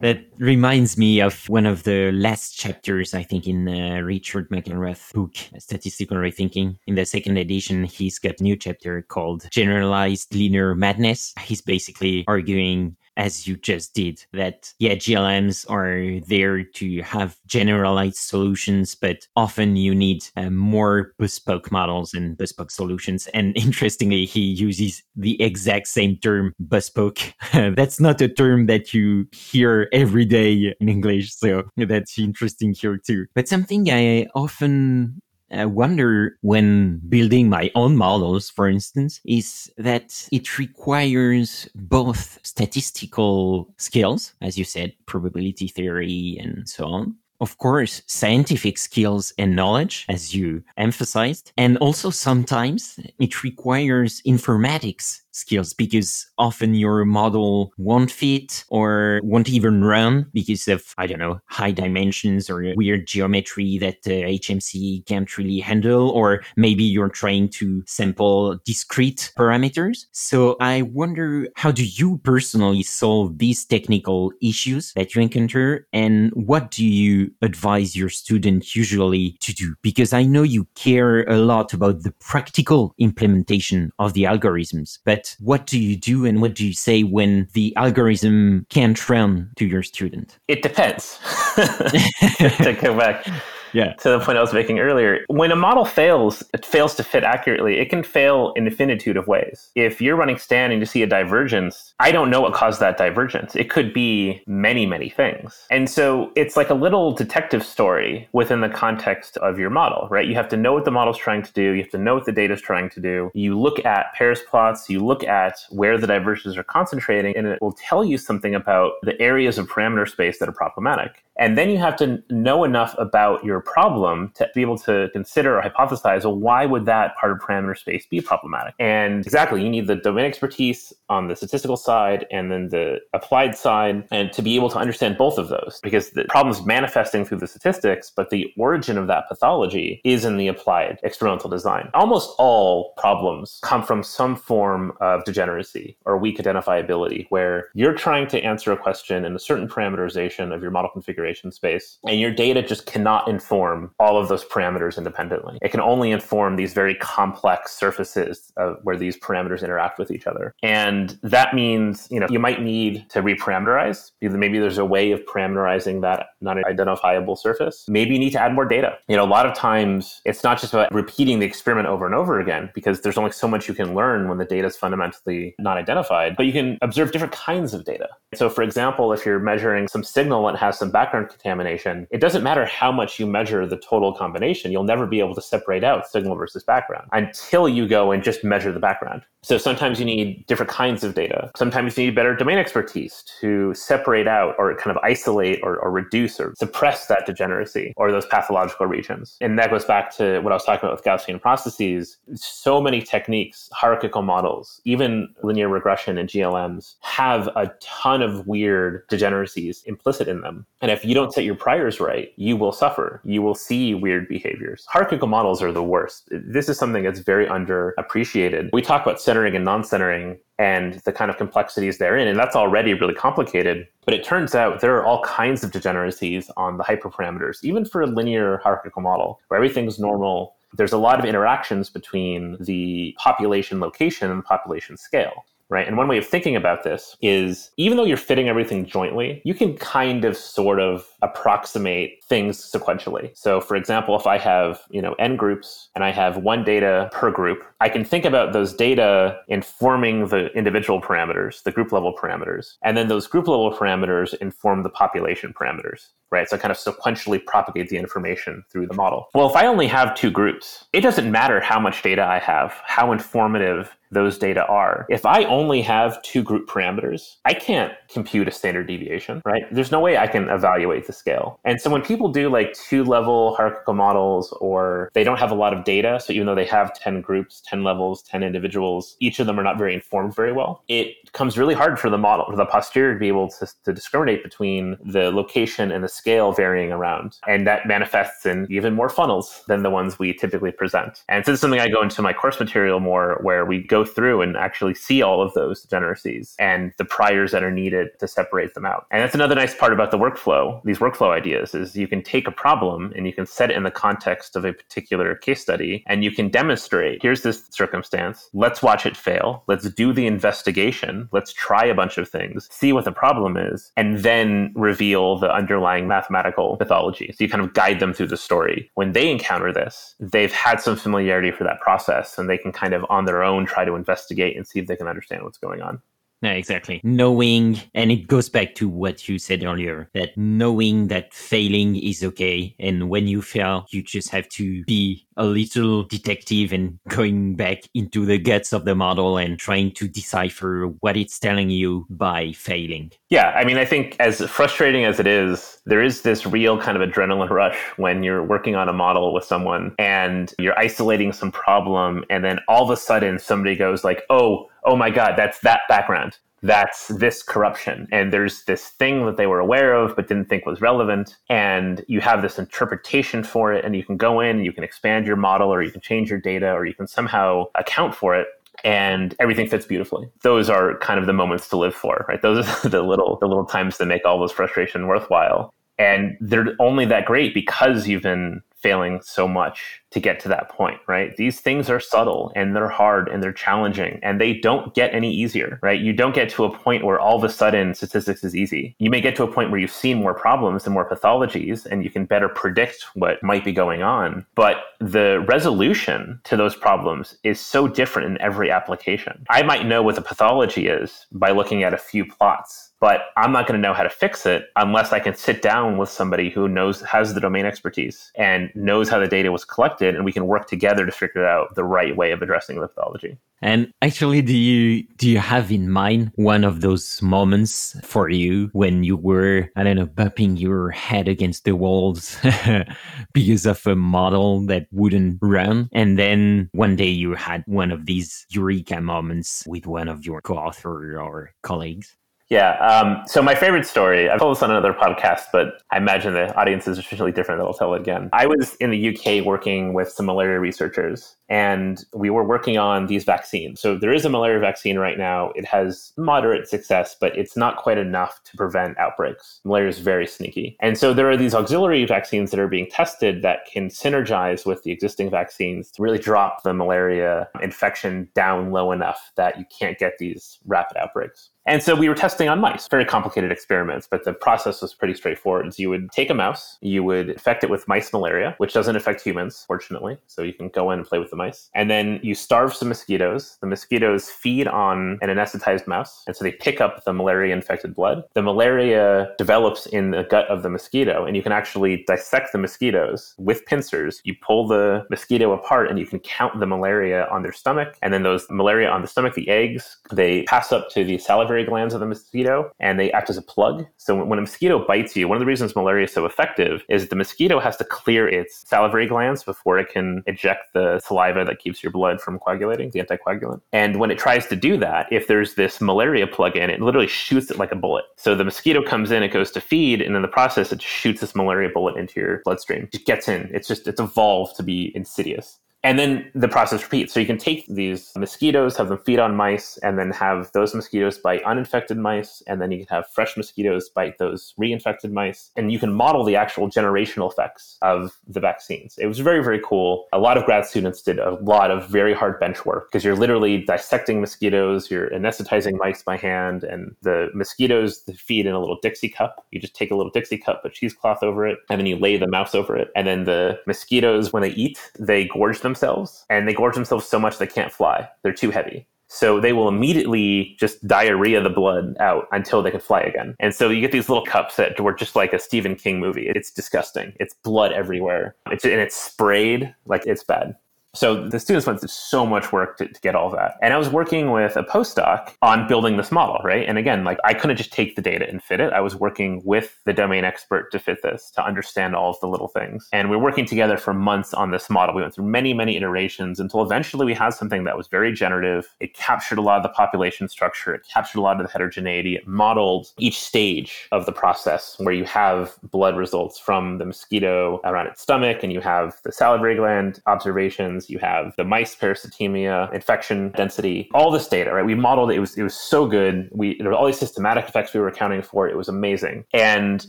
That 0.04 0.26
reminds 0.38 0.98
me 0.98 1.22
of 1.22 1.48
one 1.48 1.66
of 1.66 1.84
the 1.84 2.12
last 2.12 2.60
chapters, 2.60 3.14
I 3.14 3.24
think, 3.24 3.48
in 3.48 3.70
uh, 3.70 4.02
Richard 4.02 4.50
McElreath's 4.50 5.14
book, 5.14 5.34
Statistical 5.58 6.18
Rethinking. 6.18 6.78
In 6.88 6.96
the 6.96 7.06
second 7.06 7.38
edition, 7.38 7.86
he's 7.86 8.20
got 8.20 8.42
a 8.42 8.44
new 8.44 8.58
chapter 8.58 9.02
called 9.04 9.48
Generalized 9.50 10.36
Linear 10.36 10.76
Madness. 10.76 11.34
He's 11.40 11.62
basically 11.62 12.26
arguing 12.28 12.98
as 13.18 13.48
you 13.48 13.56
just 13.56 13.94
did, 13.94 14.24
that 14.34 14.74
yeah, 14.80 14.96
GLMs 14.96 15.70
are 15.70 16.20
there 16.28 16.64
to 16.64 17.02
have 17.02 17.38
generalized 17.46 18.18
solutions, 18.18 18.96
but 18.96 19.28
often 19.36 19.76
you 19.76 19.94
need 19.94 20.26
uh, 20.36 20.50
more 20.50 21.14
bespoke 21.20 21.72
models 21.72 22.14
and 22.14 22.38
bespoke 22.38 22.72
solutions. 22.72 23.28
And 23.28 23.56
interestingly, 23.58 24.26
he 24.26 24.42
uses 24.42 25.04
the 25.16 25.42
exact 25.42 25.88
same 25.88 26.18
term, 26.18 26.54
bespoke. 26.68 27.20
that's 27.54 28.00
not 28.00 28.22
a 28.22 28.28
term 28.28 28.66
that 28.68 28.94
you 28.94 29.28
hear 29.32 29.88
every 29.92 30.26
day 30.26 30.74
in 30.80 30.90
English. 30.90 31.34
So 31.34 31.64
that's 31.78 32.18
interesting 32.18 32.74
here 32.74 32.98
too. 32.98 33.26
But 33.36 33.48
something 33.48 33.90
I 33.90 34.28
often 34.36 35.22
I 35.54 35.66
wonder 35.66 36.38
when 36.42 37.02
building 37.10 37.50
my 37.50 37.72
own 37.76 37.96
models, 37.96 38.50
for 38.50 38.68
instance, 38.68 39.22
is 39.26 39.72
that 39.78 40.28
it 40.32 40.58
requires 40.58 41.70
both 41.76 42.40
statistical 42.44 43.74
skills, 43.78 44.34
as 44.42 44.58
you 44.58 44.66
said, 44.66 44.94
probability 45.06 45.68
theory 45.68 46.38
and 46.42 46.68
so 46.68 46.86
on, 46.86 47.16
of 47.44 47.58
course, 47.58 48.02
scientific 48.08 48.78
skills 48.78 49.34
and 49.38 49.54
knowledge, 49.54 50.06
as 50.08 50.34
you 50.34 50.64
emphasized. 50.78 51.52
And 51.58 51.78
also 51.80 52.10
sometimes 52.10 52.98
it 53.20 53.44
requires 53.44 54.22
informatics 54.22 55.23
skills 55.34 55.74
because 55.74 56.28
often 56.38 56.74
your 56.74 57.04
model 57.06 57.74
won't 57.78 58.12
fit 58.12 58.64
or 58.70 59.20
won't 59.24 59.50
even 59.50 59.84
run 59.84 60.28
because 60.34 60.68
of, 60.68 60.94
I 60.98 61.08
don't 61.08 61.20
know, 61.20 61.40
high 61.48 61.72
dimensions 61.72 62.50
or 62.50 62.74
weird 62.76 63.08
geometry 63.08 63.78
that 63.80 63.98
uh, 64.06 64.14
the 64.14 64.40
HMC 64.40 65.06
can't 65.06 65.38
really 65.38 65.60
handle, 65.60 66.10
or 66.10 66.44
maybe 66.56 66.84
you're 66.84 67.10
trying 67.10 67.50
to 67.50 67.84
sample 67.88 68.60
discrete 68.66 69.32
parameters. 69.38 70.06
So 70.12 70.56
I 70.60 70.84
wonder, 70.84 71.48
how 71.56 71.72
do 71.72 71.86
you 71.86 72.20
personally 72.20 72.84
solve 72.84 73.38
these 73.40 73.66
technical 73.66 74.32
issues 74.42 74.94
that 74.94 75.16
you 75.16 75.22
encounter? 75.22 75.88
And 75.94 76.32
what 76.34 76.72
do 76.72 76.86
you 76.86 77.32
advise 77.42 77.96
your 77.96 78.10
students 78.10 78.76
usually 78.76 79.38
to 79.42 79.54
do? 79.54 79.76
Because 79.82 80.14
I 80.14 80.24
know 80.24 80.44
you 80.44 80.68
care 80.76 81.24
a 81.24 81.38
lot 81.38 81.74
about 81.74 82.04
the 82.04 82.12
practical 82.20 82.94
implementation 82.98 83.92
of 84.00 84.14
the 84.14 84.24
algorithms, 84.24 85.00
but 85.06 85.23
what 85.40 85.66
do 85.66 85.80
you 85.80 85.96
do 85.96 86.26
and 86.26 86.42
what 86.42 86.56
do 86.56 86.66
you 86.66 86.74
say 86.74 87.04
when 87.04 87.48
the 87.54 87.76
algorithm 87.76 88.66
can't 88.70 89.10
run 89.10 89.52
to 89.58 89.66
your 89.66 89.84
student? 89.84 90.38
It 90.48 90.62
depends. 90.62 91.20
to 91.56 92.78
go 92.82 92.98
back. 92.98 93.28
Yeah. 93.74 93.94
to 93.94 94.10
the 94.10 94.20
point 94.20 94.38
I 94.38 94.42
was 94.42 94.54
making 94.54 94.80
earlier. 94.80 95.26
When 95.28 95.52
a 95.52 95.56
model 95.56 95.86
fails, 95.86 96.44
it 96.54 96.66
fails 96.66 96.96
to 96.96 97.04
fit 97.04 97.24
accurately. 97.24 97.80
It 97.80 97.90
can 97.90 98.04
fail 98.04 98.54
in 98.56 98.68
infinitude 98.68 99.18
of 99.18 99.28
ways. 99.28 99.72
If 99.76 100.02
you're 100.02 100.16
running 100.16 100.38
Stan 100.38 100.72
and 100.72 100.80
you 100.80 100.86
see 100.86 101.04
a 101.04 101.08
divergence, 101.08 101.94
I 102.00 102.12
don't 102.12 102.30
know 102.30 102.42
what 102.42 102.54
caused 102.54 102.80
that 102.80 102.98
divergence. 102.98 103.56
It 103.56 103.70
could 103.70 103.94
be 103.94 104.42
many, 104.48 104.86
many 104.86 105.10
things. 105.10 105.66
And 105.70 105.90
so 105.90 106.32
it's 106.36 106.56
like 106.56 106.70
a 106.70 106.74
little 106.76 107.14
detective 107.14 107.64
story 107.64 108.28
within 108.32 108.62
the 108.62 108.70
context 108.70 109.38
of 109.38 109.60
your 109.60 109.70
model, 109.70 110.08
right? 110.10 110.28
You 110.28 110.36
have 110.36 110.50
to 110.50 110.58
know 110.58 110.74
what 110.74 110.86
the 110.86 110.92
model's 110.92 111.18
trying 111.18 111.44
to 111.44 111.54
do. 111.54 111.72
You 111.72 111.82
have 111.82 111.92
to 111.92 111.98
know 111.98 112.16
what 112.16 112.26
the 112.26 112.32
data's 112.32 112.62
trying 112.62 112.90
to 112.92 113.00
do. 113.00 113.32
You 113.34 113.60
look 113.60 113.84
at 113.86 114.14
pairs 114.14 114.42
plots, 114.50 114.90
you 114.90 115.00
look 115.00 115.24
at 115.24 115.60
where 115.70 115.98
the 115.98 116.08
divergences 116.08 116.58
are 116.58 116.64
concentrating, 116.64 117.36
and 117.36 117.48
it 117.48 117.62
will 117.62 117.74
tell 117.74 118.04
you 118.04 118.18
something 118.18 118.56
about 118.56 118.94
the 119.04 119.20
areas 119.22 119.58
of 119.58 119.68
parameter 119.68 120.10
space 120.10 120.40
that 120.40 120.50
are 120.50 120.54
problematic. 120.54 121.24
And 121.38 121.58
then 121.58 121.70
you 121.70 121.80
have 121.80 121.96
to 121.98 122.24
know 122.30 122.64
enough 122.64 122.96
about 122.98 123.44
your 123.44 123.60
problem 123.60 124.32
to 124.36 124.48
be 124.54 124.62
able 124.62 124.78
to 124.80 125.10
consider 125.14 125.58
or 125.58 125.64
hypothesize, 125.64 126.24
well, 126.24 126.38
why 126.38 126.66
would 126.66 126.86
that 126.86 127.16
part 127.18 127.32
of 127.32 127.40
parameter 127.40 127.78
space 127.78 128.06
be 128.06 128.22
problematic? 128.22 128.76
And 128.80 129.26
exactly, 129.26 129.64
you 129.64 129.70
need 129.70 129.88
the 129.88 129.96
domain 129.96 130.26
expertise 130.26 130.94
on 131.10 131.28
the 131.28 131.36
statistical 131.36 131.76
side 131.76 132.28
and 132.32 132.52
then 132.52 132.70
the 132.70 133.00
applied 133.14 133.58
side, 133.58 134.08
and 134.12 134.32
to 134.34 134.42
be 134.42 134.56
able 134.56 134.70
to 134.70 134.78
understand 134.78 135.18
both 135.18 135.38
of 135.38 135.50
those, 135.50 135.80
because 135.82 136.12
the 136.12 136.26
problem 136.26 136.54
is 136.54 136.64
manifesting 136.66 137.26
through 137.26 137.40
the 137.40 137.48
statistics, 137.48 138.12
but 138.16 138.30
the 138.30 138.52
origin 138.58 138.98
of 138.98 139.08
that 139.08 139.28
pathology 139.28 140.02
is 140.04 140.26
in 140.26 140.38
the 140.38 140.48
applied 140.48 141.00
experimental 141.04 141.50
design. 141.50 141.90
Almost 141.94 142.32
all 142.38 142.94
problems 142.98 143.60
come 143.64 143.82
from 143.84 144.04
some 144.04 144.36
form 144.36 144.94
of 145.02 145.24
degeneracy 145.24 145.98
or 146.06 146.18
weak 146.18 146.38
identifiability, 146.38 147.26
where 147.30 147.70
you're 147.74 147.94
trying 147.94 148.28
to 148.28 148.42
answer 148.44 148.72
a 148.72 148.78
question 148.78 149.26
in 149.26 149.36
a 149.36 149.40
certain 149.40 149.68
parameterization 149.68 150.54
of 150.54 150.62
your 150.62 150.72
model 150.72 150.92
configuration 150.92 151.23
configuration 151.24 151.52
space. 151.52 152.00
And 152.08 152.20
your 152.20 152.32
data 152.32 152.62
just 152.62 152.86
cannot 152.86 153.28
inform 153.28 153.92
all 154.00 154.18
of 154.18 154.28
those 154.28 154.44
parameters 154.46 154.98
independently. 154.98 155.58
It 155.62 155.70
can 155.70 155.80
only 155.80 156.12
inform 156.12 156.56
these 156.56 156.74
very 156.74 156.96
complex 156.96 157.72
surfaces 157.72 158.52
where 158.84 158.98
these 158.98 159.18
parameters 159.18 159.64
interact 159.64 160.00
with 160.00 160.12
each 160.12 160.28
other. 160.28 160.54
And 160.62 161.18
that 161.24 161.54
means, 161.54 162.08
you 162.12 162.20
know, 162.20 162.28
you 162.30 162.40
might 162.40 162.62
need 162.62 163.10
to 163.10 163.22
reparameterize. 163.22 164.12
Maybe 164.22 164.60
there's 164.60 164.78
a 164.78 164.86
way 164.86 165.12
of 165.12 165.22
parameterizing 165.26 166.02
that 166.02 166.28
non-identifiable 166.42 167.36
surface. 167.36 167.86
Maybe 167.88 168.14
you 168.14 168.20
need 168.20 168.32
to 168.32 168.42
add 168.42 168.54
more 168.54 168.66
data. 168.66 168.98
You 169.08 169.16
know, 169.16 169.24
a 169.24 169.26
lot 169.26 169.46
of 169.46 169.56
times 169.56 170.22
it's 170.26 170.44
not 170.44 170.60
just 170.60 170.74
about 170.74 170.94
repeating 170.94 171.40
the 171.40 171.46
experiment 171.46 171.88
over 171.88 172.06
and 172.06 172.16
over 172.16 172.40
again 172.40 172.70
because 172.74 173.02
there's 173.02 173.18
only 173.18 173.32
so 173.32 173.48
much 173.48 173.68
you 173.68 173.74
can 173.74 173.96
learn 173.96 174.28
when 174.28 174.38
the 174.38 174.46
data 174.46 174.68
is 174.68 174.76
fundamentally 174.76 175.56
not 175.60 175.78
identified, 175.78 176.36
but 176.36 176.46
you 176.46 176.52
can 176.52 176.78
observe 176.82 177.12
different 177.12 177.34
kinds 177.34 177.74
of 177.74 177.86
data. 177.86 178.10
So 178.34 178.50
for 178.50 178.64
example, 178.64 179.14
if 179.14 179.26
you're 179.26 179.40
measuring 179.40 179.88
some 179.88 180.04
signal 180.04 180.46
that 180.48 180.58
has 180.58 180.78
some 180.78 180.92
background 180.92 181.13
background 181.14 181.30
contamination, 181.30 182.08
it 182.10 182.20
doesn't 182.20 182.42
matter 182.42 182.66
how 182.66 182.92
much 182.92 183.20
you 183.20 183.28
measure 183.28 183.68
the 183.68 183.78
total 183.78 184.14
combination, 184.14 184.72
you'll 184.72 184.84
never 184.84 185.06
be 185.06 185.20
able 185.20 185.36
to 185.36 185.42
separate 185.42 185.84
out 185.84 186.08
signal 186.10 186.36
versus 186.36 186.64
background 186.64 187.08
until 187.12 187.70
you 187.70 187.88
go 187.88 188.12
and 188.12 188.24
just 188.24 188.44
measure 188.44 188.72
the 188.72 188.80
background. 188.80 189.22
So 189.44 189.58
sometimes 189.58 190.00
you 190.00 190.06
need 190.06 190.46
different 190.48 190.72
kinds 190.72 191.04
of 191.04 191.16
data. 191.16 191.52
Sometimes 191.58 191.98
you 191.98 192.06
need 192.06 192.16
better 192.16 192.34
domain 192.34 192.58
expertise 192.58 193.26
to 193.42 193.74
separate 193.74 194.26
out 194.26 194.56
or 194.58 194.74
kind 194.78 194.96
of 194.96 195.04
isolate 195.04 195.60
or, 195.64 195.78
or 195.78 195.92
reduce 195.92 196.40
or 196.40 196.54
suppress 196.58 197.08
that 197.08 197.26
degeneracy 197.26 197.94
or 197.98 198.12
those 198.12 198.26
pathological 198.26 198.86
regions. 198.86 199.38
And 199.42 199.60
that 199.60 199.70
goes 199.70 199.84
back 199.84 200.16
to 200.16 200.40
what 200.40 200.54
I 200.54 200.56
was 200.56 200.64
talking 200.64 200.88
about 200.88 200.96
with 200.96 201.06
Gaussian 201.06 201.42
processes. 201.42 202.18
So 202.36 202.80
many 202.80 203.02
techniques, 203.02 203.70
hierarchical 203.74 204.22
models, 204.22 204.80
even 204.86 205.28
linear 205.44 205.68
regression 205.68 206.18
and 206.18 206.30
GLMs 206.30 206.96
have 207.02 207.48
a 207.48 207.70
ton 207.82 208.22
of 208.22 208.48
weird 208.48 209.04
degeneracies 209.10 209.84
implicit 209.86 210.30
in 210.30 210.40
them. 210.40 210.66
And 210.80 210.90
if 210.90 211.03
you 211.04 211.14
don't 211.14 211.34
set 211.34 211.44
your 211.44 211.56
priors 211.56 212.00
right, 212.00 212.32
you 212.36 212.56
will 212.58 212.72
suffer. 212.72 213.22
You 213.24 213.42
will 213.42 213.56
see 213.56 213.94
weird 213.94 214.28
behaviors. 214.28 214.86
Hierarchical 214.90 215.28
models 215.28 215.62
are 215.62 215.72
the 215.72 215.84
worst. 215.84 216.30
This 216.32 216.70
is 216.70 216.78
something 216.78 217.04
that's 217.04 217.20
very 217.20 217.46
underappreciated. 217.48 218.70
We 218.74 218.82
talk 218.82 219.04
about 219.06 219.22
centering 219.22 219.56
and 219.56 219.66
non-centering 219.66 220.38
and 220.60 220.96
the 221.06 221.12
kind 221.12 221.32
of 221.32 221.38
complexities 221.38 221.98
therein, 221.98 222.28
and 222.28 222.38
that's 222.38 222.56
already 222.56 222.94
really 222.94 223.14
complicated. 223.14 223.88
But 224.06 224.14
it 224.14 224.24
turns 224.24 224.56
out 224.56 224.82
there 224.82 224.96
are 224.96 225.06
all 225.06 225.22
kinds 225.24 225.64
of 225.64 225.72
degeneracies 225.72 226.50
on 226.58 226.78
the 226.78 226.84
hyperparameters, 226.84 227.64
even 227.64 227.86
for 227.86 228.02
a 228.02 228.08
linear 228.08 228.60
hierarchical 228.64 229.02
model 229.02 229.40
where 229.48 229.58
everything's 229.58 230.00
normal. 230.00 230.56
There's 230.76 230.94
a 230.94 230.98
lot 230.98 231.20
of 231.20 231.26
interactions 231.26 231.90
between 231.90 232.58
the 232.60 233.16
population 233.18 233.80
location 233.80 234.32
and 234.32 234.40
the 234.40 234.44
population 234.44 234.98
scale 234.98 235.46
right? 235.74 235.88
And 235.88 235.98
one 235.98 236.08
way 236.08 236.20
of 236.20 236.26
thinking 236.28 236.56
about 236.56 236.84
this 236.84 237.18
is 237.20 237.72
even 237.78 237.98
though 237.98 238.06
you're 238.06 238.16
fitting 238.16 238.48
everything 238.48 238.86
jointly, 238.86 239.42
you 239.44 239.56
can 239.56 239.76
kind 239.76 240.24
of 240.24 240.38
sort 240.38 240.80
of 240.80 241.08
approximate 241.24 242.24
things 242.24 242.72
sequentially. 242.72 243.36
So 243.36 243.60
for 243.60 243.76
example, 243.76 244.16
if 244.16 244.28
I 244.28 244.38
have, 244.38 244.82
you 244.92 245.02
know, 245.02 245.14
n 245.14 245.36
groups 245.36 245.90
and 245.96 246.04
I 246.04 246.12
have 246.12 246.38
one 246.38 246.64
data 246.64 247.10
per 247.12 247.32
group, 247.32 247.64
I 247.82 247.90
can 247.90 248.06
think 248.06 248.24
about 248.24 248.54
those 248.54 248.72
data 248.74 249.40
informing 249.48 250.28
the 250.28 250.54
individual 250.54 251.02
parameters, 251.02 251.64
the 251.64 251.72
group 251.72 251.92
level 251.92 252.14
parameters, 252.14 252.76
and 252.84 252.96
then 252.96 253.08
those 253.08 253.26
group 253.26 253.48
level 253.48 253.74
parameters 253.74 254.36
inform 254.36 254.84
the 254.84 254.90
population 254.90 255.54
parameters, 255.54 256.10
right? 256.32 256.48
So 256.48 256.58
kind 256.58 256.72
of 256.72 256.78
sequentially 256.78 257.44
propagate 257.44 257.90
the 257.90 257.98
information 257.98 258.64
through 258.70 258.88
the 258.88 258.94
model. 258.94 259.28
Well, 259.34 259.50
if 259.50 259.56
I 259.56 259.66
only 259.66 259.88
have 259.88 260.14
two 260.14 260.30
groups, 260.30 260.86
it 260.94 261.02
doesn't 261.02 261.32
matter 261.32 261.60
how 261.60 261.80
much 261.80 262.04
data 262.04 262.24
I 262.24 262.38
have, 262.38 262.74
how 262.86 263.12
informative 263.12 263.98
those 264.14 264.38
data 264.38 264.66
are. 264.68 265.06
If 265.10 265.26
I 265.26 265.44
only 265.46 265.82
have 265.82 266.22
two 266.22 266.44
group 266.44 266.68
parameters, 266.68 267.38
I 267.46 267.54
can't 267.54 267.94
compute 268.10 268.48
a 268.48 268.52
standard 268.52 268.88
deviation, 268.88 269.42
right? 269.46 269.64
There's 269.72 269.92
no 269.92 270.00
way 270.00 270.18
I 270.18 270.28
can 270.28 270.50
evaluate 270.50 271.08
the 271.08 271.14
scale. 271.14 271.60
And 271.66 271.82
so 271.82 271.90
when 271.90 272.02
people 272.02 272.30
do 272.30 272.50
like 272.50 272.74
two 272.74 273.04
level 273.04 273.56
hierarchical 273.56 273.94
models 273.94 274.56
or 274.60 275.10
they 275.14 275.24
don't 275.24 275.40
have 275.40 275.52
a 275.52 275.56
lot 275.56 275.74
of 275.74 275.84
data, 275.84 276.20
so 276.20 276.34
even 276.34 276.46
though 276.46 276.56
they 276.56 276.66
have 276.66 276.94
10 276.94 277.22
groups, 277.22 277.62
10 277.66 277.84
levels, 277.84 278.22
10 278.24 278.44
individuals, 278.44 279.16
each 279.20 279.40
of 279.40 279.48
them 279.48 279.60
are 279.60 279.64
not 279.64 279.78
very 279.78 279.94
informed 279.94 280.36
very 280.36 280.54
well, 280.54 280.84
it 280.88 281.32
comes 281.34 281.58
really 281.58 281.74
hard 281.74 282.00
for 282.00 282.10
the 282.10 282.18
model, 282.18 282.46
for 282.50 282.56
the 282.56 282.66
posterior 282.66 283.14
to 283.14 283.20
be 283.20 283.28
able 283.28 283.50
to, 283.50 283.68
to 283.86 283.94
discriminate 283.94 284.44
between 284.44 284.98
the 285.04 285.32
location 285.32 285.92
and 285.92 286.04
the 286.04 286.10
scale 286.10 286.52
varying 286.52 286.92
around. 286.92 287.38
And 287.48 287.66
that 287.68 287.88
manifests 287.88 288.46
in 288.46 288.68
even 288.70 288.94
more 288.94 289.10
funnels 289.10 289.64
than 289.68 289.84
the 289.84 289.90
ones 289.90 290.20
we 290.20 290.34
typically 290.34 290.72
present. 290.72 291.24
And 291.30 291.46
so 291.46 291.52
this 291.52 291.58
is 291.58 291.62
something 291.62 291.80
I 291.80 291.90
go 291.90 292.02
into 292.02 292.22
my 292.22 292.34
course 292.34 292.60
material 292.60 293.00
more 293.00 293.40
where 293.42 293.66
we 293.66 293.84
go 293.84 294.03
through 294.06 294.42
and 294.42 294.58
actually 294.58 294.94
see 294.94 295.22
all 295.22 295.42
of 295.42 295.54
those 295.54 295.82
degeneracies 295.82 296.56
and 296.60 296.94
the 296.98 297.06
priors 297.06 297.52
that 297.52 297.64
are 297.64 297.72
needed 297.72 298.10
to 298.20 298.28
separate 298.28 298.74
them 298.74 298.86
out. 298.86 299.06
And 299.12 299.22
that's 299.22 299.36
another 299.36 299.56
nice 299.56 299.76
part 299.76 299.94
about 299.94 300.12
the 300.12 300.18
workflow, 300.18 300.82
these 300.84 301.00
workflow 301.00 301.30
ideas, 301.30 301.74
is 301.74 301.96
you 301.96 302.08
can 302.08 302.22
take 302.22 302.48
a 302.48 302.52
problem 302.52 303.14
and 303.16 303.26
you 303.26 303.34
can 303.34 303.46
set 303.46 303.72
it 303.72 303.78
in 303.78 303.84
the 303.84 303.92
context 303.92 304.56
of 304.56 304.66
a 304.66 304.74
particular 304.74 305.36
case 305.36 305.62
study 305.62 306.04
and 306.08 306.24
you 306.24 306.32
can 306.32 306.50
demonstrate 306.50 307.22
here's 307.22 307.42
this 307.42 307.64
circumstance, 307.70 308.50
let's 308.54 308.82
watch 308.82 309.06
it 309.06 309.18
fail, 309.18 309.64
let's 309.68 309.90
do 309.92 310.14
the 310.14 310.26
investigation, 310.26 311.28
let's 311.32 311.54
try 311.54 311.86
a 311.86 311.96
bunch 311.96 312.18
of 312.18 312.30
things, 312.30 312.68
see 312.72 312.94
what 312.94 313.06
the 313.06 313.12
problem 313.12 313.58
is, 313.58 313.92
and 313.98 314.20
then 314.20 314.72
reveal 314.76 315.38
the 315.38 315.52
underlying 315.54 316.08
mathematical 316.08 316.78
pathology. 316.78 317.34
So 317.36 317.44
you 317.44 317.50
kind 317.50 317.64
of 317.64 317.74
guide 317.74 318.00
them 318.00 318.14
through 318.14 318.28
the 318.28 318.38
story. 318.38 318.92
When 318.96 319.14
they 319.14 319.30
encounter 319.30 319.72
this, 319.72 320.16
they've 320.20 320.52
had 320.52 320.82
some 320.82 320.96
familiarity 320.96 321.52
for 321.52 321.64
that 321.64 321.82
process 321.82 322.38
and 322.38 322.50
they 322.50 322.58
can 322.58 322.72
kind 322.72 322.94
of 322.94 323.06
on 323.10 323.26
their 323.26 323.44
own 323.44 323.66
try 323.66 323.86
to 323.86 323.93
investigate 323.96 324.58
and 324.58 324.68
see 324.68 324.80
if 324.80 324.88
they 324.88 324.96
can 324.96 325.08
understand 325.08 325.44
what's 325.44 325.58
going 325.58 325.82
on. 325.82 326.02
Yeah, 326.44 326.52
exactly. 326.52 327.00
Knowing, 327.06 327.80
and 327.94 328.12
it 328.12 328.28
goes 328.28 328.50
back 328.50 328.76
to 328.76 328.90
what 328.90 329.30
you 329.30 329.40
said 329.40 329.64
earlier, 329.64 330.10
that 330.14 330.38
knowing 330.38 331.08
that 331.08 331.34
failing 331.34 331.96
is 331.96 332.22
okay. 332.22 332.76
And 332.80 333.10
when 333.10 333.28
you 333.28 333.42
fail, 333.42 333.86
you 333.92 334.04
just 334.04 334.30
have 334.32 334.50
to 334.50 334.84
be 334.84 335.26
a 335.38 335.46
little 335.46 336.04
detective 336.04 336.74
and 336.74 337.00
going 337.08 337.56
back 337.56 337.84
into 337.94 338.26
the 338.26 338.38
guts 338.38 338.74
of 338.74 338.84
the 338.84 338.94
model 338.94 339.38
and 339.38 339.58
trying 339.58 339.94
to 339.94 340.08
decipher 340.10 340.94
what 341.00 341.16
it's 341.16 341.40
telling 341.40 341.70
you 341.70 342.06
by 342.10 342.52
failing. 342.52 343.12
Yeah. 343.30 343.52
I 343.52 343.64
mean, 343.64 343.78
I 343.78 343.86
think 343.86 344.18
as 344.20 344.42
frustrating 344.42 345.06
as 345.06 345.22
it 345.22 345.28
is, 345.28 345.80
there 345.86 346.04
is 346.04 346.24
this 346.24 346.46
real 346.46 346.78
kind 346.80 347.02
of 347.02 347.10
adrenaline 347.10 347.50
rush 347.50 347.78
when 347.96 348.22
you're 348.22 348.44
working 348.44 348.76
on 348.76 348.90
a 348.90 348.94
model 348.94 349.34
with 349.34 349.46
someone 349.46 349.96
and 349.98 350.54
you're 350.60 350.78
isolating 350.78 351.32
some 351.32 351.54
problem. 351.54 352.26
And 352.30 352.44
then 352.44 352.60
all 352.68 352.84
of 352.84 352.90
a 352.90 352.98
sudden 352.98 353.40
somebody 353.40 353.76
goes 353.76 354.04
like, 354.04 354.24
oh, 354.30 354.70
oh 354.86 354.96
my 354.96 355.10
God, 355.10 355.34
that's 355.38 355.60
that 355.60 355.82
background. 355.90 356.38
That's 356.62 357.10
this 357.10 357.44
corruption. 357.44 358.08
And 358.12 358.32
there's 358.32 358.64
this 358.64 358.88
thing 358.88 359.26
that 359.26 359.36
they 359.36 359.48
were 359.48 359.60
aware 359.60 359.94
of 359.94 360.16
but 360.16 360.30
didn't 360.30 360.46
think 360.46 360.66
was 360.66 360.80
relevant. 360.80 361.36
And 361.50 362.06
you 362.08 362.22
have 362.22 362.42
this 362.42 362.58
interpretation 362.58 363.44
for 363.44 363.74
it. 363.74 363.84
And 363.84 363.96
you 363.96 364.04
can 364.04 364.16
go 364.16 364.40
in 364.40 364.58
and 364.58 364.66
you 364.66 364.72
can 364.72 364.86
expand 364.86 365.28
your 365.28 365.36
model 365.36 365.74
or 365.74 365.84
you 365.84 365.92
can 365.92 366.00
change 366.00 366.30
your 366.30 366.40
data 366.40 366.72
or 366.72 366.86
you 366.86 366.94
can 366.94 367.06
somehow 367.06 367.66
account 367.76 368.16
for 368.16 368.34
it 368.36 368.48
and 368.84 369.36
everything 369.40 369.68
fits 369.68 369.86
beautifully. 369.86 370.30
Those 370.42 370.70
are 370.70 370.98
kind 370.98 371.20
of 371.20 371.26
the 371.26 371.34
moments 371.34 371.70
to 371.70 371.78
live 371.78 371.94
for, 371.94 372.26
right? 372.28 372.42
Those 372.42 372.68
are 372.68 372.90
the 372.90 373.04
little 373.04 373.38
the 373.40 373.48
little 373.48 373.66
times 373.66 373.98
that 373.98 374.06
make 374.06 374.26
all 374.26 374.40
those 374.40 374.52
frustration 374.52 375.08
worthwhile. 375.08 375.74
And 376.00 376.38
they're 376.40 376.76
only 376.80 377.06
that 377.06 377.26
great 377.26 377.54
because 377.54 378.08
you've 378.08 378.24
been 378.24 378.62
failing 378.84 379.22
so 379.24 379.48
much 379.48 380.04
to 380.12 380.20
get 380.20 380.40
to 380.42 380.48
that 380.50 380.70
point, 380.70 381.00
right? 381.08 381.36
These 381.38 381.60
things 381.60 381.90
are 381.90 382.00
subtle 382.00 382.52
and 382.56 382.76
they're 382.76 382.90
hard 382.90 383.28
and 383.28 383.42
they're 383.42 383.52
challenging 383.52 384.20
and 384.22 384.40
they 384.40 384.54
don't 384.54 384.94
get 384.94 385.16
any 385.16 385.34
easier, 385.34 385.80
right? 385.82 386.00
You 386.00 386.14
don't 386.14 386.36
get 386.36 386.50
to 386.52 386.66
a 386.66 386.78
point 386.78 387.04
where 387.04 387.20
all 387.20 387.36
of 387.36 387.44
a 387.44 387.50
sudden 387.50 387.96
statistics 387.96 388.44
is 388.44 388.56
easy. 388.56 388.96
You 389.00 389.10
may 389.10 389.22
get 389.22 389.36
to 389.38 389.44
a 389.44 389.52
point 389.52 389.72
where 389.72 389.80
you've 389.80 389.90
seen 389.90 390.22
more 390.22 390.36
problems 390.36 390.86
and 390.86 390.94
more 390.94 391.10
pathologies 391.10 391.88
and 391.88 392.04
you 392.04 392.12
can 392.12 392.26
better 392.26 392.48
predict 392.48 393.06
what 393.16 393.42
might 393.42 393.66
be 393.66 393.72
going 393.72 394.04
on. 394.04 394.46
But 394.54 394.78
the 395.00 395.44
resolution 395.48 396.40
to 396.44 396.56
those 396.58 396.76
problems 396.76 397.38
is 397.44 397.60
so 397.60 397.88
different 397.88 398.28
in 398.30 398.42
every 398.42 398.70
application. 398.70 399.46
I 399.50 399.64
might 399.64 399.88
know 399.88 400.04
what 400.04 400.16
the 400.16 400.22
pathology 400.22 400.88
is 400.88 401.26
by 401.32 401.52
looking 401.52 401.82
at 401.82 401.94
a 401.94 401.98
few 401.98 402.26
plots 402.26 402.92
but 403.04 403.34
I'm 403.36 403.52
not 403.52 403.68
going 403.68 403.78
to 403.78 403.86
know 403.86 403.94
how 403.94 404.04
to 404.04 404.10
fix 404.10 404.46
it 404.46 404.70
unless 404.78 405.12
I 405.12 405.20
can 405.20 405.36
sit 405.36 405.62
down 405.62 405.98
with 405.98 406.08
somebody 406.08 406.50
who 406.50 406.70
knows 406.70 407.02
has 407.02 407.34
the 407.34 407.42
domain 407.42 407.66
expertise 407.66 408.32
and 408.36 408.72
knows 408.76 409.10
how 409.10 409.20
the 409.20 409.28
data 409.28 409.52
was 409.52 409.66
collected 409.66 410.16
and 410.16 410.26
we 410.26 410.32
can 410.32 410.48
work 410.48 410.68
together 410.68 411.06
to 411.06 411.12
figure 411.12 411.46
out 411.46 411.76
the 411.76 411.84
right 411.84 412.16
way 412.16 412.32
of 412.32 412.42
addressing 412.42 412.80
the 412.80 412.88
pathology. 412.88 413.38
And 413.62 413.94
actually 414.02 414.42
do 414.42 414.56
you 414.56 415.04
do 415.16 415.30
you 415.30 415.40
have 415.40 415.72
in 415.72 415.90
mind 415.90 416.32
one 416.36 416.66
of 416.66 416.82
those 416.82 417.22
moments 417.22 417.96
for 418.04 418.30
you 418.30 418.70
when 418.74 419.04
you 419.04 419.16
were 419.16 419.70
I 419.78 419.84
don't 419.84 419.96
know 419.96 420.06
bumping 420.06 420.58
your 420.58 420.90
head 420.90 421.30
against 421.30 421.64
the 421.64 421.76
walls 421.76 422.38
because 423.34 423.66
of 423.66 423.86
a 423.88 423.96
model 423.96 424.66
that 424.66 424.88
wouldn't 424.92 425.38
run 425.42 425.88
and 425.94 426.20
then 426.20 426.70
one 426.74 426.98
day 426.98 427.08
you 427.08 427.36
had 427.36 427.64
one 427.66 427.92
of 427.92 428.06
these 428.06 428.46
eureka 428.50 429.00
moments 429.00 429.64
with 429.66 429.88
one 429.88 430.10
of 430.10 430.26
your 430.26 430.42
co-author 430.42 431.18
or 431.20 431.54
colleagues? 431.62 432.18
Yeah. 432.54 432.78
Um, 432.78 433.24
so 433.26 433.42
my 433.42 433.56
favorite 433.56 433.84
story, 433.84 434.30
I've 434.30 434.38
told 434.38 434.56
this 434.56 434.62
on 434.62 434.70
another 434.70 434.94
podcast, 434.94 435.46
but 435.52 435.82
I 435.90 435.98
imagine 435.98 436.36
the 436.36 436.56
audience 436.56 436.88
is 436.88 436.98
sufficiently 436.98 437.32
different 437.32 437.60
that 437.60 437.66
I'll 437.66 437.74
tell 437.74 437.96
it 437.96 438.02
again. 438.02 438.30
I 438.32 438.46
was 438.46 438.76
in 438.76 438.92
the 438.92 439.10
UK 439.18 439.44
working 439.44 439.96
with 439.96 440.10
some 440.10 440.28
malaria 440.28 440.60
researchers, 440.60 441.36
and 441.54 442.04
we 442.16 442.32
were 442.32 442.44
working 442.44 442.80
on 442.80 443.06
these 443.06 443.26
vaccines. 443.26 443.80
So 443.80 443.96
there 443.96 444.12
is 444.12 444.26
a 444.26 444.30
malaria 444.30 444.60
vaccine 444.60 444.98
right 444.98 445.20
now. 445.20 445.52
It 445.56 445.66
has 445.66 446.12
moderate 446.18 446.68
success, 446.68 447.16
but 447.22 447.38
it's 447.38 447.56
not 447.56 447.78
quite 447.78 448.00
enough 448.00 448.42
to 448.46 448.58
prevent 448.58 448.98
outbreaks. 448.98 449.62
Malaria 449.64 449.90
is 449.90 450.00
very 450.00 450.26
sneaky. 450.26 450.76
And 450.80 450.98
so 450.98 451.14
there 451.14 451.30
are 451.30 451.38
these 451.38 451.54
auxiliary 451.54 452.06
vaccines 452.06 452.50
that 452.50 452.60
are 452.60 452.68
being 452.68 452.88
tested 452.90 453.44
that 453.44 453.68
can 453.72 453.90
synergize 453.90 454.66
with 454.66 454.82
the 454.82 454.92
existing 454.92 455.30
vaccines 455.30 455.92
to 455.92 456.02
really 456.02 456.18
drop 456.18 456.64
the 456.64 456.74
malaria 456.74 457.48
infection 457.62 458.30
down 458.34 458.72
low 458.72 458.92
enough 458.92 459.32
that 459.36 459.60
you 459.60 459.66
can't 459.80 460.00
get 460.00 460.18
these 460.18 460.58
rapid 460.66 460.98
outbreaks. 460.98 461.52
And 461.66 461.82
so 461.82 461.96
we 461.96 462.10
were 462.10 462.16
testing 462.16 462.50
on 462.50 462.60
mice, 462.60 462.88
very 462.90 463.06
complicated 463.06 463.52
experiments, 463.52 464.06
but 464.10 464.26
the 464.26 464.34
process 464.34 464.82
was 464.82 464.94
pretty 464.94 465.14
straightforward. 465.14 465.74
So 465.74 465.82
you 465.82 465.90
would 465.90 466.12
take 466.12 466.30
a 466.30 466.34
mouse, 466.34 466.78
you 466.82 467.04
would 467.04 467.30
infect 467.30 467.64
it 467.64 467.70
with 467.70 467.88
mice 467.88 468.12
malaria, 468.12 468.56
which 468.58 468.74
doesn't 468.74 468.98
affect 468.98 469.22
humans, 469.22 469.64
fortunately. 469.66 470.18
So 470.28 470.42
you 470.42 470.54
can 470.54 470.68
go 470.68 470.92
in 470.92 471.00
and 471.00 471.08
play 471.08 471.20
with 471.20 471.30
the 471.30 471.38
mice. 471.46 471.70
And 471.74 471.90
then 471.90 472.20
you 472.24 472.36
starve 472.36 472.74
some 472.74 472.90
mosquitoes. 472.90 473.58
The 473.62 473.68
mosquitoes 473.68 474.30
feed 474.30 474.68
on 474.68 475.18
an 475.22 475.30
anesthetized 475.30 475.88
mouse. 475.88 476.24
And 476.28 476.36
so 476.36 476.44
they 476.44 476.52
pick 476.52 476.82
up 476.82 477.04
the 477.04 477.14
malaria 477.14 477.54
infected 477.54 477.96
blood. 477.96 478.24
The 478.34 478.42
malaria 478.42 479.34
develops 479.38 479.86
in 479.88 480.12
the 480.12 480.24
gut 480.24 480.48
of 480.48 480.64
the 480.64 480.70
mosquito, 480.70 481.26
and 481.26 481.36
you 481.36 481.44
can 481.44 481.52
actually 481.52 482.04
dissect 482.08 482.52
the 482.52 482.58
mosquitoes 482.58 483.36
with 483.38 483.66
pincers. 483.66 484.22
You 484.24 484.36
pull 484.42 484.68
the 484.68 485.06
mosquito 485.10 485.52
apart 485.52 485.90
and 485.90 486.00
you 486.00 486.06
can 486.06 486.20
count 486.20 486.60
the 486.60 486.66
malaria 486.66 487.28
on 487.32 487.44
their 487.44 487.52
stomach. 487.52 487.98
And 488.02 488.14
then 488.14 488.24
those 488.24 488.46
malaria 488.50 488.90
on 488.90 489.02
the 489.02 489.08
stomach, 489.08 489.34
the 489.36 489.50
eggs, 489.50 489.98
they 490.12 490.44
pass 490.44 490.72
up 490.72 490.90
to 490.92 491.04
the 491.04 491.18
salivary 491.18 491.66
glands 491.66 491.94
of 491.94 492.00
the 492.00 492.06
mosquito 492.06 492.72
and 492.80 493.00
they 493.00 493.12
act 493.12 493.30
as 493.30 493.38
a 493.38 493.42
plug. 493.42 493.86
So 493.98 494.24
when 494.24 494.40
a 494.40 494.42
mosquito 494.42 494.86
bites 494.86 495.16
you, 495.16 495.28
one 495.28 495.38
of 495.38 495.40
the 495.40 495.46
reasons 495.46 495.76
malaria 495.76 496.06
is 496.06 496.14
so 496.14 496.26
effective 496.26 496.84
is 496.90 497.08
the 497.08 497.16
mosquito 497.16 497.60
has 497.60 497.78
to 497.78 497.84
clear 497.84 498.28
its 498.28 498.64
salivary 498.68 499.08
glands 499.08 499.44
before 499.44 499.78
it 499.80 499.90
can 499.90 500.24
eject 500.28 500.74
the 500.74 501.00
saliva 501.00 501.23
that 501.32 501.60
keeps 501.60 501.82
your 501.82 501.92
blood 501.92 502.20
from 502.20 502.40
coagulating, 502.40 502.92
the 502.92 503.00
anticoagulant. 503.00 503.62
And 503.72 504.00
when 504.00 504.12
it 504.12 504.18
tries 504.18 504.48
to 504.48 504.56
do 504.56 504.78
that, 504.78 505.08
if 505.12 505.28
there's 505.28 505.56
this 505.56 505.80
malaria 505.80 506.28
plug 506.28 506.58
in, 506.58 506.70
it 506.70 506.82
literally 506.82 507.08
shoots 507.08 507.50
it 507.52 507.58
like 507.58 507.72
a 507.72 507.76
bullet. 507.76 508.06
So 508.18 508.36
the 508.36 508.44
mosquito 508.44 508.84
comes 508.84 509.12
in, 509.12 509.24
it 509.24 509.30
goes 509.30 509.52
to 509.52 509.62
feed, 509.62 510.02
and 510.02 510.16
in 510.16 510.22
the 510.22 510.28
process, 510.28 510.72
it 510.72 510.82
shoots 510.82 511.22
this 511.22 511.36
malaria 511.36 511.70
bullet 511.70 511.96
into 511.98 512.20
your 512.20 512.42
bloodstream. 512.44 512.90
It 512.92 513.06
gets 513.06 513.28
in. 513.28 513.50
It's 513.54 513.68
just, 513.68 513.88
it's 513.88 514.00
evolved 514.00 514.56
to 514.58 514.64
be 514.64 514.92
insidious. 514.96 515.60
And 515.84 516.00
then 516.00 516.32
the 516.34 516.48
process 516.48 516.82
repeats. 516.82 517.14
So 517.14 517.20
you 517.20 517.26
can 517.26 517.38
take 517.38 517.66
these 517.68 518.12
mosquitoes, 518.16 518.78
have 518.78 518.88
them 518.88 519.00
feed 519.00 519.20
on 519.20 519.36
mice, 519.36 519.78
and 519.84 520.00
then 520.00 520.12
have 520.12 520.50
those 520.54 520.74
mosquitoes 520.74 521.18
bite 521.18 521.44
uninfected 521.44 521.98
mice. 521.98 522.42
And 522.48 522.62
then 522.62 522.72
you 522.72 522.86
can 522.86 522.96
have 522.96 523.08
fresh 523.08 523.36
mosquitoes 523.36 523.90
bite 523.90 524.18
those 524.18 524.54
reinfected 524.60 525.12
mice. 525.12 525.52
And 525.58 525.72
you 525.72 525.80
can 525.80 525.94
model 525.94 526.24
the 526.24 526.38
actual 526.38 526.70
generational 526.70 527.30
effects 527.30 527.78
of 527.82 528.18
the 528.28 528.40
vaccines. 528.40 528.98
It 528.98 529.08
was 529.08 529.20
very, 529.20 529.44
very 529.44 529.60
cool. 529.60 530.08
A 530.14 530.20
lot 530.20 530.38
of 530.38 530.46
grad 530.46 530.66
students 530.66 531.02
did 531.02 531.20
a 531.20 531.32
lot 531.42 531.70
of 531.70 531.90
very 531.90 532.14
hard 532.14 532.40
bench 532.40 532.66
work 532.66 532.90
because 532.90 533.04
you're 533.04 533.18
literally 533.18 533.64
dissecting 533.64 534.22
mosquitoes, 534.22 534.90
you're 534.90 535.10
anesthetizing 535.10 535.78
mice 535.78 536.02
by 536.02 536.16
hand, 536.16 536.64
and 536.64 536.96
the 537.02 537.30
mosquitoes 537.36 538.04
feed 538.16 538.46
in 538.46 538.54
a 538.54 538.60
little 538.60 538.80
Dixie 538.82 539.10
cup. 539.10 539.46
You 539.52 539.60
just 539.60 539.76
take 539.76 539.92
a 539.92 539.96
little 539.96 540.12
Dixie 540.12 540.38
cup, 540.38 540.64
put 540.64 540.74
cheesecloth 540.74 541.24
over 541.24 541.46
it, 541.46 541.60
and 541.70 541.80
then 541.80 541.86
you 541.86 541.98
lay 541.98 542.16
the 542.16 542.28
mouse 542.28 542.56
over 542.56 542.78
it. 542.78 542.90
And 542.96 543.06
then 543.06 543.26
the 543.26 543.60
mosquitoes, 543.68 544.32
when 544.32 544.44
they 544.44 544.52
eat, 544.52 544.80
they 544.98 545.26
gorge 545.26 545.60
them 545.60 545.73
themselves 545.74 546.26
and 546.30 546.48
they 546.48 546.54
gorge 546.54 546.76
themselves 546.76 547.08
so 547.08 547.20
much 547.20 547.38
they 547.38 547.48
can't 547.48 547.72
fly. 547.72 548.08
They're 548.22 548.34
too 548.34 548.52
heavy. 548.52 548.88
So 549.08 549.40
they 549.40 549.54
will 549.54 549.68
immediately 549.68 550.56
just 550.60 550.86
diarrhea 550.88 551.40
the 551.42 551.50
blood 551.50 551.96
out 552.00 552.28
until 552.32 552.64
they 552.64 552.72
can 552.72 552.80
fly 552.80 553.02
again. 553.02 553.36
And 553.40 553.54
so 553.54 553.70
you 553.70 553.80
get 553.80 553.92
these 553.92 554.10
little 554.10 554.26
cups 554.26 554.56
that 554.56 554.80
were 554.80 554.94
just 554.94 555.16
like 555.16 555.34
a 555.34 555.40
Stephen 555.40 555.76
King 555.76 556.00
movie. 556.00 556.28
It's 556.28 556.50
disgusting. 556.50 557.14
It's 557.20 557.36
blood 557.44 557.74
everywhere. 557.74 558.36
It's, 558.50 558.66
and 558.66 558.74
it's 558.74 558.96
sprayed 558.96 559.74
like 559.86 560.08
it's 560.08 560.24
bad. 560.24 560.56
So 560.96 561.28
the 561.28 561.40
students 561.40 561.66
went 561.66 561.80
through 561.80 561.90
so 561.90 562.24
much 562.24 562.52
work 562.52 562.78
to, 562.78 562.88
to, 562.88 563.02
get 563.02 563.16
all 563.16 563.32
that. 563.32 563.56
And 563.64 563.74
I 563.74 563.78
was 563.78 563.90
working 563.90 564.30
with 564.30 564.56
a 564.56 564.64
postdoc 564.64 565.34
on 565.42 565.68
building 565.68 565.98
this 565.98 566.12
model, 566.12 566.40
right? 566.44 566.70
And 566.70 566.78
again, 566.78 567.04
like 567.04 567.18
I 567.24 567.34
couldn't 567.34 567.58
just 567.58 567.74
take 567.74 567.96
the 567.96 568.02
data 568.02 568.30
and 568.30 568.44
fit 568.44 568.60
it. 568.60 568.72
I 568.72 568.80
was 568.80 568.96
working 568.96 569.42
with 569.44 569.80
the 569.86 569.94
domain 569.94 570.24
expert 570.24 570.72
to 570.72 570.78
fit 570.78 571.02
this, 571.02 571.32
to 571.32 571.44
understand 571.44 571.96
all 571.96 572.12
of 572.12 572.20
the 572.20 572.28
little 572.28 572.48
things. 572.48 572.88
And 572.94 573.10
we 573.10 573.16
are 573.16 573.20
working 573.20 573.46
together 573.46 573.76
for 573.76 573.92
months 573.92 574.36
on 574.36 574.52
this 574.52 574.70
model. 574.70 574.94
We 574.94 575.02
went 575.02 575.16
through 575.16 575.26
many, 575.26 575.52
many 575.52 575.76
iterations 575.76 576.40
until 576.40 576.62
eventually 576.62 577.08
we 577.08 577.16
had 577.16 577.32
something 577.32 577.64
that 577.64 577.76
was 577.76 577.88
very 577.88 578.14
generative. 578.14 578.76
It 578.80 578.94
captured 578.94 579.40
a 579.40 579.42
lot 579.42 579.58
of 579.58 579.64
the 579.64 579.70
population 579.70 580.30
structure. 580.30 580.76
It 580.76 580.86
captured 580.88 581.18
a 581.18 581.22
lot 581.22 581.42
of 581.42 581.48
the 581.48 581.52
heterogeneity. 581.52 582.16
It 582.16 582.28
modeled 582.28 582.92
each 583.00 583.20
stage 583.20 583.88
of 583.92 584.06
the 584.06 584.12
process 584.12 584.76
where 584.78 584.94
you 584.94 585.06
have 585.06 585.58
blood 585.72 585.98
results 585.98 586.38
from 586.38 586.78
the 586.78 586.86
mosquito 586.86 587.62
around 587.64 587.88
its 587.88 588.04
stomach 588.04 588.44
and 588.44 588.54
you 588.54 588.62
have 588.62 589.00
the 589.04 589.12
salivary 589.12 589.56
gland 589.56 590.00
observations 590.06 590.83
you 590.90 591.00
have 591.00 591.34
the 591.38 591.44
mice 591.44 591.76
parasitemia, 591.76 592.74
infection 592.74 593.32
density, 593.32 593.90
all 593.94 594.12
this 594.12 594.28
data, 594.28 594.54
right? 594.54 594.66
We 594.66 594.76
modeled 594.76 595.12
it. 595.12 595.16
It 595.16 595.20
was, 595.20 595.38
it 595.38 595.44
was 595.44 595.56
so 595.56 595.88
good. 595.88 596.30
We, 596.32 596.58
there 596.58 596.70
were 596.70 596.76
all 596.76 596.86
these 596.86 597.00
systematic 597.00 597.48
effects 597.48 597.74
we 597.74 597.80
were 597.80 597.88
accounting 597.88 598.22
for. 598.22 598.48
It 598.48 598.58
was 598.58 598.68
amazing. 598.68 599.26
And 599.34 599.86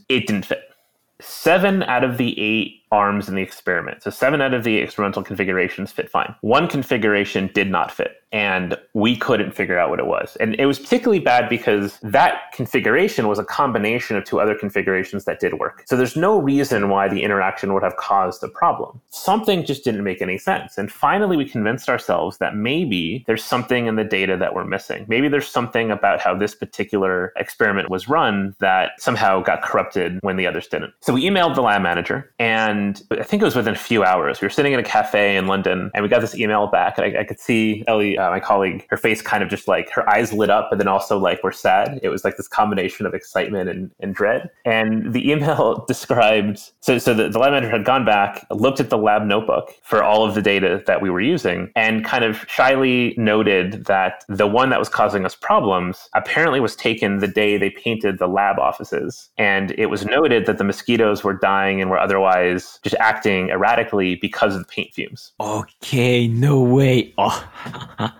it 0.08 0.26
didn't 0.26 0.46
fit. 0.46 0.70
Seven 1.20 1.84
out 1.84 2.02
of 2.02 2.18
the 2.18 2.38
eight 2.38 2.82
arms 2.90 3.28
in 3.28 3.36
the 3.36 3.42
experiment. 3.42 4.02
So 4.02 4.10
seven 4.10 4.40
out 4.40 4.52
of 4.52 4.64
the 4.64 4.76
experimental 4.78 5.22
configurations 5.22 5.92
fit 5.92 6.10
fine. 6.10 6.34
One 6.40 6.68
configuration 6.68 7.50
did 7.54 7.70
not 7.70 7.92
fit, 7.92 8.16
and 8.34 8.76
we 8.94 9.16
couldn't 9.16 9.52
figure 9.52 9.78
out 9.78 9.90
what 9.90 10.00
it 10.00 10.06
was. 10.06 10.36
And 10.40 10.56
it 10.58 10.66
was 10.66 10.80
particularly 10.80 11.20
bad 11.20 11.48
because 11.48 12.00
that 12.02 12.50
configuration 12.52 13.28
was 13.28 13.38
a 13.38 13.44
combination 13.44 14.16
of 14.16 14.24
two 14.24 14.40
other 14.40 14.56
configurations 14.56 15.24
that 15.26 15.38
did 15.38 15.54
work. 15.54 15.84
So 15.86 15.96
there's 15.96 16.16
no 16.16 16.38
reason 16.38 16.88
why 16.88 17.08
the 17.08 17.22
interaction 17.22 17.72
would 17.74 17.84
have 17.84 17.96
caused 17.96 18.42
a 18.42 18.48
problem. 18.48 19.00
Something 19.10 19.64
just 19.64 19.84
didn't 19.84 20.02
make 20.02 20.20
any 20.20 20.36
sense. 20.36 20.76
And 20.76 20.90
finally, 20.90 21.36
we 21.36 21.48
convinced 21.48 21.88
ourselves 21.88 22.38
that 22.38 22.56
maybe 22.56 23.22
there's 23.28 23.44
something 23.44 23.86
in 23.86 23.94
the 23.94 24.02
data 24.02 24.36
that 24.36 24.52
we're 24.52 24.64
missing. 24.64 25.06
Maybe 25.06 25.28
there's 25.28 25.46
something 25.46 25.92
about 25.92 26.20
how 26.20 26.34
this 26.34 26.56
particular 26.56 27.32
experiment 27.36 27.88
was 27.88 28.08
run 28.08 28.56
that 28.58 29.00
somehow 29.00 29.42
got 29.42 29.62
corrupted 29.62 30.18
when 30.22 30.36
the 30.36 30.48
others 30.48 30.66
didn't. 30.66 30.92
So 31.02 31.12
we 31.12 31.22
emailed 31.22 31.54
the 31.54 31.62
lab 31.62 31.82
manager 31.82 32.32
and 32.40 33.00
I 33.12 33.22
think 33.22 33.42
it 33.42 33.44
was 33.44 33.54
within 33.54 33.74
a 33.74 33.78
few 33.78 34.02
hours. 34.02 34.40
We 34.40 34.46
were 34.46 34.50
sitting 34.50 34.72
in 34.72 34.80
a 34.80 34.84
cafe 34.84 35.36
in 35.36 35.46
London 35.46 35.92
and 35.94 36.02
we 36.02 36.08
got 36.08 36.20
this 36.20 36.34
email 36.34 36.66
back. 36.66 36.98
And 36.98 37.16
I, 37.16 37.20
I 37.20 37.24
could 37.24 37.38
see 37.38 37.84
Ellie, 37.86 38.18
uh, 38.24 38.30
my 38.30 38.40
colleague, 38.40 38.86
her 38.90 38.96
face 38.96 39.22
kind 39.22 39.42
of 39.42 39.48
just 39.48 39.68
like 39.68 39.90
her 39.90 40.08
eyes 40.08 40.32
lit 40.32 40.50
up, 40.50 40.68
but 40.70 40.78
then 40.78 40.88
also 40.88 41.18
like 41.18 41.42
were 41.42 41.52
sad. 41.52 42.00
It 42.02 42.08
was 42.08 42.24
like 42.24 42.36
this 42.36 42.48
combination 42.48 43.06
of 43.06 43.14
excitement 43.14 43.68
and, 43.68 43.90
and 44.00 44.14
dread. 44.14 44.50
And 44.64 45.12
the 45.12 45.30
email 45.30 45.84
described 45.88 46.72
so, 46.80 46.98
so 46.98 47.14
the, 47.14 47.28
the 47.28 47.38
lab 47.38 47.52
manager 47.52 47.70
had 47.70 47.84
gone 47.84 48.04
back, 48.04 48.46
looked 48.50 48.80
at 48.80 48.90
the 48.90 48.98
lab 48.98 49.24
notebook 49.24 49.74
for 49.82 50.02
all 50.02 50.24
of 50.24 50.34
the 50.34 50.42
data 50.42 50.82
that 50.86 51.02
we 51.02 51.10
were 51.10 51.20
using, 51.20 51.70
and 51.76 52.04
kind 52.04 52.24
of 52.24 52.44
shyly 52.48 53.14
noted 53.16 53.84
that 53.86 54.24
the 54.28 54.46
one 54.46 54.70
that 54.70 54.78
was 54.78 54.88
causing 54.88 55.24
us 55.24 55.34
problems 55.34 56.08
apparently 56.14 56.60
was 56.60 56.76
taken 56.76 57.18
the 57.18 57.28
day 57.28 57.56
they 57.56 57.70
painted 57.70 58.18
the 58.18 58.26
lab 58.26 58.58
offices. 58.58 59.30
And 59.38 59.72
it 59.72 59.86
was 59.86 60.04
noted 60.04 60.46
that 60.46 60.58
the 60.58 60.64
mosquitoes 60.64 61.24
were 61.24 61.34
dying 61.34 61.80
and 61.80 61.90
were 61.90 61.98
otherwise 61.98 62.78
just 62.82 62.96
acting 62.96 63.50
erratically 63.50 64.16
because 64.16 64.54
of 64.54 64.60
the 64.60 64.68
paint 64.68 64.92
fumes. 64.92 65.32
Okay, 65.40 66.28
no 66.28 66.60
way. 66.60 67.12
Oh. 67.26 68.10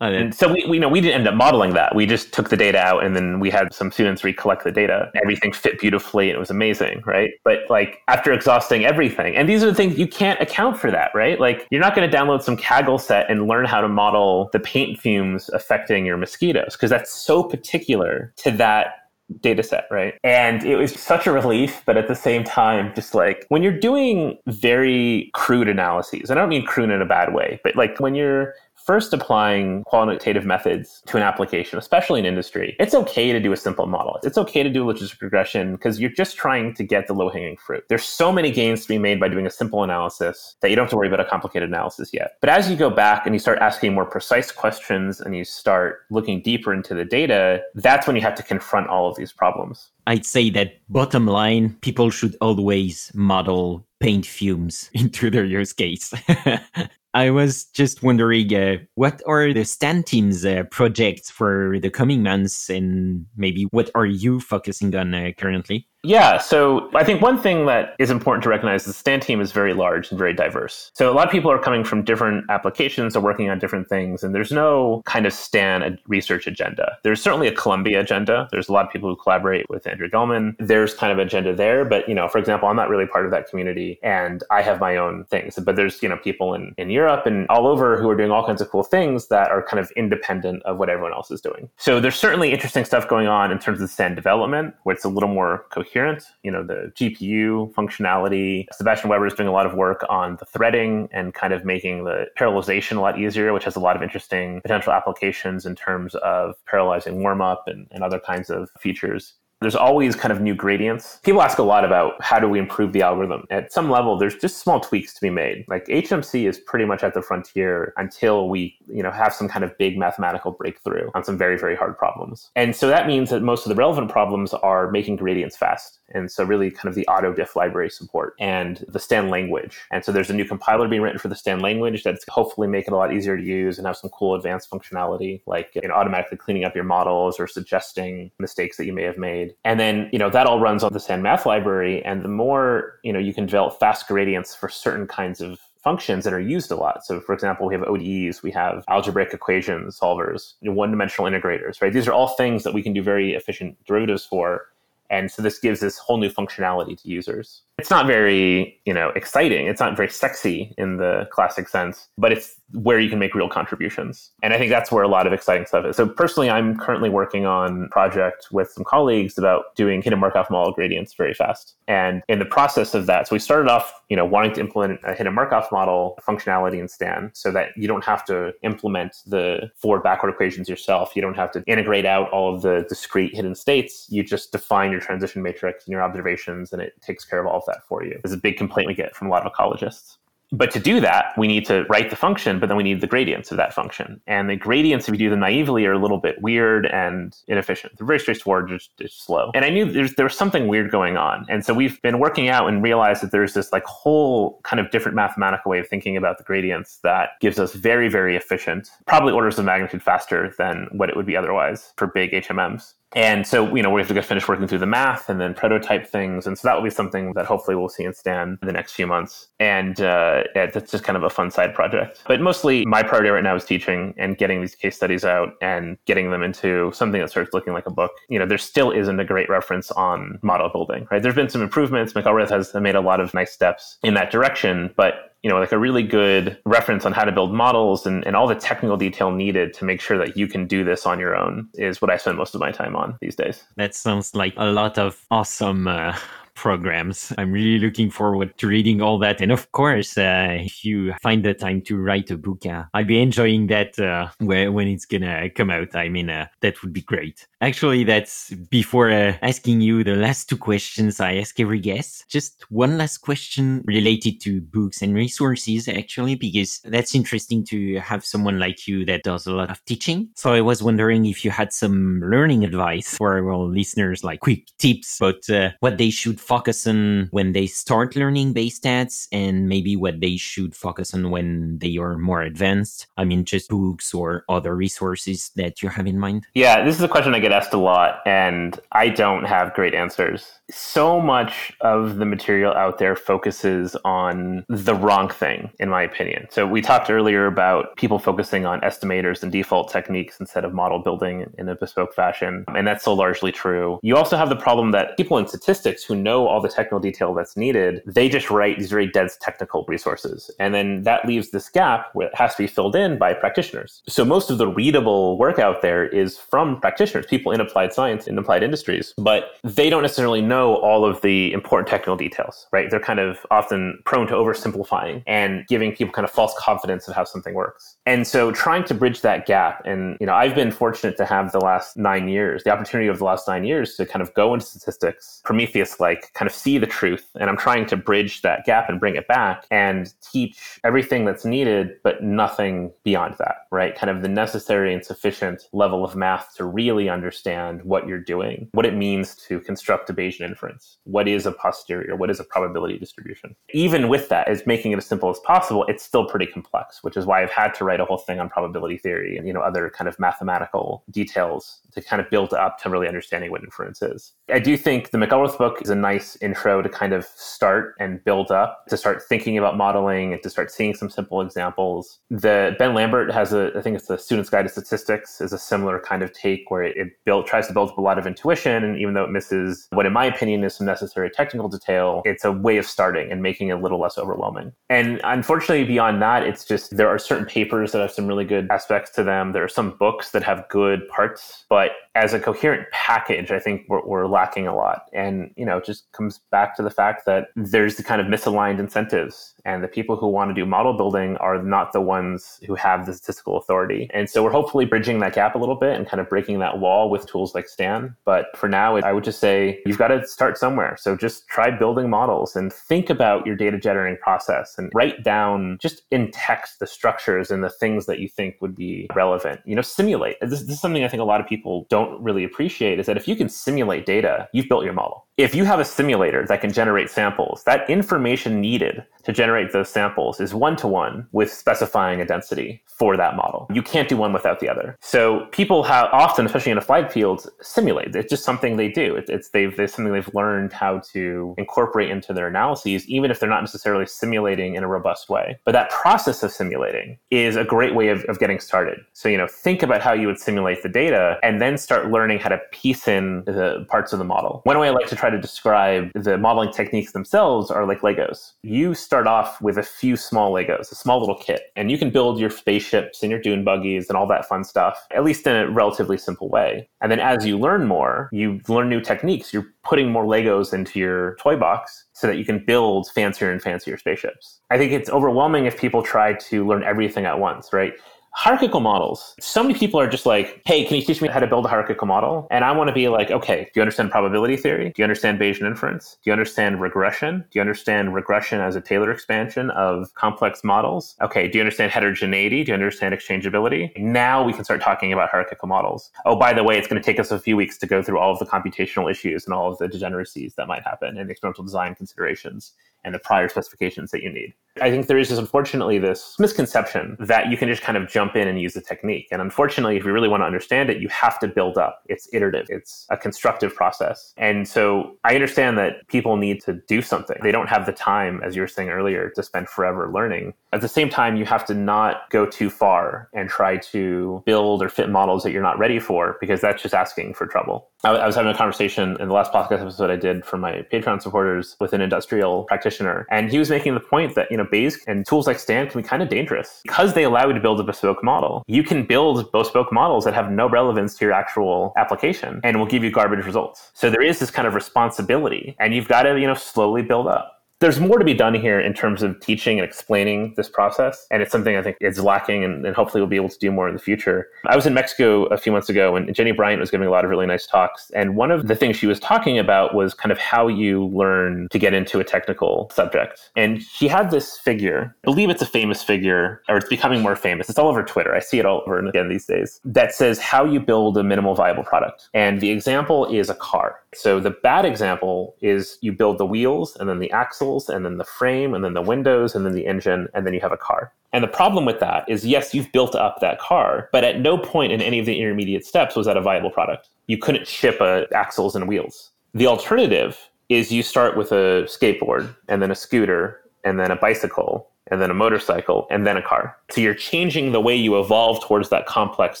And 0.00 0.34
so 0.34 0.52
we, 0.52 0.64
we 0.68 0.76
you 0.76 0.80
know 0.80 0.88
we 0.88 1.00
didn't 1.00 1.14
end 1.14 1.28
up 1.28 1.34
modeling 1.34 1.74
that. 1.74 1.94
We 1.94 2.06
just 2.06 2.32
took 2.32 2.48
the 2.48 2.56
data 2.56 2.78
out 2.78 3.04
and 3.04 3.14
then 3.14 3.40
we 3.40 3.50
had 3.50 3.72
some 3.72 3.90
students 3.90 4.24
recollect 4.24 4.64
the 4.64 4.72
data. 4.72 5.10
Everything 5.22 5.52
fit 5.52 5.78
beautifully 5.78 6.28
and 6.28 6.36
it 6.36 6.40
was 6.40 6.50
amazing, 6.50 7.02
right? 7.06 7.30
But 7.44 7.60
like 7.70 8.00
after 8.08 8.32
exhausting 8.32 8.84
everything, 8.84 9.36
and 9.36 9.48
these 9.48 9.62
are 9.62 9.66
the 9.66 9.74
things 9.74 9.98
you 9.98 10.06
can't 10.06 10.40
account 10.40 10.78
for 10.78 10.90
that, 10.90 11.10
right? 11.14 11.38
Like 11.38 11.66
you're 11.70 11.80
not 11.80 11.94
going 11.94 12.08
to 12.08 12.16
download 12.16 12.42
some 12.42 12.56
Kaggle 12.56 13.00
set 13.00 13.30
and 13.30 13.46
learn 13.46 13.64
how 13.64 13.80
to 13.80 13.88
model 13.88 14.50
the 14.52 14.60
paint 14.60 15.00
fumes 15.00 15.48
affecting 15.50 16.06
your 16.06 16.16
mosquitoes 16.16 16.72
because 16.72 16.90
that's 16.90 17.12
so 17.12 17.42
particular 17.42 18.32
to 18.38 18.50
that 18.52 18.94
data 19.40 19.62
set, 19.62 19.86
right? 19.90 20.14
And 20.24 20.64
it 20.64 20.76
was 20.76 20.92
such 20.92 21.26
a 21.26 21.32
relief, 21.32 21.82
but 21.86 21.96
at 21.96 22.08
the 22.08 22.14
same 22.14 22.44
time, 22.44 22.92
just 22.94 23.14
like 23.14 23.46
when 23.48 23.62
you're 23.62 23.78
doing 23.78 24.38
very 24.46 25.30
crude 25.34 25.68
analyses, 25.68 26.30
I 26.30 26.34
don't 26.34 26.48
mean 26.48 26.64
crude 26.64 26.90
in 26.90 27.00
a 27.00 27.06
bad 27.06 27.32
way, 27.32 27.60
but 27.64 27.76
like 27.76 27.98
when 28.00 28.14
you're 28.14 28.54
first 28.84 29.12
applying 29.12 29.84
quantitative 29.84 30.44
methods 30.44 31.02
to 31.06 31.16
an 31.16 31.22
application, 31.22 31.78
especially 31.78 32.20
in 32.20 32.26
industry, 32.26 32.76
it's 32.78 32.94
okay 32.94 33.32
to 33.32 33.40
do 33.40 33.52
a 33.52 33.56
simple 33.56 33.86
model. 33.86 34.18
It's 34.22 34.38
okay 34.38 34.62
to 34.62 34.70
do 34.70 34.84
logistic 34.84 35.20
regression 35.20 35.72
because 35.72 36.00
you're 36.00 36.10
just 36.10 36.36
trying 36.36 36.74
to 36.74 36.84
get 36.84 37.06
the 37.06 37.14
low 37.14 37.28
hanging 37.28 37.56
fruit. 37.56 37.84
There's 37.88 38.04
so 38.04 38.32
many 38.32 38.50
gains 38.50 38.82
to 38.82 38.88
be 38.88 38.98
made 38.98 39.20
by 39.20 39.28
doing 39.28 39.46
a 39.46 39.50
simple 39.50 39.82
analysis 39.82 40.56
that 40.60 40.70
you 40.70 40.76
don't 40.76 40.84
have 40.84 40.90
to 40.90 40.96
worry 40.96 41.08
about 41.08 41.20
a 41.20 41.24
complicated 41.24 41.68
analysis 41.68 42.10
yet. 42.12 42.32
But 42.40 42.50
as 42.50 42.70
you 42.70 42.76
go 42.76 42.90
back 42.90 43.26
and 43.26 43.34
you 43.34 43.38
start 43.38 43.58
asking 43.58 43.94
more 43.94 44.06
precise 44.06 44.50
questions 44.50 45.20
and 45.20 45.36
you 45.36 45.44
start 45.44 46.00
looking 46.10 46.42
deeper 46.42 46.72
into 46.72 46.94
the 46.94 47.04
data, 47.04 47.62
that's 47.74 48.06
when 48.06 48.16
you 48.16 48.22
have 48.22 48.34
to 48.36 48.42
confront 48.42 48.88
all 48.88 49.08
of 49.08 49.16
these 49.16 49.32
problems. 49.32 49.90
I'd 50.06 50.26
say 50.26 50.50
that 50.50 50.74
bottom 50.88 51.26
line, 51.26 51.76
people 51.80 52.10
should 52.10 52.36
always 52.40 53.12
model 53.14 53.86
paint 54.00 54.26
fumes 54.26 54.90
into 54.94 55.30
their 55.30 55.44
use 55.44 55.72
case. 55.72 56.12
I 57.14 57.30
was 57.30 57.64
just 57.66 58.02
wondering 58.02 58.54
uh, 58.54 58.78
what 58.94 59.20
are 59.26 59.52
the 59.52 59.64
STAN 59.64 60.02
team's 60.02 60.46
uh, 60.46 60.62
projects 60.70 61.30
for 61.30 61.78
the 61.78 61.90
coming 61.90 62.22
months 62.22 62.70
and 62.70 63.26
maybe 63.36 63.64
what 63.70 63.90
are 63.94 64.06
you 64.06 64.40
focusing 64.40 64.94
on 64.96 65.14
uh, 65.14 65.32
currently? 65.36 65.86
Yeah, 66.04 66.38
so 66.38 66.90
I 66.96 67.04
think 67.04 67.22
one 67.22 67.38
thing 67.38 67.66
that 67.66 67.94
is 68.00 68.10
important 68.10 68.42
to 68.42 68.48
recognize 68.48 68.82
is 68.82 68.86
the 68.88 68.92
STAN 68.92 69.20
team 69.20 69.40
is 69.40 69.52
very 69.52 69.72
large 69.72 70.10
and 70.10 70.18
very 70.18 70.32
diverse. 70.32 70.90
So 70.94 71.08
a 71.08 71.14
lot 71.14 71.26
of 71.26 71.32
people 71.32 71.50
are 71.50 71.60
coming 71.60 71.84
from 71.84 72.02
different 72.02 72.44
applications 72.50 73.14
or 73.14 73.20
working 73.20 73.48
on 73.48 73.60
different 73.60 73.88
things, 73.88 74.24
and 74.24 74.34
there's 74.34 74.50
no 74.50 75.02
kind 75.06 75.26
of 75.26 75.32
STAN 75.32 76.00
research 76.08 76.48
agenda. 76.48 76.98
There's 77.04 77.22
certainly 77.22 77.46
a 77.46 77.54
Columbia 77.54 78.00
agenda. 78.00 78.48
There's 78.50 78.68
a 78.68 78.72
lot 78.72 78.84
of 78.84 78.92
people 78.92 79.08
who 79.10 79.14
collaborate 79.14 79.70
with 79.70 79.86
Andrew 79.86 80.10
Gelman. 80.10 80.56
There's 80.58 80.92
kind 80.92 81.12
of 81.12 81.20
agenda 81.20 81.54
there, 81.54 81.84
but 81.84 82.08
you 82.08 82.16
know, 82.16 82.26
for 82.26 82.38
example, 82.38 82.68
I'm 82.68 82.76
not 82.76 82.88
really 82.88 83.06
part 83.06 83.24
of 83.24 83.30
that 83.30 83.48
community, 83.48 84.00
and 84.02 84.42
I 84.50 84.62
have 84.62 84.80
my 84.80 84.96
own 84.96 85.24
things. 85.26 85.56
But 85.56 85.76
there's 85.76 86.02
you 86.02 86.08
know 86.08 86.16
people 86.16 86.52
in 86.52 86.74
in 86.78 86.90
Europe 86.90 87.26
and 87.26 87.46
all 87.46 87.68
over 87.68 88.00
who 88.00 88.10
are 88.10 88.16
doing 88.16 88.32
all 88.32 88.44
kinds 88.44 88.60
of 88.60 88.68
cool 88.70 88.82
things 88.82 89.28
that 89.28 89.52
are 89.52 89.62
kind 89.62 89.78
of 89.78 89.88
independent 89.92 90.64
of 90.64 90.78
what 90.78 90.88
everyone 90.88 91.12
else 91.12 91.30
is 91.30 91.40
doing. 91.40 91.70
So 91.76 92.00
there's 92.00 92.16
certainly 92.16 92.52
interesting 92.52 92.84
stuff 92.84 93.06
going 93.06 93.28
on 93.28 93.52
in 93.52 93.60
terms 93.60 93.80
of 93.80 93.88
STAN 93.88 94.16
development, 94.16 94.74
where 94.82 94.96
it's 94.96 95.04
a 95.04 95.08
little 95.08 95.28
more 95.28 95.64
coherent 95.70 95.91
coherent, 95.92 96.24
you 96.42 96.50
know, 96.50 96.64
the 96.64 96.92
GPU 96.96 97.72
functionality. 97.74 98.66
Sebastian 98.72 99.10
Weber 99.10 99.26
is 99.26 99.34
doing 99.34 99.48
a 99.48 99.52
lot 99.52 99.66
of 99.66 99.74
work 99.74 100.04
on 100.08 100.36
the 100.36 100.46
threading 100.46 101.08
and 101.12 101.34
kind 101.34 101.52
of 101.52 101.64
making 101.64 102.04
the 102.04 102.26
parallelization 102.38 102.96
a 102.96 103.00
lot 103.00 103.18
easier, 103.18 103.52
which 103.52 103.64
has 103.64 103.76
a 103.76 103.80
lot 103.80 103.96
of 103.96 104.02
interesting 104.02 104.60
potential 104.62 104.92
applications 104.92 105.66
in 105.66 105.74
terms 105.74 106.14
of 106.16 106.54
parallelizing 106.70 107.22
warm 107.22 107.40
up 107.40 107.64
and, 107.66 107.86
and 107.90 108.02
other 108.02 108.18
kinds 108.18 108.50
of 108.50 108.70
features 108.80 109.34
there's 109.62 109.76
always 109.76 110.14
kind 110.14 110.32
of 110.32 110.40
new 110.40 110.54
gradients. 110.54 111.18
People 111.22 111.42
ask 111.42 111.58
a 111.58 111.62
lot 111.62 111.84
about 111.84 112.22
how 112.22 112.38
do 112.38 112.48
we 112.48 112.58
improve 112.58 112.92
the 112.92 113.02
algorithm. 113.02 113.46
At 113.50 113.72
some 113.72 113.90
level, 113.90 114.16
there's 114.18 114.36
just 114.36 114.58
small 114.58 114.80
tweaks 114.80 115.14
to 115.14 115.20
be 115.20 115.30
made. 115.30 115.64
Like 115.68 115.86
HMC 115.86 116.48
is 116.48 116.58
pretty 116.58 116.84
much 116.84 117.02
at 117.02 117.14
the 117.14 117.22
frontier 117.22 117.94
until 117.96 118.48
we, 118.48 118.76
you 118.88 119.02
know, 119.02 119.10
have 119.10 119.32
some 119.32 119.48
kind 119.48 119.64
of 119.64 119.76
big 119.78 119.96
mathematical 119.96 120.52
breakthrough 120.52 121.10
on 121.14 121.24
some 121.24 121.38
very, 121.38 121.58
very 121.58 121.76
hard 121.76 121.96
problems. 121.96 122.50
And 122.56 122.74
so 122.76 122.88
that 122.88 123.06
means 123.06 123.30
that 123.30 123.42
most 123.42 123.64
of 123.64 123.70
the 123.70 123.74
relevant 123.74 124.10
problems 124.10 124.52
are 124.54 124.90
making 124.90 125.16
gradients 125.16 125.56
fast. 125.56 126.00
And 126.14 126.30
so 126.30 126.44
really 126.44 126.70
kind 126.70 126.88
of 126.88 126.94
the 126.94 127.06
autodiff 127.08 127.56
library 127.56 127.90
support 127.90 128.34
and 128.38 128.84
the 128.88 128.98
STAN 128.98 129.28
language. 129.28 129.78
And 129.90 130.04
so 130.04 130.12
there's 130.12 130.30
a 130.30 130.34
new 130.34 130.44
compiler 130.44 130.88
being 130.88 131.02
written 131.02 131.18
for 131.18 131.28
the 131.28 131.34
STAN 131.34 131.60
language 131.60 132.02
that's 132.02 132.24
hopefully 132.28 132.68
make 132.68 132.86
it 132.86 132.92
a 132.92 132.96
lot 132.96 133.14
easier 133.14 133.36
to 133.36 133.42
use 133.42 133.78
and 133.78 133.86
have 133.86 133.96
some 133.96 134.10
cool 134.10 134.34
advanced 134.34 134.70
functionality, 134.70 135.42
like 135.46 135.70
you 135.74 135.88
know, 135.88 135.94
automatically 135.94 136.36
cleaning 136.36 136.64
up 136.64 136.74
your 136.74 136.84
models 136.84 137.40
or 137.40 137.46
suggesting 137.46 138.30
mistakes 138.38 138.76
that 138.76 138.86
you 138.86 138.92
may 138.92 139.04
have 139.04 139.18
made. 139.18 139.51
And 139.64 139.78
then, 139.78 140.08
you 140.12 140.18
know, 140.18 140.30
that 140.30 140.46
all 140.46 140.60
runs 140.60 140.82
on 140.82 140.92
the 140.92 141.00
STAN 141.00 141.22
math 141.22 141.46
library. 141.46 142.04
And 142.04 142.22
the 142.24 142.28
more, 142.28 142.98
you 143.02 143.12
know, 143.12 143.18
you 143.18 143.34
can 143.34 143.46
develop 143.46 143.78
fast 143.78 144.06
gradients 144.08 144.54
for 144.54 144.68
certain 144.68 145.06
kinds 145.06 145.40
of 145.40 145.60
functions 145.82 146.24
that 146.24 146.32
are 146.32 146.40
used 146.40 146.70
a 146.70 146.76
lot. 146.76 147.04
So, 147.04 147.20
for 147.20 147.32
example, 147.32 147.66
we 147.66 147.74
have 147.74 147.82
ODEs, 147.82 148.42
we 148.42 148.52
have 148.52 148.84
algebraic 148.88 149.34
equation 149.34 149.88
solvers, 149.88 150.54
you 150.60 150.70
know, 150.70 150.76
one-dimensional 150.76 151.30
integrators, 151.30 151.82
right? 151.82 151.92
These 151.92 152.06
are 152.06 152.12
all 152.12 152.28
things 152.28 152.62
that 152.62 152.72
we 152.72 152.82
can 152.82 152.92
do 152.92 153.02
very 153.02 153.34
efficient 153.34 153.76
derivatives 153.84 154.24
for 154.24 154.66
and 155.12 155.30
so 155.30 155.42
this 155.42 155.58
gives 155.58 155.80
this 155.80 155.98
whole 155.98 156.16
new 156.16 156.30
functionality 156.30 157.00
to 157.00 157.08
users. 157.08 157.60
It's 157.78 157.90
not 157.90 158.06
very, 158.06 158.80
you 158.84 158.94
know, 158.94 159.08
exciting. 159.16 159.66
It's 159.66 159.80
not 159.80 159.96
very 159.96 160.08
sexy 160.10 160.74
in 160.78 160.98
the 160.98 161.26
classic 161.32 161.68
sense, 161.68 162.08
but 162.18 162.30
it's 162.30 162.54
where 162.72 162.98
you 162.98 163.10
can 163.10 163.18
make 163.18 163.34
real 163.34 163.48
contributions. 163.48 164.30
And 164.42 164.52
I 164.52 164.58
think 164.58 164.70
that's 164.70 164.90
where 164.90 165.02
a 165.02 165.08
lot 165.08 165.26
of 165.26 165.32
exciting 165.32 165.66
stuff 165.66 165.84
is. 165.86 165.96
So 165.96 166.08
personally, 166.08 166.48
I'm 166.48 166.76
currently 166.78 167.10
working 167.10 167.46
on 167.46 167.84
a 167.84 167.88
project 167.88 168.48
with 168.50 168.70
some 168.70 168.84
colleagues 168.84 169.36
about 169.36 169.74
doing 169.76 170.02
hidden 170.02 170.18
Markov 170.18 170.50
model 170.50 170.72
gradients 170.72 171.14
very 171.14 171.34
fast. 171.34 171.74
And 171.88 172.22
in 172.28 172.38
the 172.38 172.44
process 172.44 172.94
of 172.94 173.06
that, 173.06 173.28
so 173.28 173.34
we 173.34 173.38
started 173.38 173.68
off, 173.68 173.92
you 174.08 174.16
know, 174.16 174.24
wanting 174.24 174.52
to 174.54 174.60
implement 174.60 175.00
a 175.04 175.14
hidden 175.14 175.34
Markov 175.34 175.70
model 175.70 176.18
functionality 176.26 176.78
in 176.78 176.88
Stan 176.88 177.30
so 177.34 177.50
that 177.50 177.70
you 177.76 177.88
don't 177.88 178.04
have 178.04 178.24
to 178.26 178.52
implement 178.62 179.16
the 179.26 179.70
forward 179.76 180.02
backward 180.02 180.30
equations 180.30 180.68
yourself. 180.68 181.14
You 181.14 181.22
don't 181.22 181.36
have 181.36 181.50
to 181.52 181.62
integrate 181.66 182.06
out 182.06 182.30
all 182.30 182.54
of 182.54 182.62
the 182.62 182.86
discrete 182.88 183.34
hidden 183.34 183.54
states. 183.54 184.06
You 184.08 184.22
just 184.22 184.52
define 184.52 184.90
your 184.92 185.00
transition 185.00 185.42
matrix 185.42 185.84
and 185.84 185.92
your 185.92 186.02
observations 186.02 186.72
and 186.72 186.80
it 186.80 187.00
takes 187.02 187.24
care 187.24 187.40
of 187.40 187.46
all 187.46 187.61
of 187.66 187.74
that 187.74 187.84
for 187.86 188.04
you. 188.04 188.20
It's 188.24 188.32
a 188.32 188.38
big 188.38 188.56
complaint 188.56 188.88
we 188.88 188.94
get 188.94 189.14
from 189.14 189.28
a 189.28 189.30
lot 189.30 189.46
of 189.46 189.52
ecologists. 189.52 190.16
But 190.54 190.70
to 190.72 190.78
do 190.78 191.00
that, 191.00 191.32
we 191.38 191.48
need 191.48 191.64
to 191.66 191.84
write 191.84 192.10
the 192.10 192.16
function, 192.16 192.60
but 192.60 192.68
then 192.68 192.76
we 192.76 192.82
need 192.82 193.00
the 193.00 193.06
gradients 193.06 193.50
of 193.50 193.56
that 193.56 193.72
function. 193.72 194.20
And 194.26 194.50
the 194.50 194.56
gradients, 194.56 195.08
if 195.08 195.12
you 195.12 195.18
do 195.18 195.30
them 195.30 195.40
naively, 195.40 195.86
are 195.86 195.92
a 195.92 195.98
little 195.98 196.18
bit 196.18 196.42
weird 196.42 196.84
and 196.84 197.34
inefficient. 197.48 197.96
They're 197.96 198.06
very 198.06 198.20
straightforward, 198.20 198.68
just, 198.68 198.94
just 198.98 199.24
slow. 199.24 199.50
And 199.54 199.64
I 199.64 199.70
knew 199.70 199.90
there 200.08 200.26
was 200.26 200.36
something 200.36 200.68
weird 200.68 200.90
going 200.90 201.16
on. 201.16 201.46
And 201.48 201.64
so 201.64 201.72
we've 201.72 202.00
been 202.02 202.18
working 202.18 202.50
out 202.50 202.68
and 202.68 202.82
realized 202.82 203.22
that 203.22 203.30
there's 203.30 203.54
this 203.54 203.72
like 203.72 203.84
whole 203.84 204.60
kind 204.62 204.78
of 204.78 204.90
different 204.90 205.16
mathematical 205.16 205.70
way 205.70 205.78
of 205.78 205.88
thinking 205.88 206.18
about 206.18 206.36
the 206.36 206.44
gradients 206.44 206.98
that 206.98 207.30
gives 207.40 207.58
us 207.58 207.72
very, 207.72 208.10
very 208.10 208.36
efficient, 208.36 208.90
probably 209.06 209.32
orders 209.32 209.58
of 209.58 209.64
magnitude 209.64 210.02
faster 210.02 210.54
than 210.58 210.86
what 210.92 211.08
it 211.08 211.16
would 211.16 211.26
be 211.26 211.36
otherwise 211.36 211.94
for 211.96 212.08
big 212.08 212.30
HMMs. 212.32 212.92
And 213.14 213.46
so, 213.46 213.74
you 213.74 213.82
know, 213.82 213.90
we 213.90 214.00
have 214.00 214.08
to 214.08 214.22
finish 214.22 214.48
working 214.48 214.66
through 214.66 214.78
the 214.78 214.86
math 214.86 215.28
and 215.28 215.40
then 215.40 215.54
prototype 215.54 216.06
things. 216.06 216.46
And 216.46 216.58
so 216.58 216.68
that 216.68 216.74
will 216.74 216.82
be 216.82 216.90
something 216.90 217.32
that 217.34 217.46
hopefully 217.46 217.76
we'll 217.76 217.88
see 217.88 218.04
in 218.04 218.14
Stan 218.14 218.58
in 218.60 218.66
the 218.66 218.72
next 218.72 218.92
few 218.92 219.06
months. 219.06 219.48
And 219.60 220.00
uh, 220.00 220.44
yeah, 220.54 220.66
that's 220.66 220.90
just 220.90 221.04
kind 221.04 221.16
of 221.16 221.22
a 221.22 221.30
fun 221.30 221.50
side 221.50 221.74
project. 221.74 222.22
But 222.26 222.40
mostly 222.40 222.84
my 222.86 223.02
priority 223.02 223.30
right 223.30 223.44
now 223.44 223.56
is 223.56 223.64
teaching 223.64 224.14
and 224.16 224.36
getting 224.36 224.60
these 224.60 224.74
case 224.74 224.96
studies 224.96 225.24
out 225.24 225.54
and 225.60 225.98
getting 226.06 226.30
them 226.30 226.42
into 226.42 226.90
something 226.94 227.20
that 227.20 227.30
starts 227.30 227.52
looking 227.52 227.72
like 227.72 227.86
a 227.86 227.90
book. 227.90 228.12
You 228.28 228.38
know, 228.38 228.46
there 228.46 228.58
still 228.58 228.90
isn't 228.90 229.20
a 229.20 229.24
great 229.24 229.48
reference 229.48 229.90
on 229.92 230.38
model 230.42 230.68
building, 230.68 231.06
right? 231.10 231.22
There's 231.22 231.34
been 231.34 231.50
some 231.50 231.62
improvements. 231.62 232.12
McElreath 232.12 232.50
has 232.50 232.74
made 232.74 232.94
a 232.94 233.00
lot 233.00 233.20
of 233.20 233.34
nice 233.34 233.52
steps 233.52 233.98
in 234.02 234.14
that 234.14 234.30
direction, 234.30 234.92
but 234.96 235.31
you 235.42 235.50
know, 235.50 235.58
like 235.58 235.72
a 235.72 235.78
really 235.78 236.02
good 236.02 236.56
reference 236.64 237.04
on 237.04 237.12
how 237.12 237.24
to 237.24 237.32
build 237.32 237.52
models 237.52 238.06
and, 238.06 238.24
and 238.26 238.36
all 238.36 238.46
the 238.46 238.54
technical 238.54 238.96
detail 238.96 239.32
needed 239.32 239.74
to 239.74 239.84
make 239.84 240.00
sure 240.00 240.16
that 240.16 240.36
you 240.36 240.46
can 240.46 240.66
do 240.66 240.84
this 240.84 241.04
on 241.04 241.18
your 241.18 241.36
own 241.36 241.68
is 241.74 242.00
what 242.00 242.10
I 242.10 242.16
spend 242.16 242.38
most 242.38 242.54
of 242.54 242.60
my 242.60 242.70
time 242.70 242.94
on 242.94 243.16
these 243.20 243.34
days. 243.34 243.64
That 243.76 243.94
sounds 243.94 244.34
like 244.34 244.54
a 244.56 244.66
lot 244.66 244.98
of 244.98 245.24
awesome 245.30 245.88
uh, 245.88 246.16
programs. 246.54 247.32
I'm 247.38 247.52
really 247.52 247.78
looking 247.78 248.10
forward 248.10 248.56
to 248.58 248.66
reading 248.66 249.00
all 249.00 249.18
that. 249.18 249.40
And 249.40 249.52
of 249.52 249.70
course, 249.72 250.16
uh, 250.18 250.58
if 250.60 250.84
you 250.84 251.14
find 251.22 251.44
the 251.44 251.54
time 251.54 251.82
to 251.82 251.96
write 251.96 252.30
a 252.30 252.36
book, 252.36 252.66
uh, 252.66 252.84
I'll 252.94 253.04
be 253.04 253.20
enjoying 253.20 253.66
that 253.68 253.98
uh, 253.98 254.28
when 254.40 254.88
it's 254.88 255.06
gonna 255.06 255.50
come 255.50 255.70
out. 255.70 255.94
I 255.94 256.08
mean, 256.08 256.30
uh, 256.30 256.46
that 256.60 256.82
would 256.82 256.92
be 256.92 257.02
great. 257.02 257.46
Actually, 257.60 258.04
that's 258.04 258.50
before 258.50 259.10
uh, 259.10 259.36
asking 259.42 259.80
you 259.80 260.02
the 260.04 260.16
last 260.16 260.48
two 260.48 260.56
questions 260.56 261.20
I 261.20 261.36
ask 261.36 261.58
every 261.60 261.78
guest. 261.78 262.24
Just 262.28 262.64
one 262.70 262.98
last 262.98 263.18
question 263.18 263.82
related 263.86 264.40
to 264.42 264.60
books 264.60 265.02
and 265.02 265.14
resources, 265.14 265.88
actually, 265.88 266.34
because 266.34 266.80
that's 266.84 267.14
interesting 267.14 267.64
to 267.66 267.98
have 268.00 268.24
someone 268.24 268.58
like 268.58 268.88
you 268.88 269.04
that 269.06 269.22
does 269.22 269.46
a 269.46 269.52
lot 269.52 269.70
of 269.70 269.84
teaching. 269.84 270.28
So 270.34 270.52
I 270.52 270.60
was 270.60 270.82
wondering 270.82 271.26
if 271.26 271.44
you 271.44 271.50
had 271.50 271.72
some 271.72 272.20
learning 272.20 272.64
advice 272.64 273.16
for 273.16 273.38
our 273.38 273.56
listeners, 273.56 274.24
like 274.24 274.40
quick 274.40 274.66
tips 274.78 275.20
about 275.20 275.48
uh, 275.48 275.70
what 275.80 275.98
they 275.98 276.10
should 276.10 276.40
focus 276.42 276.86
on 276.86 277.28
when 277.30 277.52
they 277.52 277.66
start 277.66 278.16
learning 278.16 278.52
Bayes 278.52 278.78
stats 278.78 279.28
and 279.32 279.68
maybe 279.68 279.96
what 279.96 280.20
they 280.20 280.36
should 280.36 280.74
focus 280.74 281.14
on 281.14 281.30
when 281.30 281.78
they 281.78 281.96
are 281.96 282.18
more 282.18 282.42
advanced? 282.42 283.06
I 283.16 283.24
mean, 283.24 283.44
just 283.44 283.70
books 283.70 284.12
or 284.12 284.44
other 284.48 284.74
resources 284.74 285.50
that 285.56 285.82
you 285.82 285.88
have 285.88 286.06
in 286.06 286.18
mind? 286.18 286.46
Yeah, 286.54 286.84
this 286.84 286.96
is 286.96 287.02
a 287.02 287.08
question 287.08 287.34
I 287.34 287.40
get 287.40 287.52
asked 287.52 287.72
a 287.72 287.78
lot, 287.78 288.20
and 288.26 288.78
I 288.92 289.08
don't 289.08 289.44
have 289.44 289.74
great 289.74 289.94
answers. 289.94 290.46
So 290.72 291.20
much 291.20 291.72
of 291.82 292.16
the 292.16 292.24
material 292.24 292.72
out 292.72 292.98
there 292.98 293.14
focuses 293.14 293.94
on 294.04 294.64
the 294.68 294.94
wrong 294.94 295.28
thing, 295.28 295.70
in 295.78 295.88
my 295.88 296.02
opinion. 296.02 296.46
So 296.50 296.66
we 296.66 296.80
talked 296.80 297.10
earlier 297.10 297.46
about 297.46 297.96
people 297.96 298.18
focusing 298.18 298.64
on 298.64 298.80
estimators 298.80 299.42
and 299.42 299.52
default 299.52 299.90
techniques 299.92 300.40
instead 300.40 300.64
of 300.64 300.72
model 300.72 300.98
building 300.98 301.52
in 301.58 301.68
a 301.68 301.74
bespoke 301.74 302.14
fashion, 302.14 302.64
and 302.68 302.86
that's 302.86 303.02
still 303.02 303.16
largely 303.16 303.52
true. 303.52 304.00
You 304.02 304.16
also 304.16 304.36
have 304.36 304.48
the 304.48 304.56
problem 304.56 304.92
that 304.92 305.16
people 305.16 305.36
in 305.36 305.46
statistics 305.46 306.04
who 306.04 306.14
know 306.14 306.46
all 306.46 306.60
the 306.60 306.68
technical 306.68 307.00
detail 307.00 307.34
that's 307.34 307.56
needed, 307.56 308.00
they 308.06 308.28
just 308.28 308.50
write 308.50 308.78
these 308.78 308.90
very 308.90 309.06
dense 309.06 309.36
technical 309.40 309.84
resources. 309.88 310.50
And 310.58 310.74
then 310.74 311.02
that 311.02 311.26
leaves 311.26 311.50
this 311.50 311.68
gap 311.68 312.10
where 312.14 312.28
it 312.28 312.34
has 312.34 312.54
to 312.54 312.62
be 312.62 312.66
filled 312.66 312.96
in 312.96 313.18
by 313.18 313.34
practitioners. 313.34 314.02
So 314.08 314.24
most 314.24 314.50
of 314.50 314.56
the 314.56 314.68
readable 314.68 315.36
work 315.36 315.58
out 315.58 315.82
there 315.82 316.06
is 316.06 316.38
from 316.38 316.80
practitioners, 316.80 317.26
people 317.26 317.52
in 317.52 317.60
applied 317.60 317.92
science, 317.92 318.26
in 318.26 318.38
applied 318.38 318.62
industries, 318.62 319.12
but 319.18 319.50
they 319.62 319.90
don't 319.90 320.02
necessarily 320.02 320.40
know 320.40 320.61
all 320.70 321.04
of 321.04 321.20
the 321.22 321.52
important 321.52 321.88
technical 321.88 322.16
details, 322.16 322.66
right? 322.72 322.90
They're 322.90 323.00
kind 323.00 323.20
of 323.20 323.44
often 323.50 324.00
prone 324.04 324.26
to 324.28 324.34
oversimplifying 324.34 325.22
and 325.26 325.66
giving 325.66 325.94
people 325.94 326.12
kind 326.12 326.24
of 326.24 326.30
false 326.30 326.54
confidence 326.58 327.08
of 327.08 327.14
how 327.14 327.24
something 327.24 327.54
works. 327.54 327.96
And 328.06 328.26
so 328.26 328.52
trying 328.52 328.84
to 328.84 328.94
bridge 328.94 329.20
that 329.22 329.46
gap, 329.46 329.82
and 329.84 330.16
you 330.20 330.26
know, 330.26 330.34
I've 330.34 330.54
been 330.54 330.70
fortunate 330.70 331.16
to 331.16 331.24
have 331.24 331.52
the 331.52 331.60
last 331.60 331.96
nine 331.96 332.28
years, 332.28 332.64
the 332.64 332.70
opportunity 332.70 333.08
of 333.08 333.18
the 333.18 333.24
last 333.24 333.48
nine 333.48 333.64
years 333.64 333.96
to 333.96 334.06
kind 334.06 334.22
of 334.22 334.32
go 334.34 334.54
into 334.54 334.66
statistics, 334.66 335.40
Prometheus 335.44 336.00
like, 336.00 336.32
kind 336.34 336.48
of 336.48 336.54
see 336.54 336.78
the 336.78 336.86
truth. 336.86 337.28
And 337.38 337.48
I'm 337.48 337.56
trying 337.56 337.86
to 337.86 337.96
bridge 337.96 338.42
that 338.42 338.64
gap 338.64 338.88
and 338.88 339.00
bring 339.00 339.16
it 339.16 339.26
back 339.28 339.66
and 339.70 340.12
teach 340.22 340.80
everything 340.84 341.24
that's 341.24 341.44
needed, 341.44 341.96
but 342.02 342.22
nothing 342.22 342.92
beyond 343.04 343.36
that, 343.38 343.66
right? 343.70 343.94
Kind 343.94 344.10
of 344.10 344.22
the 344.22 344.28
necessary 344.28 344.92
and 344.92 345.04
sufficient 345.04 345.68
level 345.72 346.04
of 346.04 346.14
math 346.14 346.54
to 346.56 346.64
really 346.64 347.08
understand 347.08 347.82
what 347.84 348.06
you're 348.06 348.18
doing, 348.18 348.68
what 348.72 348.86
it 348.86 348.94
means 348.94 349.34
to 349.36 349.60
construct 349.60 350.10
a 350.10 350.14
Bayesian 350.14 350.51
inference, 350.52 350.98
what 351.04 351.26
is 351.26 351.46
a 351.46 351.52
posterior, 351.52 352.14
what 352.14 352.30
is 352.30 352.38
a 352.38 352.44
probability 352.44 352.98
distribution. 352.98 353.56
Even 353.72 354.08
with 354.08 354.28
that, 354.28 354.48
as 354.48 354.66
making 354.66 354.92
it 354.92 354.98
as 354.98 355.06
simple 355.06 355.30
as 355.30 355.40
possible, 355.40 355.84
it's 355.88 356.04
still 356.04 356.26
pretty 356.26 356.46
complex, 356.46 357.02
which 357.02 357.16
is 357.16 357.24
why 357.26 357.42
I've 357.42 357.50
had 357.50 357.72
to 357.74 357.84
write 357.84 358.00
a 358.00 358.04
whole 358.04 358.18
thing 358.18 358.38
on 358.38 358.48
probability 358.48 358.98
theory 358.98 359.36
and 359.36 359.46
you 359.46 359.52
know 359.52 359.60
other 359.60 359.90
kind 359.90 360.08
of 360.08 360.18
mathematical 360.18 361.04
details 361.10 361.80
to 361.92 362.02
kind 362.02 362.20
of 362.20 362.28
build 362.30 362.52
up 362.52 362.78
to 362.80 362.90
really 362.90 363.08
understanding 363.08 363.50
what 363.50 363.62
inference 363.62 364.02
is. 364.02 364.32
I 364.52 364.58
do 364.58 364.76
think 364.76 365.10
the 365.10 365.18
McElreath 365.18 365.56
book 365.58 365.80
is 365.82 365.90
a 365.90 365.94
nice 365.94 366.36
intro 366.42 366.82
to 366.82 366.88
kind 366.88 367.12
of 367.12 367.24
start 367.24 367.94
and 367.98 368.22
build 368.24 368.50
up, 368.50 368.84
to 368.88 368.96
start 368.96 369.22
thinking 369.22 369.58
about 369.58 369.76
modeling 369.76 370.32
and 370.32 370.42
to 370.42 370.50
start 370.50 370.70
seeing 370.70 370.94
some 370.94 371.10
simple 371.10 371.40
examples. 371.40 372.20
The 372.30 372.74
Ben 372.78 372.94
Lambert 372.94 373.32
has 373.32 373.52
a, 373.52 373.70
I 373.76 373.80
think 373.82 373.96
it's 373.96 374.06
the 374.06 374.18
Student's 374.18 374.50
Guide 374.50 374.62
to 374.62 374.68
Statistics, 374.68 375.40
is 375.40 375.52
a 375.52 375.58
similar 375.58 376.00
kind 376.00 376.22
of 376.22 376.32
take 376.32 376.70
where 376.70 376.82
it, 376.82 376.96
it 376.96 377.08
build, 377.24 377.46
tries 377.46 377.66
to 377.68 377.72
build 377.72 377.90
up 377.90 377.98
a 377.98 378.00
lot 378.00 378.18
of 378.18 378.26
intuition, 378.26 378.84
and 378.84 378.98
even 378.98 379.14
though 379.14 379.24
it 379.24 379.30
misses 379.30 379.88
what, 379.92 380.06
in 380.06 380.12
my 380.12 380.26
opinion, 380.34 380.64
is 380.64 380.74
some 380.74 380.86
necessary 380.86 381.30
technical 381.30 381.68
detail, 381.68 382.22
it's 382.24 382.44
a 382.44 382.52
way 382.52 382.76
of 382.76 382.86
starting 382.86 383.30
and 383.30 383.42
making 383.42 383.68
it 383.68 383.72
a 383.72 383.78
little 383.78 384.00
less 384.00 384.18
overwhelming. 384.18 384.72
And 384.88 385.20
unfortunately, 385.24 385.84
beyond 385.84 386.20
that, 386.22 386.42
it's 386.42 386.64
just 386.64 386.96
there 386.96 387.08
are 387.08 387.18
certain 387.18 387.46
papers 387.46 387.92
that 387.92 388.00
have 388.00 388.12
some 388.12 388.26
really 388.26 388.44
good 388.44 388.68
aspects 388.70 389.10
to 389.12 389.24
them. 389.24 389.52
There 389.52 389.64
are 389.64 389.68
some 389.68 389.96
books 389.98 390.30
that 390.30 390.42
have 390.42 390.68
good 390.68 391.06
parts, 391.08 391.64
but 391.68 391.92
as 392.14 392.34
a 392.34 392.40
coherent 392.40 392.90
package, 392.90 393.50
I 393.50 393.58
think 393.58 393.86
we're, 393.88 394.04
we're 394.04 394.26
lacking 394.26 394.66
a 394.66 394.74
lot. 394.74 395.06
And, 395.12 395.50
you 395.56 395.64
know, 395.64 395.78
it 395.78 395.84
just 395.84 396.10
comes 396.12 396.40
back 396.50 396.76
to 396.76 396.82
the 396.82 396.90
fact 396.90 397.24
that 397.26 397.48
there's 397.56 397.96
the 397.96 398.02
kind 398.02 398.20
of 398.20 398.26
misaligned 398.26 398.78
incentives 398.78 399.54
and 399.64 399.82
the 399.82 399.88
people 399.88 400.16
who 400.16 400.28
want 400.28 400.50
to 400.50 400.54
do 400.54 400.66
model 400.66 400.92
building 400.92 401.36
are 401.38 401.62
not 401.62 401.92
the 401.92 402.00
ones 402.00 402.60
who 402.66 402.74
have 402.74 403.06
the 403.06 403.14
statistical 403.14 403.56
authority. 403.56 404.10
And 404.12 404.28
so 404.28 404.42
we're 404.42 404.50
hopefully 404.50 404.84
bridging 404.84 405.20
that 405.20 405.34
gap 405.34 405.54
a 405.54 405.58
little 405.58 405.76
bit 405.76 405.96
and 405.96 406.06
kind 406.06 406.20
of 406.20 406.28
breaking 406.28 406.58
that 406.58 406.78
wall 406.78 407.10
with 407.10 407.26
tools 407.26 407.54
like 407.54 407.68
Stan. 407.68 408.14
But 408.24 408.46
for 408.56 408.68
now, 408.68 408.96
I 408.96 409.12
would 409.12 409.24
just 409.24 409.40
say 409.40 409.80
you've 409.86 409.98
got 409.98 410.08
to 410.08 410.21
start 410.26 410.58
somewhere. 410.58 410.96
So 410.98 411.16
just 411.16 411.46
try 411.48 411.70
building 411.70 412.10
models 412.10 412.56
and 412.56 412.72
think 412.72 413.10
about 413.10 413.46
your 413.46 413.56
data 413.56 413.78
generating 413.78 414.18
process 414.18 414.74
and 414.78 414.90
write 414.94 415.22
down 415.22 415.78
just 415.80 416.02
in 416.10 416.30
text 416.30 416.78
the 416.78 416.86
structures 416.86 417.50
and 417.50 417.62
the 417.62 417.70
things 417.70 418.06
that 418.06 418.18
you 418.18 418.28
think 418.28 418.56
would 418.60 418.74
be 418.74 419.08
relevant. 419.14 419.60
You 419.64 419.74
know, 419.74 419.82
simulate. 419.82 420.36
This, 420.40 420.62
this 420.62 420.70
is 420.70 420.80
something 420.80 421.04
I 421.04 421.08
think 421.08 421.20
a 421.20 421.24
lot 421.24 421.40
of 421.40 421.46
people 421.46 421.86
don't 421.90 422.20
really 422.22 422.44
appreciate 422.44 422.98
is 422.98 423.06
that 423.06 423.16
if 423.16 423.26
you 423.26 423.36
can 423.36 423.48
simulate 423.48 424.06
data, 424.06 424.48
you've 424.52 424.68
built 424.68 424.84
your 424.84 424.94
model. 424.94 425.26
If 425.42 425.56
you 425.56 425.64
have 425.64 425.80
a 425.80 425.84
simulator 425.84 426.46
that 426.46 426.60
can 426.60 426.72
generate 426.72 427.10
samples, 427.10 427.64
that 427.64 427.90
information 427.90 428.60
needed 428.60 429.04
to 429.24 429.32
generate 429.32 429.72
those 429.72 429.88
samples 429.88 430.40
is 430.40 430.54
one 430.54 430.76
to 430.76 430.86
one 430.86 431.26
with 431.32 431.52
specifying 431.52 432.20
a 432.20 432.24
density 432.24 432.80
for 432.86 433.16
that 433.16 433.34
model. 433.34 433.66
You 433.72 433.82
can't 433.82 434.08
do 434.08 434.16
one 434.16 434.32
without 434.32 434.60
the 434.60 434.68
other. 434.68 434.96
So 435.00 435.46
people 435.46 435.82
have 435.82 436.08
often, 436.12 436.46
especially 436.46 436.70
in 436.70 436.78
applied 436.78 437.12
fields, 437.12 437.50
simulate. 437.60 438.14
It's 438.14 438.30
just 438.30 438.44
something 438.44 438.76
they 438.76 438.88
do. 438.88 439.16
It's, 439.16 439.28
it's 439.28 439.50
they've 439.50 439.76
it's 439.80 439.94
something 439.94 440.12
they've 440.12 440.32
learned 440.32 440.72
how 440.72 441.00
to 441.12 441.56
incorporate 441.58 442.10
into 442.10 442.32
their 442.32 442.46
analyses, 442.46 443.08
even 443.08 443.32
if 443.32 443.40
they're 443.40 443.48
not 443.48 443.62
necessarily 443.62 444.06
simulating 444.06 444.76
in 444.76 444.84
a 444.84 444.88
robust 444.88 445.28
way. 445.28 445.58
But 445.64 445.72
that 445.72 445.90
process 445.90 446.44
of 446.44 446.52
simulating 446.52 447.18
is 447.32 447.56
a 447.56 447.64
great 447.64 447.96
way 447.96 448.10
of, 448.10 448.22
of 448.26 448.38
getting 448.38 448.60
started. 448.60 449.00
So 449.12 449.28
you 449.28 449.38
know, 449.38 449.48
think 449.48 449.82
about 449.82 450.02
how 450.02 450.12
you 450.12 450.28
would 450.28 450.38
simulate 450.38 450.84
the 450.84 450.88
data, 450.88 451.38
and 451.42 451.60
then 451.60 451.78
start 451.78 452.12
learning 452.12 452.38
how 452.38 452.50
to 452.50 452.60
piece 452.70 453.08
in 453.08 453.42
the 453.46 453.84
parts 453.88 454.12
of 454.12 454.20
the 454.20 454.24
model. 454.24 454.60
One 454.62 454.78
way 454.78 454.86
I 454.86 454.92
like 454.92 455.08
to 455.08 455.16
try 455.16 455.30
to 455.32 455.40
describe 455.40 456.10
the 456.14 456.38
modeling 456.38 456.72
techniques 456.72 457.12
themselves 457.12 457.70
are 457.70 457.86
like 457.86 458.00
Legos. 458.00 458.52
You 458.62 458.94
start 458.94 459.26
off 459.26 459.60
with 459.60 459.78
a 459.78 459.82
few 459.82 460.16
small 460.16 460.52
Legos, 460.52 460.92
a 460.92 460.94
small 460.94 461.18
little 461.20 461.36
kit, 461.36 461.62
and 461.76 461.90
you 461.90 461.98
can 461.98 462.10
build 462.10 462.38
your 462.38 462.50
spaceships 462.50 463.22
and 463.22 463.30
your 463.30 463.40
dune 463.40 463.64
buggies 463.64 464.08
and 464.08 464.16
all 464.16 464.26
that 464.28 464.46
fun 464.46 464.64
stuff, 464.64 465.06
at 465.10 465.24
least 465.24 465.46
in 465.46 465.56
a 465.56 465.70
relatively 465.70 466.18
simple 466.18 466.48
way. 466.48 466.88
And 467.00 467.10
then 467.10 467.20
as 467.20 467.44
you 467.44 467.58
learn 467.58 467.86
more, 467.86 468.28
you 468.32 468.60
learn 468.68 468.88
new 468.88 469.00
techniques. 469.00 469.52
You're 469.52 469.66
putting 469.82 470.12
more 470.12 470.24
Legos 470.24 470.72
into 470.72 470.98
your 470.98 471.36
toy 471.36 471.56
box 471.56 472.06
so 472.12 472.26
that 472.26 472.38
you 472.38 472.44
can 472.44 472.64
build 472.64 473.08
fancier 473.14 473.50
and 473.50 473.60
fancier 473.60 473.98
spaceships. 473.98 474.60
I 474.70 474.78
think 474.78 474.92
it's 474.92 475.10
overwhelming 475.10 475.66
if 475.66 475.78
people 475.78 476.02
try 476.02 476.34
to 476.34 476.66
learn 476.66 476.84
everything 476.84 477.24
at 477.24 477.38
once, 477.38 477.72
right? 477.72 477.94
Hierarchical 478.34 478.80
models. 478.80 479.34
So 479.40 479.62
many 479.62 479.78
people 479.78 480.00
are 480.00 480.08
just 480.08 480.26
like, 480.26 480.62
hey, 480.64 480.84
can 480.84 480.96
you 480.96 481.02
teach 481.02 481.20
me 481.20 481.28
how 481.28 481.38
to 481.38 481.46
build 481.46 481.66
a 481.66 481.68
hierarchical 481.68 482.06
model? 482.06 482.46
And 482.50 482.64
I 482.64 482.72
want 482.72 482.88
to 482.88 482.94
be 482.94 483.08
like, 483.08 483.30
okay, 483.30 483.64
do 483.64 483.70
you 483.74 483.82
understand 483.82 484.10
probability 484.10 484.56
theory? 484.56 484.90
Do 484.90 485.02
you 485.02 485.04
understand 485.04 485.38
Bayesian 485.38 485.66
inference? 485.66 486.16
Do 486.24 486.30
you 486.30 486.32
understand 486.32 486.80
regression? 486.80 487.44
Do 487.50 487.58
you 487.58 487.60
understand 487.60 488.14
regression 488.14 488.60
as 488.60 488.74
a 488.74 488.80
Taylor 488.80 489.10
expansion 489.10 489.70
of 489.70 490.12
complex 490.14 490.64
models? 490.64 491.14
Okay, 491.20 491.46
do 491.46 491.58
you 491.58 491.62
understand 491.62 491.92
heterogeneity? 491.92 492.64
Do 492.64 492.70
you 492.70 492.74
understand 492.74 493.14
exchangeability? 493.14 493.96
Now 493.98 494.42
we 494.42 494.52
can 494.52 494.64
start 494.64 494.80
talking 494.80 495.12
about 495.12 495.30
hierarchical 495.30 495.68
models. 495.68 496.10
Oh, 496.24 496.36
by 496.36 496.52
the 496.52 496.64
way, 496.64 496.78
it's 496.78 496.88
going 496.88 497.00
to 497.00 497.06
take 497.06 497.20
us 497.20 497.30
a 497.30 497.38
few 497.38 497.56
weeks 497.56 497.76
to 497.78 497.86
go 497.86 498.02
through 498.02 498.18
all 498.18 498.32
of 498.32 498.38
the 498.38 498.46
computational 498.46 499.10
issues 499.10 499.44
and 499.44 499.52
all 499.52 499.70
of 499.70 499.78
the 499.78 499.88
degeneracies 499.88 500.54
that 500.56 500.66
might 500.66 500.82
happen 500.82 501.18
and 501.18 501.30
experimental 501.30 501.64
design 501.64 501.94
considerations 501.94 502.72
and 503.04 503.14
the 503.14 503.18
prior 503.18 503.48
specifications 503.48 504.10
that 504.10 504.22
you 504.22 504.32
need. 504.32 504.54
I 504.80 504.90
think 504.90 505.06
there 505.06 505.18
is 505.18 505.28
just 505.28 505.40
unfortunately 505.40 505.98
this 505.98 506.34
misconception 506.38 507.16
that 507.20 507.50
you 507.50 507.58
can 507.58 507.68
just 507.68 507.82
kind 507.82 507.98
of 507.98 508.08
jump 508.08 508.36
in 508.36 508.48
and 508.48 508.58
use 508.60 508.72
the 508.72 508.80
technique. 508.80 509.28
And 509.30 509.42
unfortunately, 509.42 509.96
if 509.98 510.04
you 510.04 510.12
really 510.12 510.28
want 510.28 510.40
to 510.40 510.46
understand 510.46 510.88
it, 510.88 511.00
you 511.00 511.08
have 511.08 511.38
to 511.40 511.48
build 511.48 511.76
up. 511.76 512.02
It's 512.06 512.26
iterative, 512.32 512.66
it's 512.70 513.06
a 513.10 513.16
constructive 513.18 513.74
process. 513.74 514.32
And 514.38 514.66
so 514.66 515.18
I 515.24 515.34
understand 515.34 515.76
that 515.76 516.06
people 516.08 516.38
need 516.38 516.62
to 516.62 516.80
do 516.88 517.02
something. 517.02 517.36
They 517.42 517.52
don't 517.52 517.68
have 517.68 517.84
the 517.84 517.92
time, 517.92 518.40
as 518.42 518.56
you 518.56 518.62
were 518.62 518.68
saying 518.68 518.88
earlier, 518.88 519.30
to 519.30 519.42
spend 519.42 519.68
forever 519.68 520.10
learning. 520.10 520.54
At 520.72 520.80
the 520.80 520.88
same 520.88 521.10
time, 521.10 521.36
you 521.36 521.44
have 521.44 521.66
to 521.66 521.74
not 521.74 522.30
go 522.30 522.46
too 522.46 522.70
far 522.70 523.28
and 523.34 523.50
try 523.50 523.76
to 523.76 524.42
build 524.46 524.82
or 524.82 524.88
fit 524.88 525.10
models 525.10 525.42
that 525.42 525.52
you're 525.52 525.62
not 525.62 525.78
ready 525.78 525.98
for 525.98 526.38
because 526.40 526.62
that's 526.62 526.82
just 526.82 526.94
asking 526.94 527.34
for 527.34 527.46
trouble. 527.46 527.90
I 528.04 528.26
was 528.26 528.34
having 528.34 528.50
a 528.50 528.56
conversation 528.56 529.16
in 529.20 529.28
the 529.28 529.34
last 529.34 529.52
podcast 529.52 529.80
episode 529.80 530.10
I 530.10 530.16
did 530.16 530.44
for 530.44 530.56
my 530.56 530.84
Patreon 530.92 531.22
supporters 531.22 531.76
with 531.78 531.92
an 531.92 532.00
industrial 532.00 532.64
practitioner, 532.64 532.91
and 533.00 533.50
he 533.50 533.58
was 533.58 533.70
making 533.70 533.94
the 533.94 534.00
point 534.00 534.34
that 534.34 534.50
you 534.50 534.56
know 534.56 534.66
Bayes 534.70 534.98
and 535.06 535.26
tools 535.26 535.46
like 535.46 535.58
Stan 535.58 535.88
can 535.88 536.02
be 536.02 536.06
kind 536.06 536.22
of 536.22 536.28
dangerous 536.28 536.80
because 536.82 537.14
they 537.14 537.24
allow 537.24 537.46
you 537.46 537.52
to 537.54 537.60
build 537.60 537.80
a 537.80 537.84
bespoke 537.84 538.22
model. 538.22 538.62
You 538.66 538.82
can 538.82 539.04
build 539.04 539.50
bespoke 539.52 539.92
models 539.92 540.24
that 540.24 540.34
have 540.34 540.50
no 540.50 540.68
relevance 540.68 541.16
to 541.18 541.24
your 541.24 541.32
actual 541.32 541.92
application 541.96 542.60
and 542.64 542.78
will 542.78 542.86
give 542.86 543.04
you 543.04 543.10
garbage 543.10 543.44
results. 543.44 543.90
So 543.94 544.10
there 544.10 544.22
is 544.22 544.38
this 544.38 544.50
kind 544.50 544.66
of 544.66 544.74
responsibility, 544.74 545.76
and 545.78 545.94
you've 545.94 546.08
got 546.08 546.22
to 546.22 546.38
you 546.38 546.46
know 546.46 546.54
slowly 546.54 547.02
build 547.02 547.26
up. 547.26 547.61
There's 547.82 547.98
more 547.98 548.20
to 548.20 548.24
be 548.24 548.32
done 548.32 548.54
here 548.54 548.78
in 548.78 548.94
terms 548.94 549.24
of 549.24 549.40
teaching 549.40 549.80
and 549.80 549.84
explaining 549.84 550.54
this 550.56 550.68
process. 550.68 551.26
And 551.32 551.42
it's 551.42 551.50
something 551.50 551.74
I 551.76 551.82
think 551.82 551.96
is 552.00 552.20
lacking 552.20 552.62
and, 552.62 552.86
and, 552.86 552.94
hopefully 552.94 553.20
we'll 553.20 553.28
be 553.28 553.34
able 553.34 553.48
to 553.48 553.58
do 553.58 553.72
more 553.72 553.88
in 553.88 553.94
the 553.94 554.00
future. 554.00 554.46
I 554.66 554.76
was 554.76 554.86
in 554.86 554.94
Mexico 554.94 555.46
a 555.46 555.56
few 555.56 555.72
months 555.72 555.88
ago 555.88 556.14
and 556.14 556.32
Jenny 556.32 556.52
Bryan 556.52 556.78
was 556.78 556.92
giving 556.92 557.08
a 557.08 557.10
lot 557.10 557.24
of 557.24 557.30
really 557.30 557.46
nice 557.46 557.66
talks. 557.66 558.12
And 558.14 558.36
one 558.36 558.52
of 558.52 558.68
the 558.68 558.76
things 558.76 558.96
she 558.96 559.08
was 559.08 559.18
talking 559.18 559.58
about 559.58 559.96
was 559.96 560.14
kind 560.14 560.30
of 560.30 560.38
how 560.38 560.68
you 560.68 561.06
learn 561.06 561.66
to 561.72 561.78
get 561.80 561.92
into 561.92 562.20
a 562.20 562.24
technical 562.24 562.88
subject. 562.94 563.50
And 563.56 563.82
she 563.82 564.06
had 564.06 564.30
this 564.30 564.58
figure, 564.58 565.16
I 565.24 565.24
believe 565.24 565.50
it's 565.50 565.62
a 565.62 565.66
famous 565.66 566.04
figure, 566.04 566.62
or 566.68 566.76
it's 566.76 566.88
becoming 566.88 567.20
more 567.20 567.34
famous. 567.34 567.68
It's 567.68 567.80
all 567.80 567.88
over 567.88 568.04
Twitter. 568.04 568.32
I 568.32 568.38
see 568.38 568.60
it 568.60 568.66
all 568.66 568.82
over 568.86 569.04
again 569.04 569.28
these 569.28 569.46
days, 569.46 569.80
that 569.84 570.14
says 570.14 570.38
how 570.38 570.64
you 570.64 570.78
build 570.78 571.18
a 571.18 571.24
minimal 571.24 571.56
viable 571.56 571.82
product. 571.82 572.28
And 572.32 572.60
the 572.60 572.70
example 572.70 573.26
is 573.26 573.50
a 573.50 573.56
car. 573.56 573.98
So 574.14 574.38
the 574.38 574.50
bad 574.50 574.84
example 574.84 575.56
is 575.62 575.98
you 576.02 576.12
build 576.12 576.38
the 576.38 576.46
wheels 576.46 576.96
and 576.96 577.08
then 577.08 577.18
the 577.18 577.32
axles 577.72 577.88
and 577.88 578.04
then 578.04 578.18
the 578.18 578.24
frame 578.24 578.74
and 578.74 578.84
then 578.84 578.94
the 578.94 579.02
windows 579.02 579.54
and 579.54 579.64
then 579.64 579.72
the 579.72 579.86
engine 579.86 580.28
and 580.34 580.46
then 580.46 580.54
you 580.54 580.60
have 580.60 580.72
a 580.72 580.76
car. 580.76 581.12
And 581.32 581.42
the 581.42 581.48
problem 581.48 581.86
with 581.86 582.00
that 582.00 582.28
is 582.28 582.44
yes, 582.44 582.74
you've 582.74 582.92
built 582.92 583.14
up 583.14 583.40
that 583.40 583.58
car, 583.58 584.08
but 584.12 584.24
at 584.24 584.40
no 584.40 584.58
point 584.58 584.92
in 584.92 585.00
any 585.00 585.18
of 585.18 585.26
the 585.26 585.38
intermediate 585.38 585.86
steps 585.86 586.14
was 586.14 586.26
that 586.26 586.36
a 586.36 586.42
viable 586.42 586.70
product. 586.70 587.08
You 587.26 587.38
couldn't 587.38 587.66
ship 587.66 588.00
a 588.00 588.26
axles 588.34 588.76
and 588.76 588.86
wheels. 588.86 589.30
The 589.54 589.66
alternative 589.66 590.50
is 590.68 590.92
you 590.92 591.02
start 591.02 591.36
with 591.36 591.52
a 591.52 591.86
skateboard 591.86 592.54
and 592.68 592.82
then 592.82 592.90
a 592.90 592.94
scooter 592.94 593.60
and 593.84 593.98
then 593.98 594.10
a 594.10 594.16
bicycle 594.16 594.88
and 595.10 595.20
then 595.20 595.30
a 595.30 595.34
motorcycle, 595.34 596.06
and 596.10 596.26
then 596.26 596.36
a 596.36 596.42
car. 596.42 596.76
So 596.90 597.00
you're 597.00 597.12
changing 597.12 597.72
the 597.72 597.80
way 597.80 597.94
you 597.94 598.18
evolve 598.18 598.62
towards 598.64 598.88
that 598.90 599.04
complex 599.04 599.60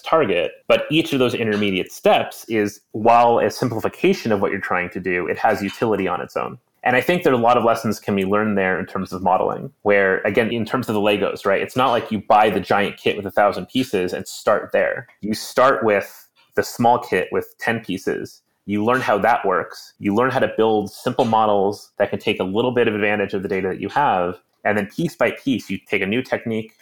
target. 0.00 0.52
But 0.68 0.86
each 0.90 1.12
of 1.12 1.18
those 1.18 1.34
intermediate 1.34 1.92
steps 1.92 2.46
is, 2.48 2.80
while 2.92 3.38
a 3.38 3.50
simplification 3.50 4.32
of 4.32 4.40
what 4.40 4.50
you're 4.50 4.60
trying 4.60 4.88
to 4.90 5.00
do, 5.00 5.26
it 5.26 5.36
has 5.36 5.60
utility 5.60 6.06
on 6.08 6.20
its 6.20 6.36
own. 6.36 6.58
And 6.84 6.96
I 6.96 7.00
think 7.00 7.22
there 7.22 7.32
are 7.32 7.36
a 7.36 7.38
lot 7.38 7.56
of 7.56 7.64
lessons 7.64 8.00
can 8.00 8.16
be 8.16 8.24
learned 8.24 8.58
there 8.58 8.78
in 8.78 8.86
terms 8.86 9.12
of 9.12 9.22
modeling, 9.22 9.72
where 9.82 10.20
again, 10.22 10.52
in 10.52 10.64
terms 10.64 10.88
of 10.88 10.94
the 10.94 11.00
Legos, 11.00 11.46
right? 11.46 11.62
It's 11.62 11.76
not 11.76 11.90
like 11.90 12.10
you 12.10 12.20
buy 12.20 12.50
the 12.50 12.60
giant 12.60 12.96
kit 12.96 13.16
with 13.16 13.26
a 13.26 13.30
thousand 13.30 13.66
pieces 13.66 14.12
and 14.12 14.26
start 14.26 14.70
there. 14.72 15.06
You 15.20 15.34
start 15.34 15.84
with 15.84 16.28
the 16.54 16.62
small 16.62 16.98
kit 16.98 17.28
with 17.30 17.54
10 17.58 17.84
pieces. 17.84 18.42
You 18.66 18.84
learn 18.84 19.00
how 19.00 19.18
that 19.18 19.46
works. 19.46 19.94
You 19.98 20.14
learn 20.14 20.30
how 20.30 20.40
to 20.40 20.52
build 20.56 20.90
simple 20.90 21.24
models 21.24 21.92
that 21.98 22.10
can 22.10 22.18
take 22.18 22.40
a 22.40 22.44
little 22.44 22.72
bit 22.72 22.88
of 22.88 22.94
advantage 22.94 23.34
of 23.34 23.42
the 23.42 23.48
data 23.48 23.68
that 23.68 23.80
you 23.80 23.88
have. 23.88 24.40
And 24.64 24.76
then 24.76 24.86
piece 24.86 25.16
by 25.16 25.32
piece, 25.32 25.70
you 25.70 25.78
take 25.78 26.02
a 26.02 26.06
new 26.06 26.22
technique, 26.22 26.74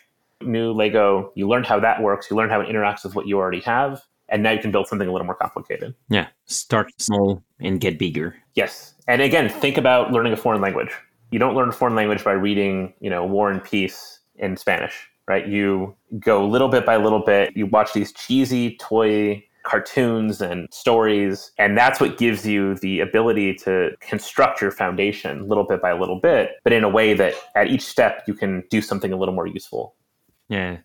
new 0.42 0.72
Lego, 0.72 1.32
you 1.34 1.48
learn 1.48 1.64
how 1.64 1.80
that 1.80 2.02
works, 2.02 2.30
you 2.30 2.36
learn 2.36 2.50
how 2.50 2.60
it 2.60 2.68
interacts 2.68 3.04
with 3.04 3.14
what 3.14 3.26
you 3.26 3.38
already 3.38 3.60
have, 3.60 4.02
and 4.30 4.42
now 4.42 4.50
you 4.52 4.60
can 4.60 4.70
build 4.70 4.86
something 4.86 5.08
a 5.08 5.12
little 5.12 5.26
more 5.26 5.34
complicated. 5.34 5.94
Yeah, 6.08 6.28
start 6.46 6.90
small 6.98 7.42
and 7.60 7.80
get 7.80 7.98
bigger. 7.98 8.36
Yes. 8.54 8.94
And 9.06 9.20
again, 9.22 9.48
think 9.48 9.76
about 9.76 10.12
learning 10.12 10.32
a 10.32 10.36
foreign 10.36 10.60
language. 10.60 10.92
You 11.30 11.38
don't 11.38 11.54
learn 11.54 11.68
a 11.68 11.72
foreign 11.72 11.94
language 11.94 12.24
by 12.24 12.32
reading, 12.32 12.94
you 13.00 13.10
know, 13.10 13.24
War 13.24 13.50
and 13.50 13.62
Peace 13.62 14.20
in 14.36 14.56
Spanish, 14.56 15.08
right? 15.28 15.46
You 15.46 15.94
go 16.18 16.46
little 16.46 16.68
bit 16.68 16.86
by 16.86 16.96
little 16.96 17.24
bit. 17.24 17.56
You 17.56 17.66
watch 17.66 17.92
these 17.92 18.12
cheesy 18.12 18.76
toy 18.78 19.44
cartoons 19.62 20.40
and 20.40 20.68
stories. 20.72 21.52
And 21.58 21.76
that's 21.76 22.00
what 22.00 22.18
gives 22.18 22.46
you 22.46 22.76
the 22.76 23.00
ability 23.00 23.54
to 23.56 23.90
construct 24.00 24.60
your 24.60 24.70
foundation 24.70 25.48
little 25.48 25.64
bit 25.64 25.82
by 25.82 25.92
little 25.92 26.18
bit, 26.18 26.52
but 26.64 26.72
in 26.72 26.84
a 26.84 26.88
way 26.88 27.14
that 27.14 27.34
at 27.54 27.68
each 27.68 27.82
step 27.82 28.22
you 28.26 28.34
can 28.34 28.64
do 28.70 28.80
something 28.80 29.12
a 29.12 29.16
little 29.16 29.34
more 29.34 29.46
useful. 29.46 29.94
Yeah, 30.48 30.78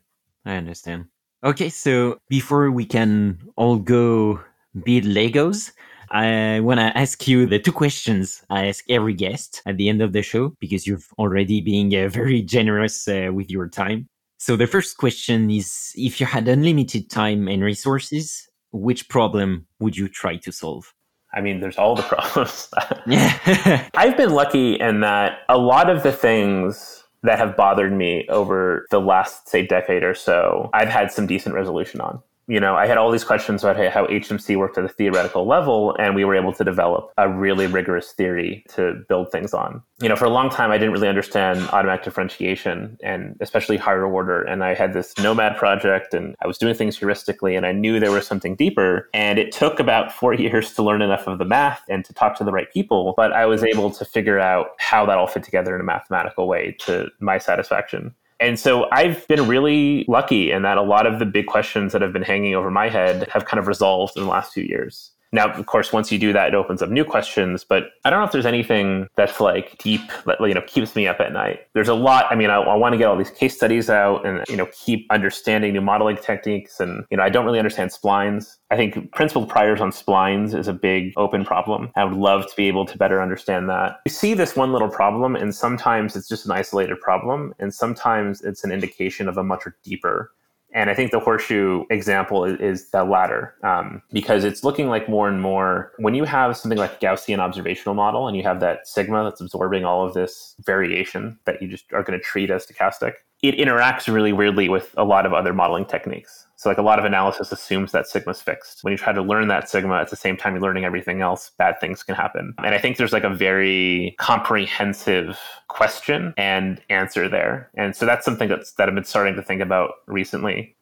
I 0.46 0.56
understand. 0.56 1.06
Okay, 1.46 1.70
so 1.70 2.18
before 2.28 2.72
we 2.72 2.86
can 2.86 3.38
all 3.56 3.78
go 3.78 4.40
build 4.84 5.04
Legos, 5.04 5.74
I 6.10 6.60
want 6.62 6.80
to 6.80 6.98
ask 6.98 7.28
you 7.28 7.46
the 7.46 7.60
two 7.60 7.72
questions 7.72 8.42
I 8.50 8.66
ask 8.66 8.84
every 8.90 9.14
guest 9.14 9.62
at 9.68 9.78
the 9.78 9.88
end 9.88 10.02
of 10.02 10.12
the 10.12 10.24
show 10.24 10.56
because 10.60 10.88
you've 10.88 11.08
already 11.20 11.62
been 11.62 11.94
uh, 11.94 12.10
very 12.10 12.42
generous 12.42 13.08
uh, 13.08 13.30
with 13.32 13.52
your 13.52 13.70
time. 13.70 14.10
So 14.40 14.56
the 14.56 14.66
first 14.66 14.98
question 14.98 15.52
is 15.52 15.92
if 15.94 16.20
you 16.20 16.26
had 16.26 16.48
unlimited 16.48 17.12
time 17.12 17.48
and 17.48 17.64
resources, 17.64 18.50
which 18.72 19.08
problem 19.08 19.68
would 19.80 19.96
you 19.96 20.08
try 20.08 20.38
to 20.38 20.52
solve? 20.52 20.96
I 21.32 21.42
mean, 21.42 21.60
there's 21.60 21.78
all 21.78 21.96
the 21.96 22.02
problems. 22.14 22.70
yeah. 23.06 23.88
I've 23.94 24.18
been 24.18 24.32
lucky 24.32 24.80
in 24.80 25.02
that 25.02 25.42
a 25.48 25.60
lot 25.60 25.92
of 25.92 26.02
the 26.02 26.12
things 26.12 27.05
that 27.26 27.40
have 27.40 27.58
bothered 27.58 27.94
me 27.94 28.28
over 28.30 28.86
the 28.92 29.00
last, 29.00 29.48
say, 29.48 29.66
decade 29.66 30.04
or 30.04 30.16
so, 30.16 30.70
I've 30.74 30.90
had 30.90 31.12
some 31.12 31.28
decent 31.28 31.56
resolution 31.56 32.02
on 32.02 32.22
you 32.48 32.60
know, 32.60 32.76
I 32.76 32.86
had 32.86 32.98
all 32.98 33.12
these 33.12 33.24
questions 33.24 33.64
about 33.64 33.78
how 33.92 34.06
HMC 34.06 34.56
worked 34.58 34.78
at 34.78 34.86
a 34.86 34.90
theoretical 34.90 35.48
level, 35.48 35.96
and 35.98 36.14
we 36.14 36.26
were 36.26 36.36
able 36.36 36.54
to 36.54 36.64
develop 36.64 37.12
a 37.18 37.28
really 37.28 37.66
rigorous 37.66 38.12
theory 38.12 38.64
to 38.70 39.04
build 39.10 39.32
things 39.32 39.54
on. 39.54 39.82
You 40.00 40.10
know, 40.10 40.16
for 40.16 40.26
a 40.26 40.30
long 40.30 40.50
time, 40.50 40.72
I 40.72 40.78
didn't 40.78 40.94
really 40.94 41.08
understand 41.08 41.68
automatic 41.72 42.04
differentiation 42.04 42.98
and 43.02 43.36
especially 43.40 43.78
higher 43.78 44.06
order. 44.06 44.44
And 44.44 44.64
I 44.64 44.76
had 44.76 44.94
this 44.94 45.18
Nomad 45.18 45.58
project, 45.58 46.14
and 46.14 46.36
I 46.44 46.48
was 46.48 46.58
doing 46.58 46.76
things 46.76 47.00
heuristically, 47.00 47.58
and 47.58 47.66
I 47.66 47.72
knew 47.72 48.00
there 48.00 48.12
was 48.12 48.28
something 48.28 48.56
deeper. 48.56 49.10
And 49.14 49.40
it 49.40 49.52
took 49.52 49.80
about 49.80 50.12
four 50.12 50.34
years 50.46 50.74
to 50.76 50.84
learn 50.84 51.02
enough 51.02 51.28
of 51.28 51.40
the 51.40 51.46
math 51.46 51.82
and 51.90 52.06
to 52.06 52.14
talk 52.14 52.38
to 52.38 52.44
the 52.44 52.52
right 52.52 52.72
people, 52.72 53.16
but 53.18 53.32
I 53.32 53.46
was 53.48 53.64
able 53.64 53.90
to 53.92 54.06
figure 54.06 54.40
out 54.40 54.72
how 54.78 55.06
that 55.08 55.18
all 55.18 55.28
fit 55.28 55.44
together 55.44 55.74
in 55.74 55.82
a 55.82 55.86
mathematical 55.86 56.48
way 56.48 56.76
to 56.82 57.10
my 57.20 57.40
satisfaction. 57.40 58.14
And 58.40 58.60
so 58.60 58.88
I've 58.92 59.28
been 59.28 59.48
really 59.48 60.06
lucky 60.08 60.52
in 60.52 60.64
that 60.64 60.78
a 60.78 60.82
lot 60.82 61.08
of 61.08 61.20
the 61.20 61.26
big 61.26 61.48
questions 61.48 61.94
that 61.94 62.02
have 62.02 62.12
been 62.12 62.22
hanging 62.22 62.54
over 62.54 62.70
my 62.70 62.90
head 62.90 63.30
have 63.32 63.46
kind 63.46 63.60
of 63.60 63.68
resolved 63.68 64.18
in 64.18 64.24
the 64.24 64.30
last 64.30 64.54
few 64.54 64.64
years. 64.64 65.15
Now, 65.36 65.52
of 65.52 65.66
course, 65.66 65.92
once 65.92 66.14
you 66.14 66.18
do 66.18 66.32
that, 66.32 66.48
it 66.48 66.56
opens 66.56 66.82
up 66.82 66.90
new 66.90 67.04
questions. 67.04 67.66
But 67.66 67.90
I 68.06 68.10
don't 68.10 68.20
know 68.20 68.26
if 68.26 68.32
there's 68.32 68.46
anything 68.46 69.08
that's 69.18 69.42
like 69.42 69.78
deep 69.80 70.02
that 70.26 70.40
you 70.40 70.54
know 70.54 70.62
keeps 70.62 70.96
me 70.96 71.08
up 71.08 71.20
at 71.20 71.34
night. 71.34 71.68
There's 71.74 71.90
a 71.90 71.94
lot. 71.94 72.26
I 72.32 72.36
mean, 72.36 72.50
I, 72.50 72.56
I 72.56 72.76
want 72.76 72.94
to 72.94 72.98
get 72.98 73.08
all 73.08 73.18
these 73.18 73.32
case 73.32 73.54
studies 73.54 73.90
out 73.90 74.26
and 74.26 74.46
you 74.48 74.56
know 74.56 74.68
keep 74.72 75.06
understanding 75.12 75.74
new 75.74 75.82
modeling 75.82 76.16
techniques. 76.16 76.80
And 76.80 77.04
you 77.12 77.18
know, 77.18 77.24
I 77.24 77.30
don't 77.30 77.46
really 77.46 77.60
understand 77.60 77.92
splines. 77.92 78.56
I 78.72 78.78
think 78.78 79.12
principled 79.12 79.50
priors 79.50 79.82
on 79.82 79.92
splines 79.92 80.58
is 80.58 80.70
a 80.70 80.74
big 80.74 81.14
open 81.18 81.44
problem. 81.44 81.92
I 81.98 82.06
would 82.06 82.18
love 82.18 82.50
to 82.50 82.56
be 82.56 82.70
able 82.70 82.86
to 82.86 82.98
better 82.98 83.22
understand 83.22 83.70
that. 83.70 84.00
You 84.06 84.12
see 84.12 84.36
this 84.36 84.56
one 84.56 84.72
little 84.72 84.90
problem, 84.90 85.36
and 85.36 85.54
sometimes 85.54 86.16
it's 86.16 86.30
just 86.30 86.46
an 86.46 86.52
isolated 86.54 87.02
problem, 87.02 87.54
and 87.60 87.74
sometimes 87.74 88.42
it's 88.42 88.64
an 88.64 88.72
indication 88.72 89.28
of 89.28 89.38
a 89.38 89.44
much 89.44 89.64
deeper 89.84 90.32
and 90.76 90.90
I 90.90 90.94
think 90.94 91.12
the 91.12 91.22
horseshoe 91.22 91.86
example 91.90 92.44
is, 92.44 92.60
is 92.60 92.90
the 92.92 93.06
latter 93.06 93.56
um, 93.64 94.02
because 94.12 94.44
it's 94.44 94.64
looking 94.64 94.90
like 94.90 95.08
more 95.08 95.30
and 95.30 95.42
more 95.42 95.94
when 95.98 96.14
you 96.14 96.26
have 96.26 96.58
something 96.58 96.78
like 96.78 97.00
Gaussian 97.00 97.40
observational 97.40 97.96
model 97.96 98.28
and 98.28 98.36
you 98.36 98.44
have 98.44 98.60
that 98.60 98.86
sigma 98.86 99.24
that's 99.24 99.40
absorbing 99.40 99.86
all 99.86 100.06
of 100.06 100.14
this 100.14 100.54
variation 100.66 101.40
that 101.46 101.62
you 101.62 101.70
just 101.70 101.86
are 101.94 102.04
going 102.04 102.20
to 102.20 102.24
treat 102.24 102.52
as 102.52 102.68
stochastic, 102.68 103.14
it 103.48 103.58
interacts 103.58 104.12
really 104.12 104.34
weirdly 104.34 104.70
with 104.70 104.94
a 104.98 105.04
lot 105.04 105.26
of 105.26 105.34
other 105.34 105.54
modeling 105.54 105.86
techniques. 105.86 106.48
So, 106.58 106.70
like 106.70 106.78
a 106.78 106.84
lot 106.84 107.00
of 107.00 107.06
analysis 107.06 107.52
assumes 107.52 107.92
that 107.92 108.08
sigma's 108.08 108.42
fixed. 108.42 108.84
When 108.84 108.92
you 108.92 108.98
try 108.98 109.14
to 109.14 109.22
learn 109.22 109.50
that 109.50 109.70
sigma 109.70 109.96
at 109.96 110.10
the 110.10 110.16
same 110.16 110.38
time 110.38 110.54
you're 110.54 110.62
learning 110.62 110.86
everything 110.86 111.22
else, 111.22 111.52
bad 111.58 111.80
things 111.80 112.02
can 112.02 112.16
happen. 112.16 112.54
And 112.60 112.74
I 112.74 112.78
think 112.78 112.98
there's 112.98 113.14
like 113.14 113.24
a 113.24 113.30
very 113.30 114.16
comprehensive 114.20 115.38
question 115.68 116.34
and 116.38 116.82
answer 116.90 117.28
there. 117.28 117.70
And 117.76 117.96
so 117.96 118.06
that's 118.06 118.24
something 118.24 118.48
that's 118.48 118.74
that 118.74 118.88
I've 118.88 118.96
been 118.96 119.04
starting 119.04 119.36
to 119.36 119.44
think 119.44 119.62
about 119.62 119.92
recently. 120.08 120.76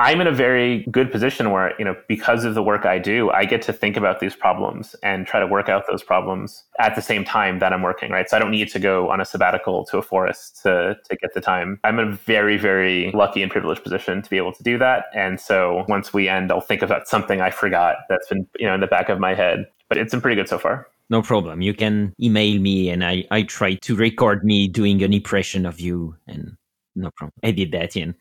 I'm 0.00 0.22
in 0.22 0.26
a 0.26 0.32
very 0.32 0.86
good 0.90 1.12
position 1.12 1.50
where, 1.50 1.74
you 1.78 1.84
know, 1.84 1.94
because 2.08 2.46
of 2.46 2.54
the 2.54 2.62
work 2.62 2.86
I 2.86 2.98
do, 2.98 3.30
I 3.32 3.44
get 3.44 3.60
to 3.62 3.72
think 3.74 3.98
about 3.98 4.18
these 4.18 4.34
problems 4.34 4.96
and 5.02 5.26
try 5.26 5.40
to 5.40 5.46
work 5.46 5.68
out 5.68 5.84
those 5.86 6.02
problems 6.02 6.64
at 6.78 6.94
the 6.94 7.02
same 7.02 7.22
time 7.22 7.58
that 7.58 7.74
I'm 7.74 7.82
working, 7.82 8.10
right? 8.10 8.26
So 8.26 8.34
I 8.38 8.40
don't 8.40 8.50
need 8.50 8.70
to 8.70 8.78
go 8.78 9.10
on 9.10 9.20
a 9.20 9.26
sabbatical 9.26 9.84
to 9.84 9.98
a 9.98 10.02
forest 10.02 10.62
to, 10.62 10.96
to 11.06 11.16
get 11.16 11.34
the 11.34 11.42
time. 11.42 11.80
I'm 11.84 11.98
in 11.98 12.08
a 12.08 12.12
very, 12.12 12.56
very 12.56 13.10
lucky 13.12 13.42
and 13.42 13.52
privileged 13.52 13.82
position 13.82 14.22
to 14.22 14.30
be 14.30 14.38
able 14.38 14.54
to 14.54 14.62
do 14.62 14.78
that. 14.78 15.04
And 15.14 15.38
so 15.38 15.84
once 15.86 16.14
we 16.14 16.30
end, 16.30 16.50
I'll 16.50 16.62
think 16.62 16.80
about 16.80 17.06
something 17.06 17.42
I 17.42 17.50
forgot 17.50 17.96
that's 18.08 18.26
been, 18.26 18.46
you 18.58 18.66
know, 18.66 18.72
in 18.72 18.80
the 18.80 18.86
back 18.86 19.10
of 19.10 19.20
my 19.20 19.34
head. 19.34 19.66
But 19.90 19.98
it's 19.98 20.12
been 20.12 20.22
pretty 20.22 20.36
good 20.36 20.48
so 20.48 20.58
far. 20.58 20.88
No 21.10 21.20
problem. 21.20 21.60
You 21.60 21.74
can 21.74 22.14
email 22.22 22.58
me 22.58 22.88
and 22.88 23.04
I, 23.04 23.26
I 23.30 23.42
try 23.42 23.74
to 23.74 23.96
record 23.96 24.44
me 24.44 24.66
doing 24.66 25.02
an 25.02 25.12
impression 25.12 25.66
of 25.66 25.78
you 25.78 26.16
and 26.26 26.56
no 26.94 27.10
problem. 27.12 27.32
I 27.42 27.50
did 27.52 27.72
that, 27.72 27.96
Ian. 27.96 28.14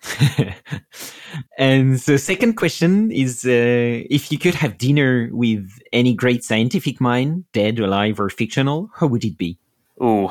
and 1.58 1.98
the 2.00 2.18
second 2.18 2.54
question 2.54 3.12
is 3.12 3.46
uh, 3.46 3.50
if 4.10 4.32
you 4.32 4.38
could 4.38 4.56
have 4.56 4.78
dinner 4.78 5.30
with 5.32 5.70
any 5.92 6.14
great 6.14 6.44
scientific 6.44 7.02
mind, 7.02 7.46
dead, 7.52 7.80
alive, 7.80 8.20
or 8.20 8.30
fictional, 8.30 8.90
who 8.96 9.08
would 9.08 9.26
it 9.26 9.38
be? 9.38 9.58
Ooh. 10.02 10.30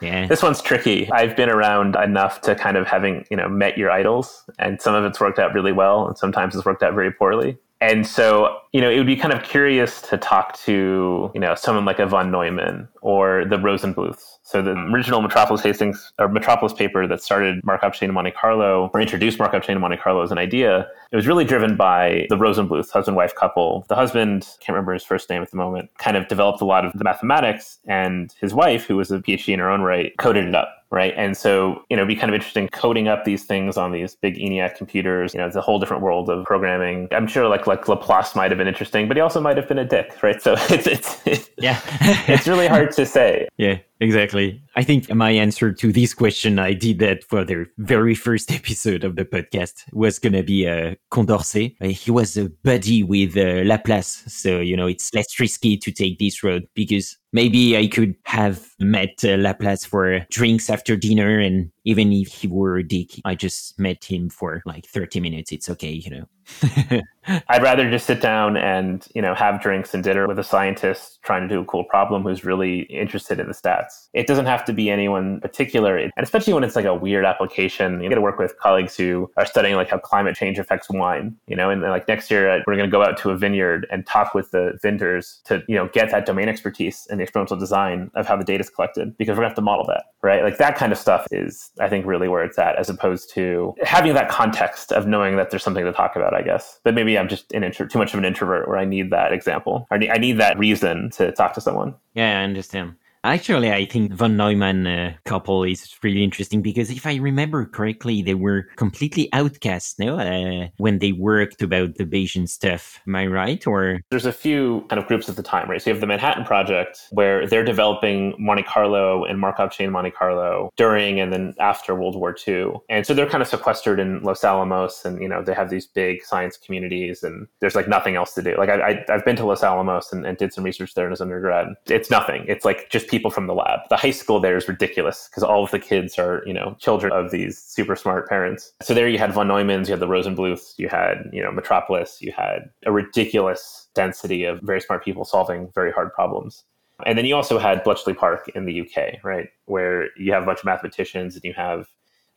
Yeah. 0.00 0.26
This 0.28 0.42
one's 0.42 0.62
tricky. 0.62 1.10
I've 1.10 1.36
been 1.36 1.50
around 1.50 1.96
enough 1.96 2.40
to 2.42 2.54
kind 2.54 2.76
of 2.76 2.86
having, 2.86 3.26
you 3.30 3.36
know, 3.36 3.48
met 3.48 3.76
your 3.76 3.90
idols, 3.90 4.44
and 4.58 4.80
some 4.80 4.94
of 4.94 5.04
it's 5.04 5.20
worked 5.20 5.38
out 5.38 5.54
really 5.54 5.72
well, 5.72 6.06
and 6.06 6.16
sometimes 6.16 6.54
it's 6.54 6.64
worked 6.64 6.82
out 6.82 6.94
very 6.94 7.10
poorly. 7.10 7.58
And 7.80 8.06
so, 8.06 8.58
you 8.72 8.80
know, 8.80 8.90
it 8.90 8.98
would 8.98 9.06
be 9.06 9.16
kind 9.16 9.32
of 9.32 9.42
curious 9.44 10.02
to 10.02 10.16
talk 10.16 10.58
to, 10.60 11.30
you 11.32 11.40
know, 11.40 11.54
someone 11.54 11.84
like 11.84 12.00
a 12.00 12.06
von 12.06 12.30
Neumann 12.30 12.88
or 13.02 13.44
the 13.44 13.56
Rosenbluths. 13.56 14.38
So 14.42 14.62
the 14.62 14.74
hmm. 14.74 14.94
original 14.94 15.20
Metropolis 15.20 15.62
Hastings 15.62 16.12
or 16.18 16.28
Metropolis 16.28 16.72
paper 16.72 17.06
that 17.06 17.22
started 17.22 17.64
Markov 17.64 17.92
chain 17.92 18.08
in 18.08 18.14
Monte 18.14 18.32
Carlo 18.32 18.90
or 18.92 19.00
introduced 19.00 19.38
Markov 19.38 19.62
chain 19.62 19.76
in 19.76 19.80
Monte 19.80 19.98
Carlo 19.98 20.22
as 20.22 20.32
an 20.32 20.38
idea, 20.38 20.86
it 21.12 21.16
was 21.16 21.26
really 21.26 21.44
driven 21.44 21.76
by 21.76 22.26
the 22.28 22.36
Rosenbluths, 22.36 22.90
husband-wife 22.90 23.34
couple. 23.34 23.84
The 23.88 23.94
husband, 23.94 24.42
can't 24.60 24.74
remember 24.74 24.92
his 24.92 25.04
first 25.04 25.30
name 25.30 25.42
at 25.42 25.50
the 25.50 25.56
moment, 25.56 25.90
kind 25.98 26.16
of 26.16 26.28
developed 26.28 26.60
a 26.60 26.64
lot 26.64 26.84
of 26.84 26.92
the 26.92 27.04
mathematics, 27.04 27.78
and 27.86 28.34
his 28.40 28.54
wife, 28.54 28.84
who 28.84 28.96
was 28.96 29.10
a 29.10 29.18
PhD 29.18 29.54
in 29.54 29.60
her 29.60 29.70
own 29.70 29.82
right, 29.82 30.12
coded 30.18 30.46
it 30.46 30.54
up 30.54 30.78
right? 30.90 31.12
And 31.16 31.36
so, 31.36 31.82
you 31.90 31.96
know, 31.96 32.02
it'd 32.02 32.08
be 32.08 32.16
kind 32.16 32.30
of 32.30 32.34
interesting 32.34 32.68
coding 32.68 33.08
up 33.08 33.24
these 33.24 33.44
things 33.44 33.76
on 33.76 33.92
these 33.92 34.16
big 34.16 34.36
ENIAC 34.36 34.76
computers. 34.76 35.34
You 35.34 35.40
know, 35.40 35.46
it's 35.46 35.56
a 35.56 35.60
whole 35.60 35.78
different 35.78 36.02
world 36.02 36.30
of 36.30 36.44
programming. 36.46 37.08
I'm 37.12 37.26
sure 37.26 37.46
like 37.48 37.66
like 37.66 37.88
Laplace 37.88 38.34
might 38.34 38.50
have 38.50 38.58
been 38.58 38.68
interesting, 38.68 39.06
but 39.06 39.16
he 39.16 39.20
also 39.20 39.40
might 39.40 39.56
have 39.56 39.68
been 39.68 39.78
a 39.78 39.84
dick, 39.84 40.22
right? 40.22 40.40
So 40.40 40.54
it's 40.70 40.86
it's, 40.86 41.26
it's 41.26 41.50
yeah, 41.58 41.80
it's 42.26 42.48
really 42.48 42.66
hard 42.66 42.87
to 42.92 43.06
say. 43.06 43.48
Yeah, 43.56 43.78
exactly. 44.00 44.62
I 44.78 44.84
think 44.84 45.12
my 45.12 45.32
answer 45.32 45.72
to 45.72 45.92
this 45.92 46.14
question, 46.14 46.60
I 46.60 46.72
did 46.72 47.00
that 47.00 47.24
for 47.24 47.44
the 47.44 47.66
very 47.78 48.14
first 48.14 48.48
episode 48.52 49.02
of 49.02 49.16
the 49.16 49.24
podcast, 49.24 49.82
was 49.92 50.20
going 50.20 50.34
to 50.34 50.44
be 50.44 50.68
uh, 50.68 50.94
Condorcet. 51.10 51.74
Uh, 51.80 51.88
he 51.88 52.12
was 52.12 52.36
a 52.36 52.48
buddy 52.62 53.02
with 53.02 53.36
uh, 53.36 53.64
Laplace. 53.64 54.22
So, 54.28 54.60
you 54.60 54.76
know, 54.76 54.86
it's 54.86 55.12
less 55.12 55.40
risky 55.40 55.76
to 55.78 55.90
take 55.90 56.20
this 56.20 56.44
road 56.44 56.68
because 56.74 57.18
maybe 57.32 57.76
I 57.76 57.88
could 57.88 58.14
have 58.24 58.68
met 58.78 59.24
uh, 59.24 59.34
Laplace 59.34 59.84
for 59.84 60.20
drinks 60.30 60.70
after 60.70 60.96
dinner. 60.96 61.40
And 61.40 61.70
even 61.84 62.12
if 62.12 62.28
he 62.28 62.46
were 62.46 62.76
a 62.76 62.86
dick, 62.86 63.20
I 63.24 63.34
just 63.34 63.78
met 63.78 64.04
him 64.04 64.30
for 64.30 64.62
like 64.64 64.86
30 64.86 65.20
minutes. 65.20 65.52
It's 65.52 65.68
okay, 65.70 65.90
you 65.90 66.10
know. 66.10 66.24
I'd 67.48 67.62
rather 67.62 67.90
just 67.90 68.06
sit 68.06 68.20
down 68.20 68.56
and, 68.56 69.06
you 69.14 69.20
know, 69.20 69.34
have 69.34 69.60
drinks 69.60 69.92
and 69.92 70.02
dinner 70.02 70.26
with 70.26 70.38
a 70.38 70.44
scientist 70.44 71.18
trying 71.22 71.46
to 71.46 71.54
do 71.54 71.60
a 71.60 71.64
cool 71.64 71.84
problem 71.84 72.22
who's 72.22 72.44
really 72.44 72.80
interested 72.82 73.38
in 73.38 73.48
the 73.48 73.54
stats. 73.54 74.08
It 74.14 74.26
doesn't 74.26 74.46
have 74.46 74.64
to 74.68 74.72
be 74.72 74.88
anyone 74.88 75.40
particular. 75.40 75.98
And 75.98 76.12
especially 76.16 76.52
when 76.52 76.62
it's 76.62 76.76
like 76.76 76.84
a 76.84 76.94
weird 76.94 77.24
application, 77.24 78.00
you 78.00 78.08
get 78.08 78.14
to 78.14 78.20
work 78.20 78.38
with 78.38 78.56
colleagues 78.58 78.96
who 78.96 79.30
are 79.36 79.44
studying 79.44 79.74
like 79.74 79.88
how 79.88 79.98
climate 79.98 80.36
change 80.36 80.58
affects 80.58 80.88
wine, 80.88 81.36
you 81.48 81.56
know, 81.56 81.70
and 81.70 81.82
like 81.82 82.06
next 82.06 82.30
year 82.30 82.48
uh, 82.48 82.60
we're 82.66 82.76
going 82.76 82.88
to 82.88 82.90
go 82.90 83.02
out 83.02 83.18
to 83.18 83.30
a 83.30 83.36
vineyard 83.36 83.86
and 83.90 84.06
talk 84.06 84.34
with 84.34 84.52
the 84.52 84.78
vendors 84.80 85.40
to, 85.44 85.62
you 85.68 85.74
know, 85.74 85.88
get 85.92 86.10
that 86.12 86.24
domain 86.24 86.48
expertise 86.48 87.06
and 87.10 87.18
the 87.18 87.24
experimental 87.24 87.56
design 87.56 88.10
of 88.14 88.26
how 88.26 88.36
the 88.36 88.44
data 88.44 88.62
is 88.62 88.70
collected 88.70 89.16
because 89.18 89.32
we're 89.32 89.42
going 89.42 89.46
to 89.46 89.50
have 89.50 89.56
to 89.56 89.62
model 89.62 89.84
that, 89.86 90.04
right? 90.22 90.42
Like 90.44 90.58
that 90.58 90.76
kind 90.76 90.92
of 90.92 90.98
stuff 90.98 91.26
is, 91.32 91.70
I 91.80 91.88
think, 91.88 92.06
really 92.06 92.28
where 92.28 92.44
it's 92.44 92.58
at 92.58 92.76
as 92.76 92.88
opposed 92.88 93.30
to 93.34 93.74
having 93.82 94.14
that 94.14 94.28
context 94.28 94.92
of 94.92 95.06
knowing 95.06 95.36
that 95.36 95.50
there's 95.50 95.62
something 95.62 95.84
to 95.84 95.92
talk 95.92 96.16
about 96.16 96.28
I 96.34 96.42
guess. 96.42 96.80
But 96.84 96.94
maybe 96.94 97.18
I'm 97.18 97.28
just 97.28 97.52
an 97.52 97.64
intro- 97.64 97.86
too 97.86 97.98
much 97.98 98.12
of 98.12 98.18
an 98.18 98.24
introvert 98.24 98.68
where 98.68 98.78
I 98.78 98.84
need 98.84 99.10
that 99.10 99.32
example. 99.32 99.86
I 99.90 99.98
need, 99.98 100.10
I 100.10 100.18
need 100.18 100.38
that 100.38 100.58
reason 100.58 101.10
to 101.10 101.32
talk 101.32 101.54
to 101.54 101.60
someone. 101.60 101.94
Yeah, 102.14 102.40
I 102.40 102.44
understand. 102.44 102.94
Actually, 103.28 103.70
I 103.70 103.84
think 103.84 104.14
von 104.14 104.38
Neumann 104.38 104.86
uh, 104.86 105.12
couple 105.26 105.62
is 105.62 105.94
really 106.02 106.24
interesting 106.24 106.62
because 106.62 106.90
if 106.90 107.04
I 107.04 107.16
remember 107.16 107.66
correctly, 107.66 108.22
they 108.22 108.32
were 108.32 108.62
completely 108.76 109.28
outcast, 109.34 109.98
no, 109.98 110.18
uh, 110.18 110.68
when 110.78 110.98
they 111.00 111.12
worked 111.12 111.60
about 111.60 111.96
the 111.96 112.06
Bayesian 112.06 112.48
stuff. 112.48 112.98
Am 113.06 113.14
I 113.14 113.26
right? 113.26 113.66
Or 113.66 114.00
there's 114.08 114.24
a 114.24 114.32
few 114.32 114.86
kind 114.88 114.98
of 114.98 115.06
groups 115.06 115.28
at 115.28 115.36
the 115.36 115.42
time, 115.42 115.68
right? 115.68 115.82
So 115.82 115.90
you 115.90 115.94
have 115.94 116.00
the 116.00 116.06
Manhattan 116.06 116.44
Project, 116.44 117.06
where 117.10 117.46
they're 117.46 117.66
developing 117.66 118.34
Monte 118.38 118.62
Carlo 118.62 119.26
and 119.26 119.38
Markov 119.38 119.72
chain 119.72 119.90
Monte 119.90 120.12
Carlo 120.12 120.70
during 120.78 121.20
and 121.20 121.30
then 121.30 121.52
after 121.60 121.94
World 121.94 122.16
War 122.16 122.34
II, 122.48 122.80
and 122.88 123.06
so 123.06 123.12
they're 123.12 123.28
kind 123.28 123.42
of 123.42 123.48
sequestered 123.48 124.00
in 124.00 124.22
Los 124.22 124.42
Alamos, 124.42 125.04
and 125.04 125.20
you 125.20 125.28
know 125.28 125.42
they 125.42 125.52
have 125.52 125.68
these 125.68 125.86
big 125.86 126.24
science 126.24 126.56
communities, 126.56 127.22
and 127.22 127.46
there's 127.60 127.74
like 127.74 127.88
nothing 127.88 128.16
else 128.16 128.32
to 128.36 128.42
do. 128.42 128.56
Like 128.56 128.70
I, 128.70 129.04
I 129.06 129.12
have 129.12 129.26
been 129.26 129.36
to 129.36 129.44
Los 129.44 129.62
Alamos 129.62 130.14
and, 130.14 130.24
and 130.24 130.38
did 130.38 130.54
some 130.54 130.64
research 130.64 130.94
there 130.94 131.10
as 131.10 131.20
undergrad. 131.20 131.66
It's 131.90 132.10
nothing. 132.10 132.46
It's 132.48 132.64
like 132.64 132.88
just 132.88 133.06
people 133.08 133.17
from 133.26 133.46
the 133.46 133.54
lab. 133.54 133.80
The 133.90 133.96
high 133.96 134.12
school 134.12 134.40
there 134.40 134.56
is 134.56 134.68
ridiculous 134.68 135.28
because 135.28 135.42
all 135.42 135.64
of 135.64 135.70
the 135.70 135.78
kids 135.78 136.18
are, 136.18 136.42
you 136.46 136.52
know, 136.52 136.76
children 136.78 137.12
of 137.12 137.30
these 137.30 137.58
super 137.60 137.96
smart 137.96 138.28
parents. 138.28 138.72
So 138.80 138.94
there 138.94 139.08
you 139.08 139.18
had 139.18 139.32
von 139.32 139.48
Neumanns, 139.48 139.86
you 139.86 139.92
had 139.92 140.00
the 140.00 140.06
Rosenbluths, 140.06 140.78
you 140.78 140.88
had, 140.88 141.28
you 141.32 141.42
know, 141.42 141.50
Metropolis, 141.50 142.18
you 142.22 142.32
had 142.32 142.70
a 142.86 142.92
ridiculous 142.92 143.88
density 143.94 144.44
of 144.44 144.60
very 144.62 144.80
smart 144.80 145.04
people 145.04 145.24
solving 145.24 145.70
very 145.74 145.92
hard 145.92 146.12
problems. 146.12 146.64
And 147.06 147.16
then 147.16 147.24
you 147.24 147.34
also 147.34 147.58
had 147.58 147.84
Bletchley 147.84 148.14
Park 148.14 148.48
in 148.54 148.64
the 148.64 148.80
UK, 148.80 149.22
right, 149.22 149.48
where 149.66 150.08
you 150.16 150.32
have 150.32 150.42
a 150.42 150.46
bunch 150.46 150.60
of 150.60 150.64
mathematicians 150.64 151.34
and 151.34 151.44
you 151.44 151.54
have 151.54 151.88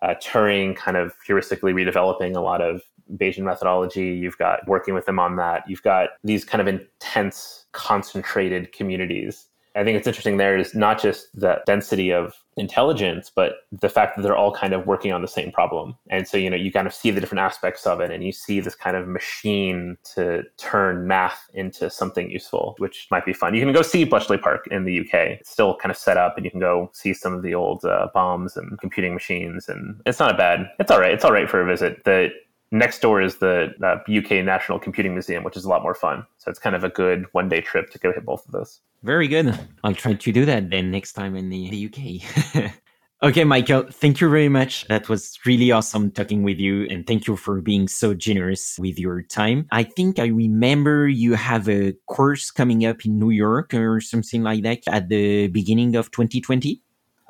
uh, 0.02 0.16
Turing 0.22 0.76
kind 0.76 0.98
of 0.98 1.14
heuristically 1.28 1.74
redeveloping 1.74 2.36
a 2.36 2.40
lot 2.42 2.62
of 2.62 2.82
Bayesian 3.16 3.44
methodology. 3.44 4.08
You've 4.08 4.38
got 4.38 4.68
working 4.68 4.94
with 4.94 5.06
them 5.06 5.20
on 5.20 5.36
that. 5.38 5.64
You've 5.68 5.84
got 5.84 6.10
these 6.24 6.46
kind 6.46 6.62
of 6.62 6.68
intense, 6.68 7.66
concentrated 7.72 8.72
communities 8.72 9.48
I 9.76 9.84
think 9.84 9.98
it's 9.98 10.08
interesting 10.08 10.38
there 10.38 10.58
is 10.58 10.76
not 10.76 11.02
just 11.02 11.28
the 11.40 11.62
density 11.66 12.12
of 12.12 12.34
intelligence, 12.58 13.32
but 13.34 13.54
the 13.72 13.90
fact 13.90 14.16
that 14.16 14.24
they're 14.24 14.36
all 14.36 14.54
kind 14.54 14.74
of 14.74 14.86
working 14.86 15.14
on 15.14 15.22
the 15.22 15.28
same 15.28 15.52
problem. 15.52 15.96
And 16.10 16.28
so, 16.28 16.38
you 16.38 16.50
know, 16.50 16.58
you 16.58 16.72
kind 16.72 16.88
of 16.88 16.94
see 16.94 17.12
the 17.12 17.22
different 17.22 17.40
aspects 17.40 17.88
of 17.88 18.02
it 18.02 18.12
and 18.12 18.24
you 18.24 18.32
see 18.32 18.60
this 18.60 18.76
kind 18.76 18.98
of 18.98 19.08
machine 19.08 19.98
to 20.16 20.44
turn 20.58 21.08
math 21.08 21.50
into 21.54 21.90
something 21.90 22.30
useful, 22.30 22.76
which 22.80 23.08
might 23.12 23.26
be 23.26 23.34
fun. 23.34 23.54
You 23.54 23.62
can 23.62 23.72
go 23.74 23.82
see 23.82 24.04
Bletchley 24.04 24.38
Park 24.38 24.68
in 24.70 24.84
the 24.84 25.00
UK. 25.00 25.40
It's 25.40 25.52
still 25.52 25.76
kind 25.78 25.92
of 25.92 25.98
set 25.98 26.18
up 26.18 26.36
and 26.36 26.46
you 26.46 26.52
can 26.52 26.60
go 26.60 26.90
see 26.94 27.14
some 27.14 27.34
of 27.34 27.42
the 27.42 27.56
old 27.56 27.86
uh, 27.86 28.10
bombes 28.14 28.58
and 28.58 28.78
computing 28.80 29.14
machines. 29.14 29.70
And 29.70 30.02
it's 30.06 30.20
not 30.20 30.34
a 30.34 30.38
bad, 30.38 30.70
it's 30.80 30.92
all 30.92 31.00
right. 31.00 31.14
It's 31.14 31.24
all 31.24 31.32
right 31.32 31.50
for 31.50 31.62
a 31.62 31.66
visit. 31.66 32.04
The 32.04 32.30
next 32.72 33.02
door 33.02 33.22
is 33.22 33.38
the 33.38 33.74
uh, 33.84 34.00
UK 34.12 34.44
National 34.44 34.80
Computing 34.80 35.14
Museum, 35.14 35.44
which 35.44 35.58
is 35.58 35.66
a 35.66 35.70
lot 35.70 35.84
more 35.84 35.94
fun. 35.94 36.26
So 36.38 36.50
it's 36.50 36.60
kind 36.60 36.76
of 36.76 36.84
a 36.84 36.90
good 36.90 37.26
one 37.34 37.50
day 37.50 37.62
trip 37.62 37.90
to 37.92 38.00
go 38.00 38.12
hit 38.12 38.26
both 38.26 38.46
of 38.46 38.52
those. 38.52 38.80
Very 39.04 39.28
good. 39.28 39.58
I'll 39.84 39.94
try 39.94 40.14
to 40.14 40.32
do 40.32 40.46
that 40.46 40.70
then 40.70 40.92
next 40.92 41.14
time 41.14 41.36
in 41.36 41.50
the, 41.50 41.70
the 41.70 42.24
UK. 42.56 42.72
okay, 43.24 43.44
Michael, 43.44 43.86
thank 43.92 44.22
you 44.22 44.30
very 44.30 44.50
much. 44.50 44.88
That 44.88 45.10
was 45.10 45.40
really 45.46 45.72
awesome 45.72 46.12
talking 46.12 46.44
with 46.44 46.60
you. 46.60 46.86
And 46.90 47.06
thank 47.06 47.28
you 47.28 47.36
for 47.36 47.62
being 47.62 47.88
so 47.88 48.14
generous 48.14 48.78
with 48.80 49.00
your 49.00 49.24
time. 49.24 49.68
I 49.72 49.84
think 49.84 50.20
I 50.20 50.28
remember 50.28 51.08
you 51.08 51.34
have 51.34 51.68
a 51.68 51.94
course 52.08 52.52
coming 52.52 52.86
up 52.86 53.06
in 53.06 53.18
New 53.20 53.32
York 53.32 53.74
or 53.74 54.02
something 54.02 54.44
like 54.44 54.64
that 54.64 54.84
at 54.88 55.10
the 55.10 55.48
beginning 55.48 55.96
of 55.96 56.12
2020. 56.12 56.82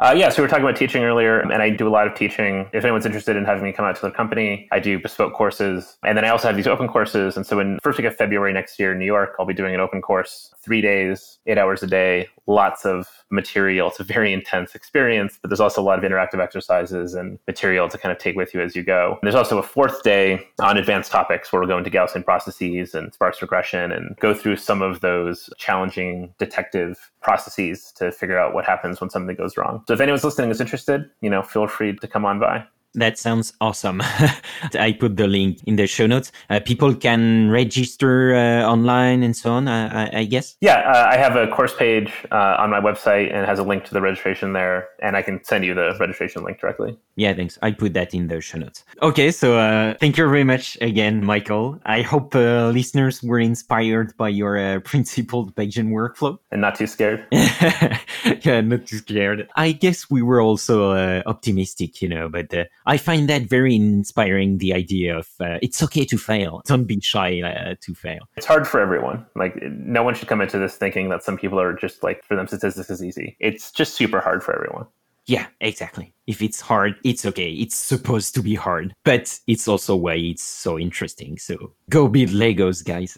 Uh, 0.02 0.16
yeah, 0.18 0.30
so 0.30 0.42
we 0.42 0.46
were 0.48 0.50
talking 0.50 0.64
about 0.64 0.76
teaching 0.76 1.04
earlier, 1.04 1.42
and 1.42 1.62
I 1.62 1.70
do 1.70 1.88
a 1.88 1.94
lot 1.94 2.08
of 2.08 2.16
teaching. 2.16 2.68
If 2.74 2.84
anyone's 2.84 3.06
interested 3.06 3.36
in 3.36 3.46
having 3.46 3.64
me 3.64 3.72
come 3.72 3.86
out 3.86 3.96
to 3.98 4.02
their 4.02 4.10
company, 4.10 4.68
I 4.72 4.80
do 4.80 5.00
bespoke 5.00 5.34
courses. 5.34 5.96
And 6.04 6.18
then 6.18 6.26
I 6.26 6.30
also 6.30 6.48
have 6.48 6.58
these 6.58 6.66
open 6.66 6.88
courses. 6.88 7.38
And 7.38 7.46
so 7.46 7.60
in 7.60 7.78
first 7.84 8.00
week 8.00 8.08
of 8.08 8.16
February 8.16 8.52
next 8.52 8.80
year 8.80 8.94
in 8.94 8.98
New 8.98 9.06
York, 9.06 9.36
I'll 9.38 9.46
be 9.46 9.54
doing 9.54 9.76
an 9.76 9.80
open 9.80 10.02
course, 10.02 10.52
three 10.60 10.82
days, 10.82 11.38
eight 11.46 11.60
hours 11.60 11.84
a 11.84 11.88
day, 11.88 12.28
lots 12.48 12.84
of 12.84 13.08
material. 13.30 13.90
It's 13.90 14.00
a 14.00 14.04
very 14.04 14.34
intense 14.34 14.74
experience, 14.74 15.38
but 15.40 15.50
there's 15.50 15.60
also 15.60 15.82
a 15.82 15.84
lot 15.84 16.04
of 16.04 16.12
interactive 16.12 16.40
exercises 16.40 17.14
and 17.14 17.38
material 17.46 17.88
to 17.88 17.98
kind 18.00 18.12
of 18.12 18.18
take 18.18 18.36
with 18.36 18.56
you 18.56 18.62
as 18.62 18.76
you 18.76 18.82
go. 18.82 19.20
And 19.22 19.28
there's 19.28 19.36
also 19.36 19.60
a 19.60 19.64
fourth 19.64 20.02
day 20.02 20.48
on 20.60 20.78
advanced 20.78 21.12
topics 21.12 21.54
where 21.54 21.60
we'll 21.60 21.70
go 21.70 21.78
into 21.78 21.92
Gaussian 21.92 22.26
processes 22.26 22.96
and 22.96 23.14
sparse 23.14 23.40
regression 23.40 23.92
and 23.92 24.18
go 24.18 24.34
through 24.34 24.56
some 24.56 24.82
of 24.82 25.02
those 25.02 25.48
challenging 25.60 26.34
detective 26.40 27.11
processes 27.22 27.92
to 27.98 28.12
figure 28.12 28.40
out 28.40 28.54
what 28.54 28.66
happens 28.66 29.00
when 29.00 29.10
something 29.10 29.36
goes 29.36 29.58
wrong. 29.58 29.84
So 29.88 29.94
if 29.94 30.02
anyone's 30.02 30.24
listening 30.24 30.50
is 30.50 30.60
interested, 30.60 31.10
you 31.22 31.30
know, 31.30 31.44
feel 31.44 31.68
free 31.68 31.96
to 31.96 32.08
come 32.08 32.26
on 32.26 32.40
by. 32.40 32.66
That 32.94 33.18
sounds 33.18 33.54
awesome. 33.62 34.02
I 34.74 34.92
put 35.00 35.16
the 35.16 35.28
link 35.28 35.60
in 35.66 35.78
the 35.78 35.88
show 35.88 36.08
notes. 36.08 36.32
Uh, 36.50 36.60
people 36.60 36.94
can 36.94 37.50
register 37.50 38.36
uh, 38.36 38.70
online 38.70 39.24
and 39.24 39.36
so 39.36 39.52
on, 39.52 39.70
uh, 39.70 40.10
I, 40.14 40.20
I, 40.20 40.24
guess. 40.26 40.58
Yeah, 40.60 40.80
uh, 40.80 41.08
I 41.10 41.16
have 41.16 41.38
a 41.38 41.48
course 41.48 41.74
page 41.74 42.12
uh, 42.32 42.58
on 42.60 42.70
my 42.70 42.82
website 42.82 43.32
and 43.32 43.44
it 43.44 43.48
has 43.48 43.60
a 43.60 43.64
link 43.64 43.86
to 43.86 43.94
the 43.94 44.02
registration 44.02 44.52
there, 44.52 44.90
and 45.02 45.16
I 45.16 45.22
can 45.22 45.42
send 45.44 45.64
you 45.64 45.74
the 45.74 45.96
registration 46.00 46.44
link 46.44 46.60
directly. 46.60 46.98
Yeah, 47.16 47.34
thanks. 47.34 47.58
I 47.62 47.72
put 47.72 47.94
that 47.94 48.14
in 48.14 48.28
the 48.28 48.42
show 48.42 48.58
notes. 48.58 48.84
Okay, 49.02 49.32
so 49.32 49.58
uh, 49.58 49.94
thank 50.00 50.18
you 50.18 50.28
very 50.28 50.44
much 50.44 50.78
again, 50.82 51.24
Michael. 51.24 51.80
I 51.86 52.02
hope 52.02 52.34
listeners 52.36 53.24
were 53.24 53.40
inspired 53.40 54.16
by 54.18 54.30
your 54.30 54.82
principled 54.84 55.56
Bayesian 55.56 55.92
workflow. 55.92 56.40
And 56.52 56.60
not 56.60 56.76
too 56.76 56.88
scared. 56.88 57.26
yeah, 57.32 58.60
not 58.62 58.86
too 58.86 58.98
scared. 58.98 59.48
I 59.56 59.72
guess 59.72 60.10
we 60.10 60.22
were 60.22 60.42
also 60.42 60.92
optimistic, 61.26 62.02
you 62.02 62.10
know, 62.10 62.28
but 62.28 62.54
I 62.86 62.98
find 62.98 63.30
that 63.30 63.44
very 63.44 63.76
inspiring. 63.76 64.58
The 64.58 64.74
idea 64.74 65.18
of 65.18 65.28
uh, 65.40 65.58
it's 65.62 65.82
okay 65.84 66.06
to 66.06 66.18
fail. 66.18 66.62
Don't 66.66 66.86
be 66.86 67.00
shy 67.00 67.42
uh, 67.42 67.76
to 67.82 67.94
fail. 67.94 68.28
It's 68.38 68.46
hard 68.46 68.68
for 68.68 68.80
everyone. 68.80 69.26
Like 69.36 69.62
no 69.62 70.04
one 70.04 70.16
should 70.16 70.28
come 70.28 70.42
into 70.42 70.58
this 70.58 70.76
thinking 70.76 71.10
that 71.10 71.24
some 71.24 71.38
people 71.38 71.60
are 71.60 71.74
just 71.74 72.04
like 72.04 72.24
for 72.24 72.36
them 72.36 72.48
statistics 72.48 72.90
is 72.90 73.04
easy. 73.04 73.38
It's 73.40 73.72
just 73.72 73.96
super 73.96 74.20
hard 74.20 74.44
for 74.44 74.56
everyone. 74.56 74.88
Yeah, 75.28 75.48
exactly. 75.60 76.14
If 76.26 76.42
it's 76.42 76.60
hard, 76.62 76.96
it's 77.04 77.26
okay. 77.26 77.52
It's 77.52 77.76
supposed 77.76 78.34
to 78.36 78.42
be 78.42 78.56
hard, 78.56 78.94
but 79.04 79.40
it's 79.48 79.68
also 79.68 79.96
why 79.96 80.16
it's 80.16 80.44
so 80.44 80.80
interesting. 80.80 81.38
So 81.38 81.74
go 81.90 82.08
build 82.08 82.30
Legos, 82.30 82.84
guys. 82.84 83.18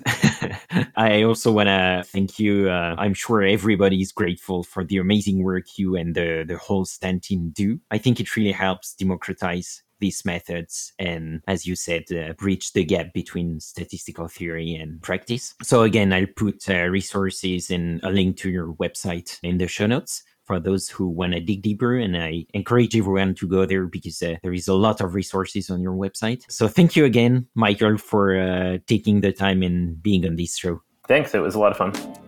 I 0.95 1.23
also 1.23 1.51
want 1.51 1.67
to 1.67 2.03
thank 2.05 2.39
you. 2.39 2.69
Uh, 2.69 2.95
I'm 2.97 3.13
sure 3.13 3.41
everybody 3.41 4.01
is 4.01 4.11
grateful 4.11 4.63
for 4.63 4.83
the 4.83 4.97
amazing 4.97 5.43
work 5.43 5.77
you 5.77 5.95
and 5.95 6.13
the, 6.13 6.43
the 6.47 6.57
whole 6.57 6.85
Stan 6.85 7.19
team 7.19 7.51
do. 7.53 7.79
I 7.89 7.97
think 7.97 8.19
it 8.19 8.35
really 8.35 8.51
helps 8.51 8.95
democratize 8.95 9.83
these 9.99 10.25
methods 10.25 10.91
and, 10.99 11.41
as 11.47 11.65
you 11.65 11.77
said, 11.77 12.03
uh, 12.11 12.33
bridge 12.33 12.73
the 12.73 12.83
gap 12.83 13.13
between 13.13 13.61
statistical 13.61 14.27
theory 14.27 14.75
and 14.75 15.01
practice. 15.01 15.55
So 15.63 15.83
again, 15.83 16.11
I'll 16.11 16.25
put 16.35 16.69
uh, 16.69 16.87
resources 16.87 17.69
and 17.69 18.03
a 18.03 18.09
link 18.09 18.35
to 18.37 18.49
your 18.49 18.73
website 18.73 19.39
in 19.43 19.57
the 19.59 19.67
show 19.67 19.87
notes 19.87 20.23
for 20.45 20.59
those 20.59 20.89
who 20.89 21.07
want 21.07 21.33
to 21.33 21.39
dig 21.39 21.61
deeper. 21.61 21.97
And 21.97 22.17
I 22.17 22.45
encourage 22.53 22.95
everyone 22.95 23.35
to 23.35 23.47
go 23.47 23.65
there 23.65 23.85
because 23.87 24.21
uh, 24.21 24.35
there 24.43 24.53
is 24.53 24.67
a 24.67 24.73
lot 24.73 25.01
of 25.01 25.13
resources 25.13 25.69
on 25.69 25.81
your 25.81 25.93
website. 25.93 26.43
So 26.49 26.67
thank 26.67 26.95
you 26.95 27.05
again, 27.05 27.47
Michael, 27.55 27.97
for 27.97 28.39
uh, 28.39 28.77
taking 28.87 29.21
the 29.21 29.31
time 29.31 29.63
and 29.63 30.01
being 30.01 30.25
on 30.25 30.35
this 30.35 30.57
show. 30.57 30.81
Thanks. 31.07 31.33
It 31.33 31.39
was 31.39 31.55
a 31.55 31.59
lot 31.59 31.71
of 31.71 31.77
fun. 31.77 32.22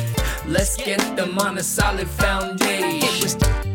Let's 0.45 0.75
get 0.75 0.99
them 1.15 1.39
on 1.39 1.59
a 1.59 1.63
solid 1.63 2.09
foundation. 2.09 3.70